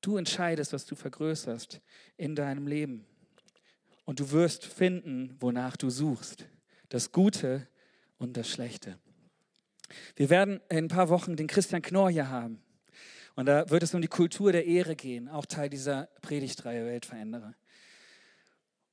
Du 0.00 0.16
entscheidest, 0.16 0.72
was 0.72 0.86
du 0.86 0.94
vergrößerst 0.96 1.80
in 2.16 2.34
deinem 2.34 2.66
Leben. 2.66 3.06
Und 4.04 4.20
du 4.20 4.30
wirst 4.30 4.64
finden, 4.66 5.36
wonach 5.40 5.76
du 5.76 5.90
suchst. 5.90 6.46
Das 6.88 7.12
Gute 7.12 7.66
und 8.18 8.36
das 8.36 8.48
Schlechte. 8.48 8.98
Wir 10.16 10.30
werden 10.30 10.60
in 10.68 10.84
ein 10.84 10.88
paar 10.88 11.08
Wochen 11.08 11.36
den 11.36 11.46
Christian 11.46 11.82
Knorr 11.82 12.10
hier 12.10 12.28
haben. 12.28 12.62
Und 13.34 13.46
da 13.46 13.68
wird 13.70 13.82
es 13.82 13.94
um 13.94 14.02
die 14.02 14.08
Kultur 14.08 14.52
der 14.52 14.66
Ehre 14.66 14.94
gehen, 14.94 15.28
auch 15.28 15.46
Teil 15.46 15.68
dieser 15.68 16.08
Predigtreihe 16.22 16.86
Weltveränderer. 16.86 17.54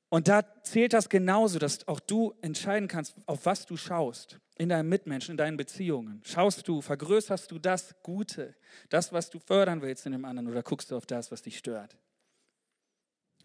Und 0.09 0.27
da 0.27 0.43
zählt 0.63 0.93
das 0.93 1.07
genauso, 1.07 1.57
dass 1.57 1.87
auch 1.87 1.99
du 1.99 2.33
entscheiden 2.41 2.89
kannst, 2.89 3.15
auf 3.27 3.45
was 3.45 3.65
du 3.65 3.77
schaust, 3.77 4.39
in 4.57 4.67
deinen 4.67 4.89
Mitmenschen, 4.89 5.31
in 5.31 5.37
deinen 5.37 5.57
Beziehungen. 5.57 6.21
Schaust 6.25 6.67
du, 6.67 6.81
vergrößerst 6.81 7.49
du 7.49 7.59
das 7.59 7.95
Gute, 8.03 8.53
das, 8.89 9.13
was 9.13 9.29
du 9.29 9.39
fördern 9.39 9.81
willst 9.81 10.05
in 10.05 10.11
dem 10.11 10.25
anderen, 10.25 10.49
oder 10.49 10.63
guckst 10.63 10.91
du 10.91 10.97
auf 10.97 11.05
das, 11.05 11.31
was 11.31 11.43
dich 11.43 11.57
stört? 11.57 11.95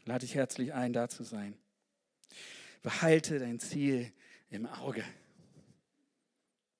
Lade 0.06 0.20
dich 0.20 0.34
herzlich 0.34 0.72
ein, 0.74 0.92
da 0.92 1.08
zu 1.08 1.22
sein. 1.22 1.56
Behalte 2.82 3.38
dein 3.38 3.58
Ziel 3.58 4.12
im 4.50 4.66
Auge. 4.66 5.04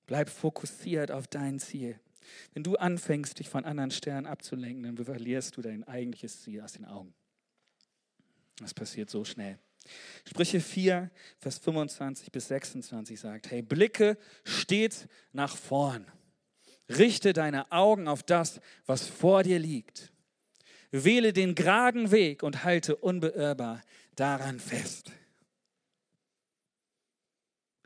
Bleib 0.06 0.28
fokussiert 0.30 1.10
auf 1.10 1.26
dein 1.26 1.58
Ziel. 1.58 1.98
Wenn 2.54 2.62
du 2.62 2.76
anfängst, 2.76 3.38
dich 3.38 3.48
von 3.48 3.64
anderen 3.64 3.90
Sternen 3.90 4.26
abzulenken, 4.26 4.82
dann 4.82 5.04
verlierst 5.04 5.56
du 5.56 5.62
dein 5.62 5.84
eigentliches 5.84 6.42
Ziel 6.42 6.60
aus 6.60 6.72
den 6.72 6.84
Augen. 6.84 7.14
Das 8.58 8.74
passiert 8.74 9.10
so 9.10 9.24
schnell. 9.24 9.58
Sprüche 10.26 10.60
4, 10.60 11.10
Vers 11.38 11.58
25 11.58 12.32
bis 12.32 12.48
26 12.48 13.20
sagt, 13.20 13.50
hey, 13.50 13.62
blicke 13.62 14.18
stets 14.44 15.06
nach 15.32 15.56
vorn. 15.56 16.06
Richte 16.88 17.32
deine 17.32 17.70
Augen 17.72 18.08
auf 18.08 18.22
das, 18.22 18.60
was 18.86 19.06
vor 19.06 19.42
dir 19.42 19.58
liegt. 19.58 20.12
Wähle 20.90 21.32
den 21.32 21.54
geraden 21.54 22.10
Weg 22.10 22.42
und 22.42 22.64
halte 22.64 22.96
unbeirrbar 22.96 23.82
daran 24.14 24.60
fest. 24.60 25.12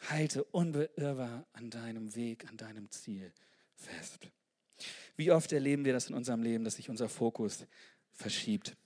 Halte 0.08 0.44
unbeirrbar 0.44 1.46
an 1.52 1.70
deinem 1.70 2.14
Weg, 2.14 2.48
an 2.48 2.56
deinem 2.56 2.90
Ziel 2.90 3.32
fest. 3.74 4.28
Wie 5.16 5.30
oft 5.30 5.52
erleben 5.52 5.84
wir 5.84 5.92
das 5.92 6.08
in 6.08 6.14
unserem 6.14 6.42
Leben, 6.42 6.64
dass 6.64 6.76
sich 6.76 6.88
unser 6.88 7.08
Fokus 7.08 7.66
verschiebt? 8.12 8.76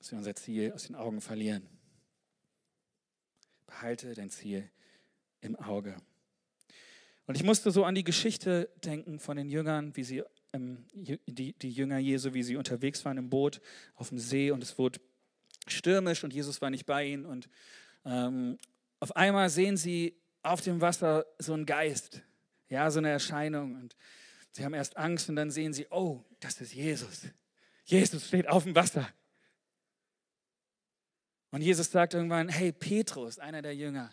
dass 0.00 0.10
wir 0.10 0.18
unser 0.18 0.34
Ziel 0.34 0.72
aus 0.72 0.84
den 0.84 0.96
Augen 0.96 1.20
verlieren. 1.20 1.62
Behalte 3.66 4.14
dein 4.14 4.30
Ziel 4.30 4.68
im 5.42 5.56
Auge. 5.56 5.96
Und 7.26 7.36
ich 7.36 7.44
musste 7.44 7.70
so 7.70 7.84
an 7.84 7.94
die 7.94 8.02
Geschichte 8.02 8.70
denken 8.82 9.20
von 9.20 9.36
den 9.36 9.50
Jüngern, 9.50 9.94
wie 9.94 10.02
sie, 10.02 10.22
ähm, 10.52 10.86
die, 10.94 11.52
die 11.52 11.70
Jünger 11.70 11.98
Jesu, 11.98 12.32
wie 12.32 12.42
sie 12.42 12.56
unterwegs 12.56 13.04
waren 13.04 13.18
im 13.18 13.30
Boot 13.30 13.60
auf 13.94 14.08
dem 14.08 14.18
See 14.18 14.50
und 14.50 14.62
es 14.62 14.78
wurde 14.78 15.00
stürmisch 15.68 16.24
und 16.24 16.32
Jesus 16.32 16.60
war 16.62 16.70
nicht 16.70 16.86
bei 16.86 17.04
ihnen. 17.04 17.26
Und 17.26 17.48
ähm, 18.04 18.58
auf 19.00 19.16
einmal 19.16 19.48
sehen 19.48 19.76
sie 19.76 20.16
auf 20.42 20.60
dem 20.60 20.80
Wasser 20.80 21.26
so 21.38 21.54
einen 21.54 21.66
Geist, 21.66 22.22
ja, 22.68 22.90
so 22.90 22.98
eine 22.98 23.10
Erscheinung. 23.10 23.74
Und 23.74 23.96
sie 24.52 24.64
haben 24.64 24.74
erst 24.74 24.96
Angst 24.96 25.28
und 25.28 25.36
dann 25.36 25.50
sehen 25.50 25.72
sie, 25.72 25.86
oh, 25.90 26.24
das 26.38 26.60
ist 26.60 26.72
Jesus. 26.72 27.22
Jesus 27.84 28.28
steht 28.28 28.48
auf 28.48 28.64
dem 28.64 28.74
Wasser. 28.74 29.08
Und 31.50 31.62
Jesus 31.62 31.90
sagt 31.90 32.14
irgendwann, 32.14 32.48
hey, 32.48 32.72
Petrus, 32.72 33.38
einer 33.38 33.62
der 33.62 33.74
Jünger, 33.74 34.12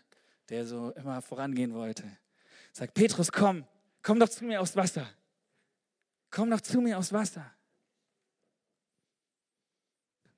der 0.49 0.65
so 0.65 0.91
immer 0.91 1.21
vorangehen 1.21 1.73
wollte, 1.73 2.03
sagt, 2.71 2.93
Petrus, 2.93 3.31
komm, 3.31 3.67
komm 4.01 4.19
doch 4.19 4.29
zu 4.29 4.45
mir 4.45 4.61
aufs 4.61 4.75
Wasser. 4.75 5.07
Komm 6.31 6.49
doch 6.49 6.61
zu 6.61 6.81
mir 6.81 6.97
aufs 6.97 7.13
Wasser. 7.13 7.53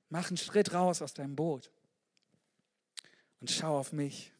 Mach 0.08 0.28
einen 0.28 0.36
Schritt 0.36 0.74
raus 0.74 1.02
aus 1.02 1.14
deinem 1.14 1.36
Boot 1.36 1.70
und 3.40 3.50
schau 3.50 3.78
auf 3.78 3.92
mich. 3.92 4.32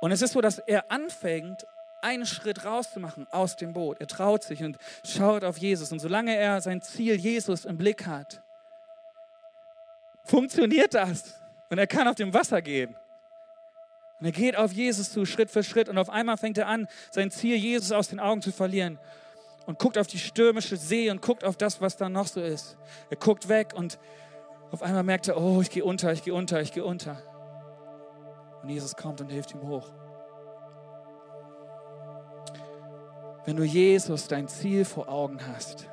Und 0.00 0.12
es 0.12 0.22
ist 0.22 0.32
so, 0.32 0.40
dass 0.40 0.58
er 0.58 0.90
anfängt, 0.90 1.66
einen 2.02 2.26
Schritt 2.26 2.64
rauszumachen 2.64 3.26
aus 3.30 3.56
dem 3.56 3.72
Boot. 3.72 4.00
Er 4.00 4.06
traut 4.06 4.42
sich 4.42 4.62
und 4.62 4.78
schaut 5.04 5.44
auf 5.44 5.58
Jesus. 5.58 5.92
Und 5.92 5.98
solange 5.98 6.34
er 6.34 6.60
sein 6.60 6.80
Ziel 6.80 7.14
Jesus 7.14 7.64
im 7.64 7.76
Blick 7.76 8.06
hat, 8.06 8.42
funktioniert 10.24 10.94
das. 10.94 11.40
Und 11.68 11.78
er 11.78 11.86
kann 11.86 12.08
auf 12.08 12.16
dem 12.16 12.32
Wasser 12.32 12.62
gehen. 12.62 12.96
Und 14.18 14.26
er 14.26 14.32
geht 14.32 14.56
auf 14.56 14.72
Jesus 14.72 15.12
zu, 15.12 15.24
Schritt 15.24 15.50
für 15.50 15.62
Schritt. 15.62 15.88
Und 15.88 15.98
auf 15.98 16.10
einmal 16.10 16.36
fängt 16.36 16.58
er 16.58 16.68
an, 16.68 16.88
sein 17.10 17.30
Ziel 17.30 17.56
Jesus 17.56 17.92
aus 17.92 18.08
den 18.08 18.20
Augen 18.20 18.42
zu 18.42 18.52
verlieren. 18.52 18.98
Und 19.66 19.78
guckt 19.78 19.98
auf 19.98 20.06
die 20.06 20.18
stürmische 20.18 20.76
See 20.76 21.10
und 21.10 21.22
guckt 21.22 21.44
auf 21.44 21.56
das, 21.56 21.80
was 21.80 21.96
da 21.96 22.08
noch 22.08 22.26
so 22.26 22.40
ist. 22.40 22.76
Er 23.10 23.16
guckt 23.16 23.48
weg 23.48 23.72
und 23.74 23.98
auf 24.72 24.82
einmal 24.82 25.02
merkt 25.02 25.28
er, 25.28 25.40
oh, 25.40 25.60
ich 25.60 25.70
gehe 25.70 25.84
unter, 25.84 26.12
ich 26.12 26.22
gehe 26.22 26.34
unter, 26.34 26.60
ich 26.60 26.72
gehe 26.72 26.84
unter. 26.84 27.22
Und 28.62 28.68
Jesus 28.68 28.96
kommt 28.96 29.20
und 29.20 29.28
hilft 29.28 29.54
ihm 29.54 29.62
hoch. 29.62 29.88
Wenn 33.44 33.56
du 33.56 33.64
Jesus 33.64 34.28
dein 34.28 34.48
Ziel 34.48 34.84
vor 34.84 35.08
Augen 35.08 35.38
hast 35.48 35.88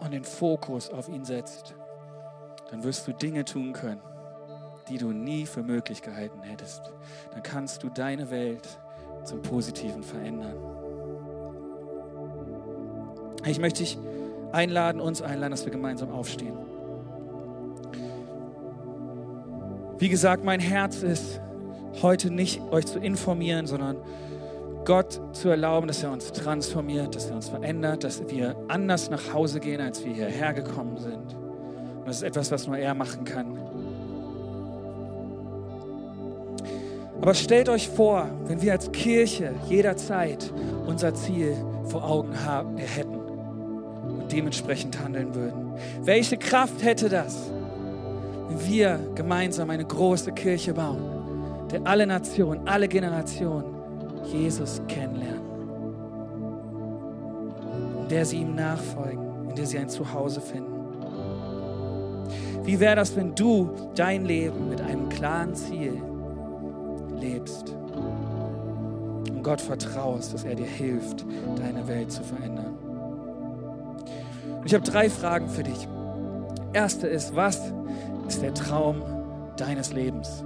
und 0.00 0.12
den 0.12 0.24
Fokus 0.24 0.90
auf 0.90 1.08
ihn 1.08 1.24
setzt, 1.24 1.74
dann 2.70 2.82
wirst 2.82 3.06
du 3.06 3.12
Dinge 3.12 3.44
tun 3.44 3.72
können, 3.72 4.00
die 4.88 4.98
du 4.98 5.12
nie 5.12 5.46
für 5.46 5.62
möglich 5.62 6.02
gehalten 6.02 6.42
hättest. 6.42 6.92
Dann 7.32 7.42
kannst 7.42 7.82
du 7.82 7.90
deine 7.90 8.30
Welt 8.30 8.66
zum 9.24 9.42
Positiven 9.42 10.02
verändern. 10.02 10.56
Ich 13.46 13.58
möchte 13.58 13.80
dich 13.80 13.98
einladen, 14.52 15.00
uns 15.00 15.20
einladen, 15.20 15.50
dass 15.50 15.66
wir 15.66 15.72
gemeinsam 15.72 16.10
aufstehen. 16.10 16.73
Wie 19.98 20.08
gesagt, 20.08 20.44
mein 20.44 20.60
Herz 20.60 21.02
ist 21.02 21.40
heute 22.02 22.30
nicht 22.30 22.60
euch 22.72 22.86
zu 22.86 22.98
informieren, 22.98 23.66
sondern 23.66 23.96
Gott 24.84 25.20
zu 25.32 25.48
erlauben, 25.48 25.86
dass 25.86 26.02
er 26.02 26.10
uns 26.10 26.32
transformiert, 26.32 27.14
dass 27.14 27.30
er 27.30 27.36
uns 27.36 27.48
verändert, 27.48 28.04
dass 28.04 28.28
wir 28.28 28.56
anders 28.68 29.08
nach 29.08 29.32
Hause 29.32 29.60
gehen, 29.60 29.80
als 29.80 30.04
wir 30.04 30.12
hierher 30.12 30.52
gekommen 30.52 30.98
sind. 30.98 31.34
Und 31.34 32.06
das 32.06 32.16
ist 32.16 32.22
etwas, 32.22 32.50
was 32.50 32.66
nur 32.66 32.76
er 32.76 32.94
machen 32.94 33.24
kann. 33.24 33.56
Aber 37.20 37.32
stellt 37.32 37.70
euch 37.70 37.88
vor, 37.88 38.28
wenn 38.46 38.60
wir 38.60 38.72
als 38.72 38.92
Kirche 38.92 39.54
jederzeit 39.68 40.52
unser 40.86 41.14
Ziel 41.14 41.56
vor 41.84 42.04
Augen 42.04 42.44
haben, 42.44 42.76
hätten 42.76 43.14
und 43.14 44.30
dementsprechend 44.30 45.00
handeln 45.02 45.34
würden. 45.34 45.72
Welche 46.02 46.36
Kraft 46.36 46.82
hätte 46.82 47.08
das, 47.08 47.50
wir 48.66 49.00
gemeinsam 49.14 49.70
eine 49.70 49.84
große 49.84 50.32
Kirche 50.32 50.74
bauen, 50.74 51.68
der 51.70 51.86
alle 51.86 52.06
Nationen, 52.06 52.66
alle 52.66 52.88
Generationen 52.88 53.74
Jesus 54.24 54.80
kennenlernen, 54.88 55.42
in 58.02 58.08
der 58.08 58.24
sie 58.24 58.38
ihm 58.38 58.54
nachfolgen, 58.54 59.50
in 59.50 59.54
der 59.54 59.66
sie 59.66 59.78
ein 59.78 59.88
Zuhause 59.88 60.40
finden. 60.40 60.72
Wie 62.64 62.80
wäre 62.80 62.96
das, 62.96 63.14
wenn 63.14 63.34
du 63.34 63.70
dein 63.94 64.24
Leben 64.24 64.70
mit 64.70 64.80
einem 64.80 65.08
klaren 65.10 65.54
Ziel 65.54 66.00
lebst 67.20 67.74
und 69.30 69.42
Gott 69.42 69.60
vertraust, 69.60 70.32
dass 70.32 70.44
er 70.44 70.54
dir 70.54 70.66
hilft, 70.66 71.26
deine 71.56 71.86
Welt 71.86 72.10
zu 72.10 72.22
verändern? 72.22 72.74
Und 74.58 74.66
ich 74.66 74.74
habe 74.74 74.84
drei 74.84 75.10
Fragen 75.10 75.48
für 75.48 75.62
dich. 75.62 75.86
Erste 76.72 77.06
ist, 77.06 77.36
was 77.36 77.60
ist 78.26 78.42
der 78.42 78.54
Traum 78.54 79.02
deines 79.56 79.92
Lebens? 79.92 80.44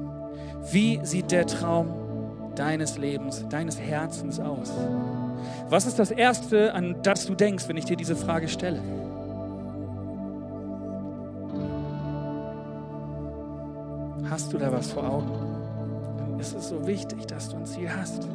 Wie 0.70 1.00
sieht 1.02 1.30
der 1.30 1.46
Traum 1.46 1.88
deines 2.54 2.98
Lebens, 2.98 3.46
deines 3.48 3.78
Herzens 3.78 4.40
aus? 4.40 4.72
Was 5.68 5.86
ist 5.86 5.98
das 5.98 6.10
Erste, 6.10 6.74
an 6.74 6.96
das 7.02 7.26
du 7.26 7.34
denkst, 7.34 7.68
wenn 7.68 7.76
ich 7.76 7.84
dir 7.84 7.96
diese 7.96 8.16
Frage 8.16 8.48
stelle? 8.48 8.82
Hast 14.28 14.52
du 14.52 14.58
da 14.58 14.70
was 14.72 14.90
vor 14.90 15.08
Augen? 15.08 15.32
Dann 16.18 16.38
ist 16.38 16.54
es 16.54 16.68
so 16.68 16.86
wichtig, 16.86 17.26
dass 17.26 17.48
du 17.48 17.56
ein 17.56 17.66
Ziel 17.66 17.88
hast. 17.90 18.28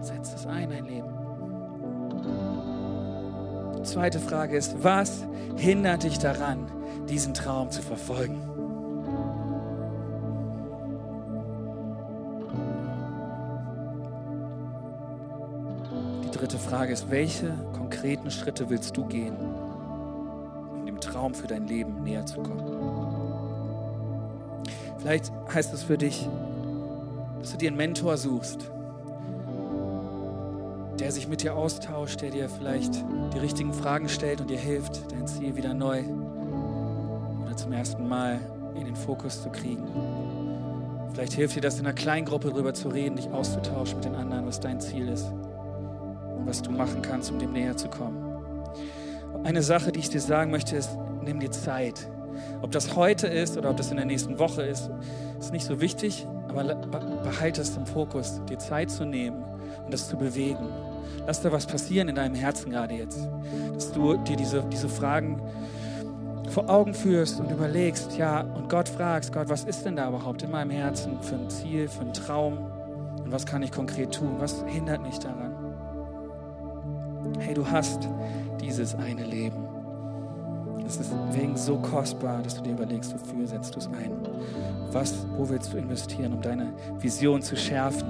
Setz 0.00 0.34
es 0.34 0.46
ein, 0.46 0.70
dein 0.70 0.84
Leben. 0.86 1.08
Zweite 3.84 4.18
Frage 4.18 4.56
ist, 4.56 4.82
was 4.82 5.24
hindert 5.56 6.02
dich 6.02 6.18
daran, 6.18 6.66
diesen 7.08 7.34
Traum 7.34 7.70
zu 7.70 7.82
verfolgen? 7.82 8.42
Die 16.24 16.30
dritte 16.30 16.58
Frage 16.58 16.92
ist, 16.92 17.10
welche 17.10 17.54
konkreten 17.72 18.30
Schritte 18.30 18.68
willst 18.68 18.96
du 18.96 19.06
gehen, 19.06 19.36
um 19.36 20.86
dem 20.86 21.00
Traum 21.00 21.34
für 21.34 21.46
dein 21.46 21.66
Leben 21.66 22.02
näher 22.02 22.26
zu 22.26 22.42
kommen? 22.42 22.62
Vielleicht 24.98 25.32
heißt 25.52 25.72
es 25.72 25.84
für 25.84 25.96
dich, 25.96 26.28
dass 27.40 27.52
du 27.52 27.58
dir 27.58 27.68
einen 27.68 27.76
Mentor 27.76 28.16
suchst, 28.16 28.70
der 30.98 31.12
sich 31.12 31.28
mit 31.28 31.42
dir 31.42 31.54
austauscht, 31.54 32.22
der 32.22 32.30
dir 32.30 32.48
vielleicht 32.48 33.04
die 33.34 33.38
richtigen 33.38 33.72
Fragen 33.72 34.08
stellt 34.08 34.40
und 34.40 34.50
dir 34.50 34.58
hilft, 34.58 35.12
dein 35.12 35.26
Ziel 35.26 35.56
wieder 35.56 35.74
neu 35.74 36.02
zum 37.56 37.72
ersten 37.72 38.08
Mal 38.08 38.40
in 38.74 38.84
den 38.84 38.96
Fokus 38.96 39.42
zu 39.42 39.50
kriegen. 39.50 39.84
Vielleicht 41.12 41.32
hilft 41.32 41.56
dir 41.56 41.62
das 41.62 41.78
in 41.78 41.86
einer 41.86 41.94
Kleingruppe 41.94 42.50
darüber 42.50 42.74
zu 42.74 42.88
reden, 42.88 43.16
dich 43.16 43.30
auszutauschen 43.30 43.96
mit 43.96 44.04
den 44.04 44.14
anderen, 44.14 44.46
was 44.46 44.60
dein 44.60 44.80
Ziel 44.80 45.08
ist 45.08 45.24
und 45.24 46.46
was 46.46 46.60
du 46.62 46.70
machen 46.70 47.00
kannst, 47.02 47.30
um 47.30 47.38
dem 47.38 47.52
näher 47.52 47.76
zu 47.76 47.88
kommen. 47.88 48.22
Eine 49.44 49.62
Sache, 49.62 49.92
die 49.92 50.00
ich 50.00 50.10
dir 50.10 50.20
sagen 50.20 50.50
möchte, 50.50 50.76
ist, 50.76 50.90
nimm 51.22 51.40
dir 51.40 51.50
Zeit. 51.50 52.06
Ob 52.62 52.70
das 52.72 52.96
heute 52.96 53.26
ist 53.26 53.56
oder 53.56 53.70
ob 53.70 53.76
das 53.76 53.90
in 53.90 53.96
der 53.96 54.06
nächsten 54.06 54.38
Woche 54.38 54.62
ist, 54.62 54.90
ist 55.38 55.52
nicht 55.52 55.64
so 55.64 55.80
wichtig, 55.80 56.26
aber 56.48 56.74
behalte 56.74 57.62
es 57.62 57.76
im 57.76 57.86
Fokus, 57.86 58.40
dir 58.48 58.58
Zeit 58.58 58.90
zu 58.90 59.04
nehmen 59.04 59.42
und 59.84 59.92
das 59.92 60.08
zu 60.08 60.16
bewegen. 60.16 60.68
Lass 61.26 61.40
da 61.40 61.50
was 61.50 61.66
passieren 61.66 62.08
in 62.08 62.14
deinem 62.14 62.34
Herzen 62.34 62.70
gerade 62.70 62.94
jetzt, 62.94 63.28
dass 63.74 63.92
du 63.92 64.16
dir 64.18 64.36
diese, 64.36 64.64
diese 64.64 64.88
Fragen 64.88 65.40
vor 66.48 66.68
Augen 66.70 66.94
führst 66.94 67.40
und 67.40 67.50
überlegst, 67.50 68.16
ja, 68.16 68.40
und 68.40 68.68
Gott 68.68 68.88
fragst, 68.88 69.32
Gott, 69.32 69.48
was 69.48 69.64
ist 69.64 69.84
denn 69.84 69.96
da 69.96 70.08
überhaupt 70.08 70.42
in 70.42 70.50
meinem 70.50 70.70
Herzen 70.70 71.20
für 71.20 71.34
ein 71.34 71.50
Ziel, 71.50 71.88
für 71.88 72.02
einen 72.02 72.12
Traum 72.12 72.58
und 73.24 73.32
was 73.32 73.44
kann 73.46 73.62
ich 73.62 73.72
konkret 73.72 74.12
tun, 74.12 74.36
was 74.38 74.64
hindert 74.66 75.02
mich 75.02 75.18
daran? 75.18 75.52
Hey, 77.38 77.54
du 77.54 77.68
hast 77.68 78.08
dieses 78.60 78.94
eine 78.94 79.24
Leben. 79.24 79.64
Es 80.86 80.98
ist 80.98 81.12
wegen 81.32 81.56
so 81.56 81.78
kostbar, 81.78 82.42
dass 82.42 82.54
du 82.54 82.62
dir 82.62 82.72
überlegst, 82.74 83.12
wofür 83.12 83.46
setzt 83.46 83.74
du 83.74 83.80
es 83.80 83.88
ein? 83.88 84.12
Was, 84.92 85.26
wo 85.36 85.48
willst 85.48 85.72
du 85.72 85.78
investieren, 85.78 86.34
um 86.34 86.40
deine 86.40 86.72
Vision 87.00 87.42
zu 87.42 87.56
schärfen? 87.56 88.08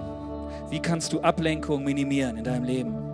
Wie 0.69 0.81
kannst 0.81 1.13
du 1.13 1.21
Ablenkung 1.21 1.85
minimieren 1.85 2.37
in 2.37 2.45
deinem 2.45 2.65
Leben? 2.65 3.06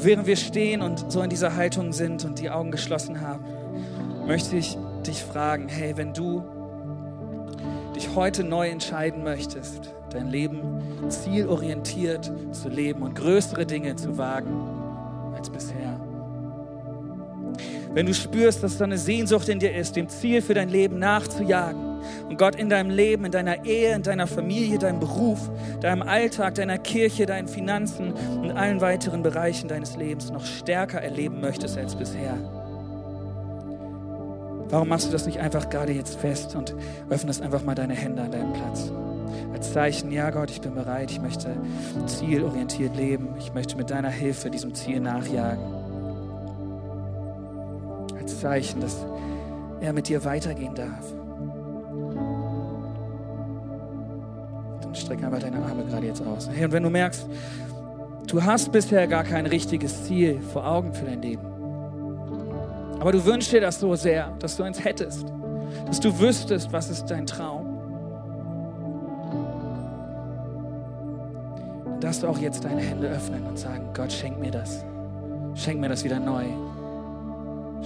Und 0.00 0.06
während 0.06 0.26
wir 0.26 0.36
stehen 0.36 0.80
und 0.80 1.12
so 1.12 1.20
in 1.20 1.28
dieser 1.28 1.56
Haltung 1.56 1.92
sind 1.92 2.24
und 2.24 2.38
die 2.38 2.48
Augen 2.48 2.70
geschlossen 2.70 3.20
haben, 3.20 3.44
möchte 4.26 4.56
ich 4.56 4.78
dich 5.06 5.22
fragen, 5.22 5.68
hey, 5.68 5.94
wenn 5.98 6.14
du 6.14 6.42
dich 7.94 8.14
heute 8.14 8.42
neu 8.42 8.70
entscheiden 8.70 9.22
möchtest, 9.22 9.94
dein 10.10 10.28
Leben 10.28 10.62
zielorientiert 11.10 12.32
zu 12.50 12.70
leben 12.70 13.02
und 13.02 13.14
größere 13.14 13.66
Dinge 13.66 13.94
zu 13.94 14.16
wagen 14.16 15.34
als 15.36 15.50
bisher, 15.50 16.00
wenn 17.92 18.06
du 18.06 18.14
spürst, 18.14 18.62
dass 18.62 18.78
da 18.78 18.84
eine 18.84 18.96
Sehnsucht 18.96 19.50
in 19.50 19.58
dir 19.58 19.74
ist, 19.74 19.96
dem 19.96 20.08
Ziel 20.08 20.40
für 20.40 20.54
dein 20.54 20.70
Leben 20.70 20.98
nachzujagen 20.98 21.89
und 22.28 22.38
Gott 22.38 22.56
in 22.56 22.68
deinem 22.68 22.90
Leben, 22.90 23.24
in 23.24 23.32
deiner 23.32 23.64
Ehe, 23.64 23.94
in 23.94 24.02
deiner 24.02 24.26
Familie, 24.26 24.78
deinem 24.78 25.00
Beruf, 25.00 25.50
deinem 25.80 26.02
Alltag, 26.02 26.54
deiner 26.54 26.78
Kirche, 26.78 27.26
deinen 27.26 27.48
Finanzen 27.48 28.12
und 28.12 28.52
allen 28.52 28.80
weiteren 28.80 29.22
Bereichen 29.22 29.68
deines 29.68 29.96
Lebens 29.96 30.30
noch 30.30 30.44
stärker 30.44 31.00
erleben 31.00 31.40
möchtest 31.40 31.76
als 31.78 31.96
bisher. 31.96 32.38
Warum 34.70 34.88
machst 34.88 35.08
du 35.08 35.12
das 35.12 35.26
nicht 35.26 35.40
einfach 35.40 35.68
gerade 35.68 35.92
jetzt 35.92 36.20
fest 36.20 36.54
und 36.54 36.76
öffnest 37.08 37.42
einfach 37.42 37.64
mal 37.64 37.74
deine 37.74 37.94
Hände 37.94 38.22
an 38.22 38.30
deinem 38.30 38.52
Platz? 38.52 38.92
Als 39.52 39.72
Zeichen, 39.72 40.12
ja 40.12 40.30
Gott, 40.30 40.50
ich 40.50 40.60
bin 40.60 40.74
bereit, 40.74 41.10
ich 41.10 41.20
möchte 41.20 41.56
zielorientiert 42.06 42.96
leben, 42.96 43.30
ich 43.38 43.52
möchte 43.52 43.76
mit 43.76 43.90
deiner 43.90 44.10
Hilfe 44.10 44.48
diesem 44.48 44.74
Ziel 44.74 45.00
nachjagen. 45.00 45.64
Als 48.16 48.40
Zeichen, 48.40 48.80
dass 48.80 49.04
er 49.80 49.92
mit 49.92 50.08
dir 50.08 50.24
weitergehen 50.24 50.74
darf. 50.74 51.19
Dann 54.90 54.96
streck 54.96 55.22
einfach 55.22 55.38
deine 55.38 55.64
Arme 55.64 55.84
gerade 55.84 56.04
jetzt 56.08 56.20
aus. 56.20 56.50
Hey, 56.52 56.64
und 56.64 56.72
wenn 56.72 56.82
du 56.82 56.90
merkst, 56.90 57.24
du 58.26 58.42
hast 58.42 58.72
bisher 58.72 59.06
gar 59.06 59.22
kein 59.22 59.46
richtiges 59.46 60.02
Ziel 60.02 60.40
vor 60.40 60.66
Augen 60.66 60.92
für 60.92 61.04
dein 61.04 61.22
Leben, 61.22 61.46
aber 62.98 63.12
du 63.12 63.24
wünschst 63.24 63.52
dir 63.52 63.60
das 63.60 63.78
so 63.78 63.94
sehr, 63.94 64.32
dass 64.40 64.56
du 64.56 64.64
eins 64.64 64.84
hättest, 64.84 65.32
dass 65.86 66.00
du 66.00 66.18
wüsstest, 66.18 66.72
was 66.72 66.90
ist 66.90 67.04
dein 67.06 67.24
Traum. 67.24 67.66
Dann 71.84 72.00
darfst 72.00 72.24
du 72.24 72.26
auch 72.26 72.38
jetzt 72.38 72.64
deine 72.64 72.80
Hände 72.80 73.08
öffnen 73.08 73.46
und 73.46 73.60
sagen, 73.60 73.90
Gott, 73.94 74.12
schenk 74.12 74.40
mir 74.40 74.50
das. 74.50 74.84
Schenk 75.54 75.80
mir 75.80 75.88
das 75.88 76.02
wieder 76.02 76.18
neu. 76.18 76.46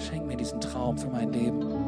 Schenk 0.09 0.26
mir 0.26 0.38
diesen 0.38 0.59
Traum 0.59 0.96
für 0.96 1.09
mein 1.09 1.34
Leben. 1.34 1.84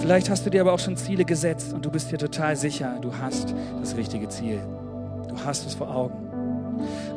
Vielleicht 0.00 0.30
hast 0.30 0.46
du 0.46 0.50
dir 0.50 0.62
aber 0.62 0.72
auch 0.72 0.78
schon 0.78 0.96
Ziele 0.96 1.26
gesetzt 1.26 1.74
und 1.74 1.84
du 1.84 1.90
bist 1.90 2.10
dir 2.10 2.16
total 2.16 2.56
sicher, 2.56 2.98
du 3.02 3.14
hast 3.18 3.54
das 3.80 3.96
richtige 3.96 4.28
Ziel. 4.28 4.60
Du 5.28 5.36
hast 5.44 5.66
es 5.66 5.74
vor 5.74 5.94
Augen. 5.94 6.30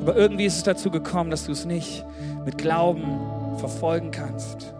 Aber 0.01 0.17
irgendwie 0.17 0.45
ist 0.45 0.57
es 0.57 0.63
dazu 0.63 0.91
gekommen, 0.91 1.29
dass 1.31 1.45
du 1.45 1.53
es 1.53 1.63
nicht 1.63 2.05
mit 2.43 2.57
Glauben 2.57 3.57
verfolgen 3.57 4.11
kannst. 4.11 4.73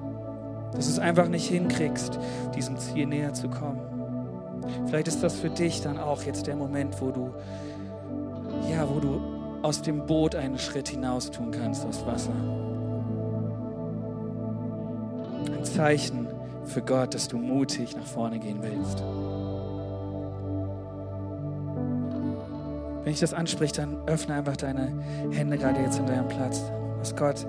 Dass 0.74 0.86
du 0.86 0.92
es 0.92 1.00
einfach 1.00 1.30
nicht 1.30 1.48
hinkriegst, 1.48 2.20
diesem 2.56 2.78
Ziel 2.78 3.06
näher 3.06 3.34
zu 3.34 3.48
kommen. 3.48 3.80
Vielleicht 4.88 5.08
ist 5.08 5.24
das 5.24 5.36
für 5.36 5.50
dich 5.50 5.82
dann 5.82 5.98
auch 5.98 6.24
jetzt 6.24 6.46
der 6.48 6.58
Moment, 6.58 7.02
wo 7.02 7.12
du, 7.12 7.34
ja, 8.70 8.88
wo 8.90 9.00
du 9.00 9.22
aus 9.62 9.82
dem 9.82 10.06
Boot 10.06 10.36
einen 10.36 10.60
Schritt 10.60 10.90
hinaus 10.90 11.32
tun 11.32 11.52
kannst 11.52 11.86
aus 11.86 12.06
Wasser. 12.06 12.36
Ein 15.58 15.64
Zeichen 15.64 16.33
für 16.66 16.82
Gott, 16.82 17.14
dass 17.14 17.28
du 17.28 17.38
mutig 17.38 17.96
nach 17.96 18.06
vorne 18.06 18.40
gehen 18.40 18.60
willst. 18.62 19.04
Wenn 23.04 23.12
ich 23.12 23.20
das 23.20 23.34
anspricht, 23.34 23.78
dann 23.78 23.98
öffne 24.08 24.36
einfach 24.36 24.56
deine 24.56 24.94
Hände 25.32 25.58
gerade 25.58 25.82
jetzt 25.82 26.00
an 26.00 26.08
deinem 26.08 26.28
Platz. 26.30 26.62
Lass 26.98 27.16
Gott 27.16 27.46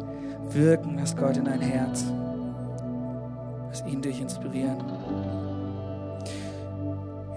wirken, 0.50 0.96
lass 0.98 1.16
Gott 1.16 1.36
in 1.36 1.44
dein 1.44 1.60
Herz. 1.60 2.04
Lass 3.68 3.84
ihn 3.86 4.02
dich 4.02 4.20
inspirieren. 4.20 4.82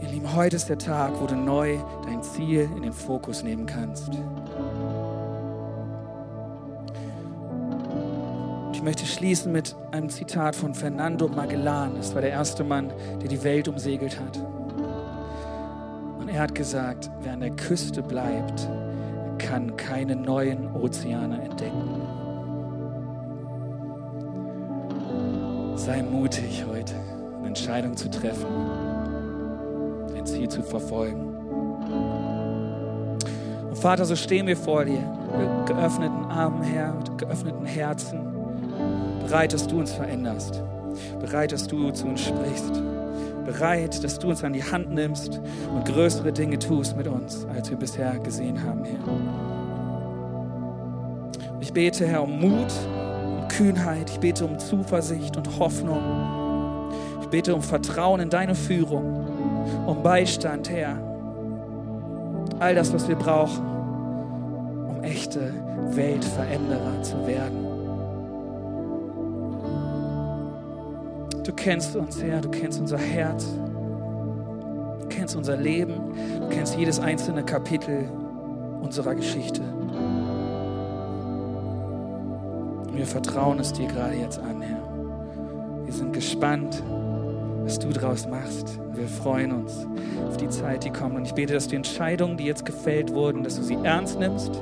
Ihr 0.02 0.10
Lieben, 0.10 0.36
heute 0.36 0.56
ist 0.56 0.68
der 0.68 0.80
Tag, 0.80 1.12
wo 1.22 1.28
du 1.28 1.36
neu 1.36 1.78
dein 2.06 2.24
Ziel 2.24 2.70
in 2.76 2.82
den 2.82 2.94
Fokus 2.94 3.44
nehmen 3.44 3.68
kannst. 3.68 4.10
Ich 8.78 8.84
möchte 8.84 9.08
schließen 9.08 9.52
mit 9.52 9.76
einem 9.90 10.08
Zitat 10.08 10.56
von 10.56 10.76
Fernando 10.76 11.28
Magellan. 11.28 11.96
Das 11.96 12.14
war 12.14 12.22
der 12.22 12.30
erste 12.30 12.64
Mann, 12.64 12.94
der 13.20 13.28
die 13.28 13.44
Welt 13.44 13.68
umsegelt 13.68 14.20
hat. 14.20 14.40
Er 16.28 16.40
hat 16.40 16.54
gesagt, 16.54 17.10
wer 17.24 17.34
an 17.34 17.40
der 17.40 17.50
Küste 17.50 18.04
bleibt, 18.04 18.70
kann 19.40 19.76
keine 19.78 20.16
neuen 20.16 20.76
Ozeane 20.76 21.42
entdecken. 21.42 22.02
Sei 25.76 26.04
mutig 26.04 26.64
heute, 26.70 26.94
eine 27.40 27.48
Entscheidung 27.48 27.98
zu 27.98 28.12
treffen, 28.12 28.46
dein 30.14 30.28
Ziel 30.28 30.50
zu 30.50 30.62
verfolgen. 30.62 31.36
Und 33.70 33.78
Vater, 33.80 34.06
so 34.06 34.16
stehen 34.16 34.46
wir 34.46 34.56
vor 34.56 34.86
dir, 34.86 35.02
mit 35.36 35.66
geöffneten 35.66 36.26
Armen, 36.26 36.62
Herr, 36.62 36.94
mit 36.94 37.18
geöffneten 37.18 37.66
Herzen, 37.66 38.37
bereit, 39.28 39.54
dass 39.54 39.68
du 39.68 39.80
uns 39.80 39.92
veränderst, 39.92 40.64
bereit, 41.20 41.52
dass 41.52 41.68
du 41.68 41.92
zu 41.92 42.08
uns 42.08 42.22
sprichst 42.22 42.82
bereit, 43.48 44.04
dass 44.04 44.20
du 44.20 44.28
uns 44.28 44.44
an 44.44 44.52
die 44.52 44.64
Hand 44.64 44.94
nimmst 44.94 45.40
und 45.74 45.86
größere 45.86 46.34
Dinge 46.34 46.60
tust 46.60 46.98
mit 46.98 47.08
uns, 47.08 47.46
als 47.46 47.70
wir 47.70 47.78
bisher 47.78 48.20
gesehen 48.20 48.62
haben, 48.62 48.84
Herr. 48.84 49.00
Ich 51.62 51.72
bete, 51.72 52.06
Herr, 52.06 52.24
um 52.24 52.42
Mut, 52.42 52.74
um 53.42 53.48
Kühnheit. 53.48 54.10
Ich 54.10 54.20
bete 54.20 54.46
um 54.46 54.60
Zuversicht 54.60 55.38
und 55.38 55.60
Hoffnung. 55.60 56.02
Ich 57.22 57.28
bete 57.30 57.56
um 57.56 57.62
Vertrauen 57.62 58.20
in 58.20 58.30
deine 58.30 58.54
Führung, 58.54 59.26
um 59.86 60.04
Beistand, 60.04 60.70
Herr. 60.70 60.98
All 62.60 62.76
das, 62.76 62.94
was 62.94 63.08
wir 63.08 63.16
brauchen, 63.16 63.66
um 64.90 65.04
echte 65.04 65.54
Weltveränderer 65.92 67.02
zu 67.02 67.26
werden. 67.26 67.67
Kennst 71.58 71.96
uns, 71.96 72.24
Herr, 72.24 72.40
du 72.40 72.50
kennst 72.50 72.80
unser 72.80 72.98
Herz, 72.98 73.46
du 75.02 75.08
kennst 75.10 75.36
unser 75.36 75.58
Leben, 75.58 75.96
du 76.40 76.48
kennst 76.50 76.78
jedes 76.78 77.00
einzelne 77.00 77.44
Kapitel 77.44 78.10
unserer 78.82 79.16
Geschichte. 79.16 79.62
Wir 82.94 83.06
vertrauen 83.06 83.60
es 83.60 83.74
dir 83.74 83.88
gerade 83.88 84.16
jetzt 84.16 84.40
an, 84.40 84.62
Herr. 84.62 84.82
Wir 85.84 85.94
sind 85.94 86.14
gespannt, 86.14 86.82
was 87.64 87.78
du 87.80 87.90
daraus 87.90 88.28
machst. 88.28 88.80
Wir 88.94 89.08
freuen 89.08 89.52
uns 89.52 89.86
auf 90.28 90.38
die 90.38 90.50
Zeit, 90.50 90.84
die 90.84 90.90
kommt. 90.90 91.16
Und 91.16 91.26
ich 91.26 91.34
bete, 91.34 91.54
dass 91.54 91.68
die 91.68 91.76
Entscheidungen, 91.76 92.38
die 92.38 92.46
jetzt 92.46 92.66
gefällt 92.66 93.14
wurden, 93.14 93.44
dass 93.44 93.58
du 93.58 93.64
sie 93.64 93.78
ernst 93.84 94.20
nimmst 94.20 94.60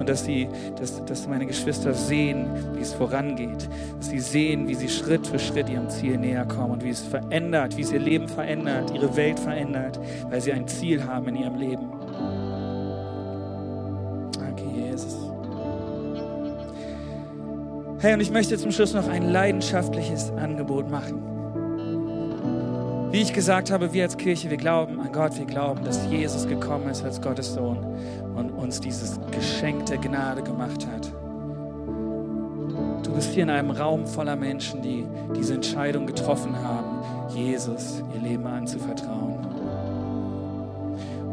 und 0.00 0.08
dass, 0.08 0.24
sie, 0.24 0.48
dass, 0.78 1.04
dass 1.04 1.28
meine 1.28 1.44
Geschwister 1.44 1.92
sehen, 1.92 2.46
wie 2.74 2.80
es 2.80 2.94
vorangeht, 2.94 3.68
dass 3.98 4.08
sie 4.08 4.18
sehen, 4.18 4.66
wie 4.66 4.74
sie 4.74 4.88
Schritt 4.88 5.26
für 5.26 5.38
Schritt 5.38 5.68
ihrem 5.68 5.90
Ziel 5.90 6.16
näher 6.16 6.46
kommen 6.46 6.72
und 6.72 6.82
wie 6.82 6.88
es 6.88 7.02
verändert, 7.02 7.76
wie 7.76 7.82
es 7.82 7.92
ihr 7.92 8.00
Leben 8.00 8.26
verändert, 8.26 8.92
ihre 8.94 9.14
Welt 9.14 9.38
verändert, 9.38 10.00
weil 10.30 10.40
sie 10.40 10.54
ein 10.54 10.66
Ziel 10.66 11.04
haben 11.04 11.28
in 11.28 11.36
ihrem 11.36 11.56
Leben. 11.56 11.90
Danke, 14.38 14.64
Jesus. 14.74 15.18
Hey, 17.98 18.14
und 18.14 18.20
ich 18.20 18.30
möchte 18.30 18.56
zum 18.56 18.72
Schluss 18.72 18.94
noch 18.94 19.06
ein 19.06 19.30
leidenschaftliches 19.30 20.30
Angebot 20.30 20.90
machen. 20.90 21.30
Wie 23.12 23.20
ich 23.20 23.32
gesagt 23.32 23.72
habe, 23.72 23.92
wir 23.92 24.04
als 24.04 24.16
Kirche, 24.16 24.50
wir 24.50 24.56
glauben 24.56 25.00
an 25.00 25.12
Gott, 25.12 25.36
wir 25.36 25.44
glauben, 25.44 25.84
dass 25.84 26.06
Jesus 26.06 26.46
gekommen 26.46 26.88
ist 26.88 27.04
als 27.04 27.20
Gottes 27.20 27.52
Sohn 27.54 27.78
und 28.36 28.49
uns 28.70 28.80
dieses 28.80 29.18
Geschenk 29.32 29.86
der 29.86 29.98
Gnade 29.98 30.44
gemacht 30.44 30.86
hat. 30.86 31.12
Du 33.04 33.12
bist 33.12 33.32
hier 33.32 33.42
in 33.42 33.50
einem 33.50 33.72
Raum 33.72 34.06
voller 34.06 34.36
Menschen, 34.36 34.80
die 34.80 35.04
diese 35.36 35.54
Entscheidung 35.54 36.06
getroffen 36.06 36.54
haben, 36.56 37.02
Jesus 37.34 38.00
ihr 38.14 38.20
Leben 38.20 38.46
anzuvertrauen. 38.46 39.44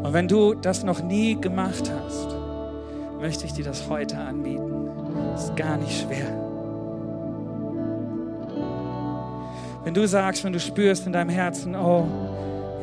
Und 0.02 0.12
wenn 0.12 0.26
du 0.26 0.54
das 0.54 0.82
noch 0.82 1.00
nie 1.00 1.40
gemacht 1.40 1.88
hast, 1.88 2.34
möchte 3.20 3.46
ich 3.46 3.52
dir 3.52 3.64
das 3.64 3.88
heute 3.88 4.18
anbieten. 4.18 4.88
Ist 5.36 5.54
gar 5.54 5.76
nicht 5.76 5.96
schwer. 5.96 6.26
Wenn 9.84 9.94
du 9.94 10.08
sagst, 10.08 10.42
wenn 10.42 10.52
du 10.52 10.58
spürst 10.58 11.06
in 11.06 11.12
deinem 11.12 11.30
Herzen, 11.30 11.76
oh, 11.76 12.04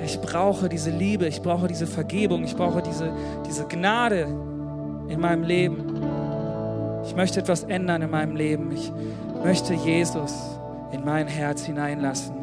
ich 0.05 0.21
brauche 0.21 0.69
diese 0.69 0.91
Liebe, 0.91 1.27
ich 1.27 1.41
brauche 1.41 1.67
diese 1.67 1.87
Vergebung, 1.87 2.43
ich 2.43 2.55
brauche 2.55 2.81
diese, 2.81 3.11
diese 3.45 3.65
Gnade 3.65 4.27
in 5.07 5.19
meinem 5.19 5.43
Leben. 5.43 6.01
Ich 7.05 7.15
möchte 7.15 7.39
etwas 7.39 7.63
ändern 7.63 8.01
in 8.03 8.11
meinem 8.11 8.35
Leben. 8.35 8.71
Ich 8.71 8.91
möchte 9.43 9.73
Jesus 9.73 10.33
in 10.91 11.03
mein 11.03 11.27
Herz 11.27 11.65
hineinlassen. 11.65 12.35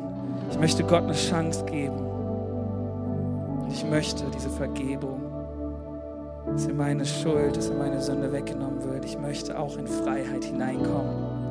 Ich 0.50 0.58
möchte 0.58 0.82
Gott 0.84 1.04
eine 1.04 1.14
Chance 1.14 1.64
geben. 1.64 1.94
Ich 3.70 3.84
möchte 3.84 4.24
diese 4.34 4.50
Vergebung, 4.50 5.20
dass 6.46 6.66
in 6.66 6.76
meine 6.76 7.06
Schuld, 7.06 7.56
dass 7.56 7.68
in 7.68 7.78
meine 7.78 8.00
Sünde 8.00 8.32
weggenommen 8.32 8.82
wird. 8.84 9.04
Ich 9.04 9.18
möchte 9.18 9.58
auch 9.58 9.76
in 9.76 9.86
Freiheit 9.86 10.44
hineinkommen. 10.44 11.41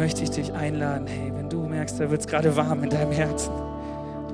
Möchte 0.00 0.22
ich 0.22 0.30
dich 0.30 0.54
einladen, 0.54 1.06
hey, 1.06 1.30
wenn 1.34 1.50
du 1.50 1.66
merkst, 1.66 2.00
da 2.00 2.10
wird 2.10 2.22
es 2.22 2.26
gerade 2.26 2.56
warm 2.56 2.84
in 2.84 2.88
deinem 2.88 3.12
Herzen, 3.12 3.52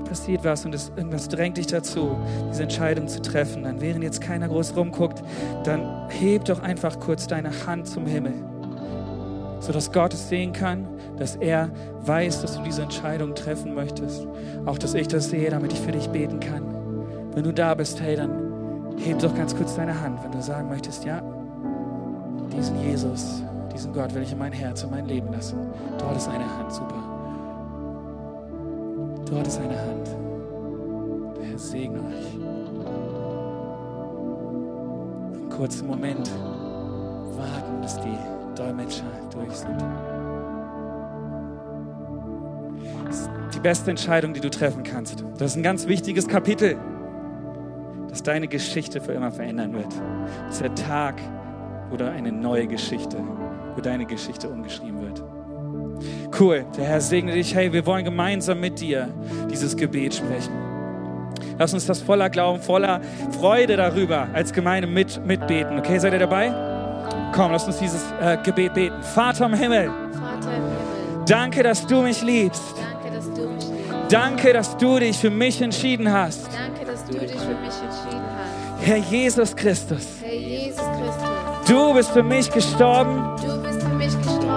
passiert 0.09 0.45
was 0.45 0.64
und 0.64 0.73
es, 0.73 0.93
irgendwas 0.95 1.27
drängt 1.27 1.57
dich 1.57 1.67
dazu, 1.67 2.17
diese 2.51 2.62
Entscheidung 2.62 3.09
zu 3.09 3.21
treffen, 3.21 3.64
dann 3.64 3.81
während 3.81 4.05
jetzt 4.05 4.21
keiner 4.21 4.47
groß 4.47 4.77
rumguckt, 4.77 5.25
dann 5.64 6.09
heb 6.09 6.45
doch 6.45 6.62
einfach 6.62 7.01
kurz 7.01 7.27
deine 7.27 7.51
Hand 7.67 7.89
zum 7.89 8.07
Himmel, 8.07 8.35
sodass 9.59 9.91
Gott 9.91 10.14
es 10.14 10.29
sehen 10.29 10.53
kann, 10.53 10.87
dass 11.19 11.35
er 11.35 11.73
weiß, 12.03 12.43
dass 12.43 12.57
du 12.57 12.62
diese 12.62 12.83
Entscheidung 12.83 13.35
treffen 13.35 13.75
möchtest. 13.75 14.25
Auch, 14.67 14.79
dass 14.79 14.95
ich 14.95 15.09
das 15.09 15.31
sehe, 15.31 15.51
damit 15.51 15.73
ich 15.73 15.81
für 15.81 15.91
dich 15.91 16.09
beten 16.11 16.39
kann. 16.39 16.62
Wenn 17.35 17.43
du 17.43 17.53
da 17.53 17.75
bist, 17.75 18.01
hey, 18.01 18.14
dann 18.14 18.95
heb 19.05 19.19
doch 19.19 19.35
ganz 19.35 19.57
kurz 19.57 19.75
deine 19.75 20.01
Hand, 20.01 20.23
wenn 20.23 20.31
du 20.31 20.41
sagen 20.41 20.69
möchtest, 20.69 21.05
ja, 21.05 21.21
diesen 22.57 22.81
Jesus, 22.81 23.43
diesen 23.77 23.93
Gott 23.93 24.14
will 24.14 24.22
ich 24.22 24.33
in 24.33 24.39
mein 24.39 24.53
Herz, 24.53 24.85
in 24.85 24.91
mein 24.91 25.05
Leben 25.05 25.31
lassen. 25.31 25.59
Dort 25.99 26.16
ist 26.16 26.29
eine 26.29 26.45
Hand, 26.45 26.72
super. 26.72 26.95
Dort 29.31 29.47
ist 29.47 29.61
eine 29.61 29.79
Hand. 29.79 30.09
Der 31.37 31.45
Herr 31.45 31.59
segne 31.59 31.99
euch. 31.99 32.35
Einen 35.35 35.51
kurzen 35.51 35.87
Moment 35.87 36.31
warten, 37.37 37.81
bis 37.83 38.01
die 38.01 38.16
Dolmetscher 38.55 39.05
durch 39.31 39.53
sind. 39.53 39.85
Das 43.05 43.20
ist 43.20 43.31
die 43.53 43.61
beste 43.61 43.91
Entscheidung, 43.91 44.33
die 44.33 44.41
du 44.41 44.49
treffen 44.49 44.85
kannst. 44.85 45.22
Das 45.37 45.51
ist 45.51 45.57
ein 45.57 45.62
ganz 45.62 45.87
wichtiges 45.87 46.27
Kapitel, 46.27 46.79
das 48.09 48.22
deine 48.22 48.49
Geschichte 48.49 49.03
für 49.03 49.12
immer 49.12 49.33
verändern 49.33 49.74
wird. 49.74 49.93
Das 50.47 50.55
ist 50.55 50.62
der 50.62 50.74
Tag, 50.74 51.20
wo 51.91 51.97
da 51.99 52.11
eine 52.11 52.33
neue 52.33 52.66
Geschichte, 52.66 53.18
wo 53.77 53.81
deine 53.81 54.07
Geschichte 54.07 54.49
umgeschrieben 54.49 55.01
wird. 55.01 55.22
Cool, 56.39 56.64
der 56.77 56.85
Herr 56.85 57.01
segne 57.01 57.33
dich. 57.33 57.55
Hey, 57.55 57.72
wir 57.72 57.87
wollen 57.87 58.05
gemeinsam 58.05 58.61
mit 58.61 58.81
dir 58.81 59.09
dieses 59.51 59.77
Gebet 59.77 60.14
sprechen. 60.14 60.53
Lass 61.59 61.72
uns 61.72 61.87
das 61.87 62.01
voller 62.03 62.29
Glauben, 62.29 62.61
voller 62.61 63.01
Freude 63.39 63.77
darüber 63.77 64.29
als 64.33 64.53
Gemeinde 64.53 64.87
mit, 64.87 65.24
mitbeten. 65.24 65.79
Okay, 65.79 65.99
seid 65.99 66.12
ihr 66.12 66.18
dabei? 66.18 66.53
Komm, 67.33 67.53
lass 67.53 67.66
uns 67.66 67.79
dieses 67.79 68.03
äh, 68.20 68.37
Gebet 68.43 68.74
beten. 68.74 69.03
Vater 69.03 69.47
im 69.47 69.55
Himmel, 69.55 69.87
Vater 70.12 70.57
im 70.57 70.62
Himmel, 70.62 71.24
danke, 71.27 71.62
dass 71.62 71.87
du 71.87 72.03
mich 72.03 72.22
liebst. 72.22 72.62
danke, 72.77 73.16
dass 73.16 73.33
du 73.33 73.49
mich 73.49 73.64
liebst. 73.68 74.12
Danke, 74.12 74.53
dass 74.53 74.77
du 74.77 74.99
dich 74.99 75.18
für 75.18 75.31
mich 75.31 75.62
entschieden 75.62 76.12
hast. 76.12 76.47
Danke, 76.47 76.91
dass 76.91 77.05
du 77.05 77.12
dich 77.12 77.31
für 77.31 77.55
mich 77.55 77.74
entschieden 77.83 78.22
hast. 78.22 78.87
Herr 78.87 78.97
Jesus 78.99 79.57
Christus, 79.57 80.07
Herr 80.22 80.35
Jesus 80.35 80.77
Christus, 80.77 81.68
du 81.68 81.95
bist 81.95 82.11
für 82.11 82.22
mich 82.22 82.51
gestorben 82.51 83.36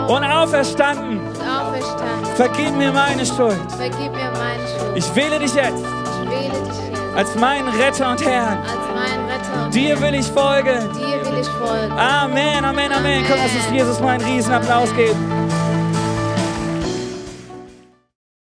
und 0.10 0.24
auferstanden. 0.24 1.20
und 1.20 1.36
auferstanden. 1.42 2.36
Vergib 2.36 2.76
mir 2.76 2.92
meine 2.92 3.26
Schuld. 3.26 3.58
Vergib 3.78 4.12
mir 4.12 4.32
meine 4.32 4.68
Schuld. 4.68 4.96
Ich 4.96 5.16
wähle 5.16 5.40
dich 5.40 5.54
jetzt 5.54 5.84
Ich 5.84 6.30
wähle 6.30 6.50
dich 6.66 6.80
jetzt 6.92 7.16
als 7.18 7.36
meinen 7.36 7.68
Retter 7.70 8.10
und 8.12 8.26
Herrn. 8.26 8.58
als 8.60 8.86
meinen 8.96 9.26
Retter 9.30 9.66
und 9.66 9.74
Dir 9.74 10.00
will 10.02 10.16
ich 10.16 10.28
folgen. 10.28 10.90
dir 10.94 11.32
will 11.32 11.40
ich 11.42 11.48
folgen. 11.48 11.92
Amen, 11.92 12.64
Amen, 12.66 12.92
Amen. 12.92 13.24
Komm, 13.28 13.38
lass 13.44 13.54
uns 13.56 13.72
Jesus 13.72 14.00
mal 14.00 14.12
einen 14.20 14.24
riesen 14.26 14.54
Applaus 14.54 14.94
geben. 14.96 15.39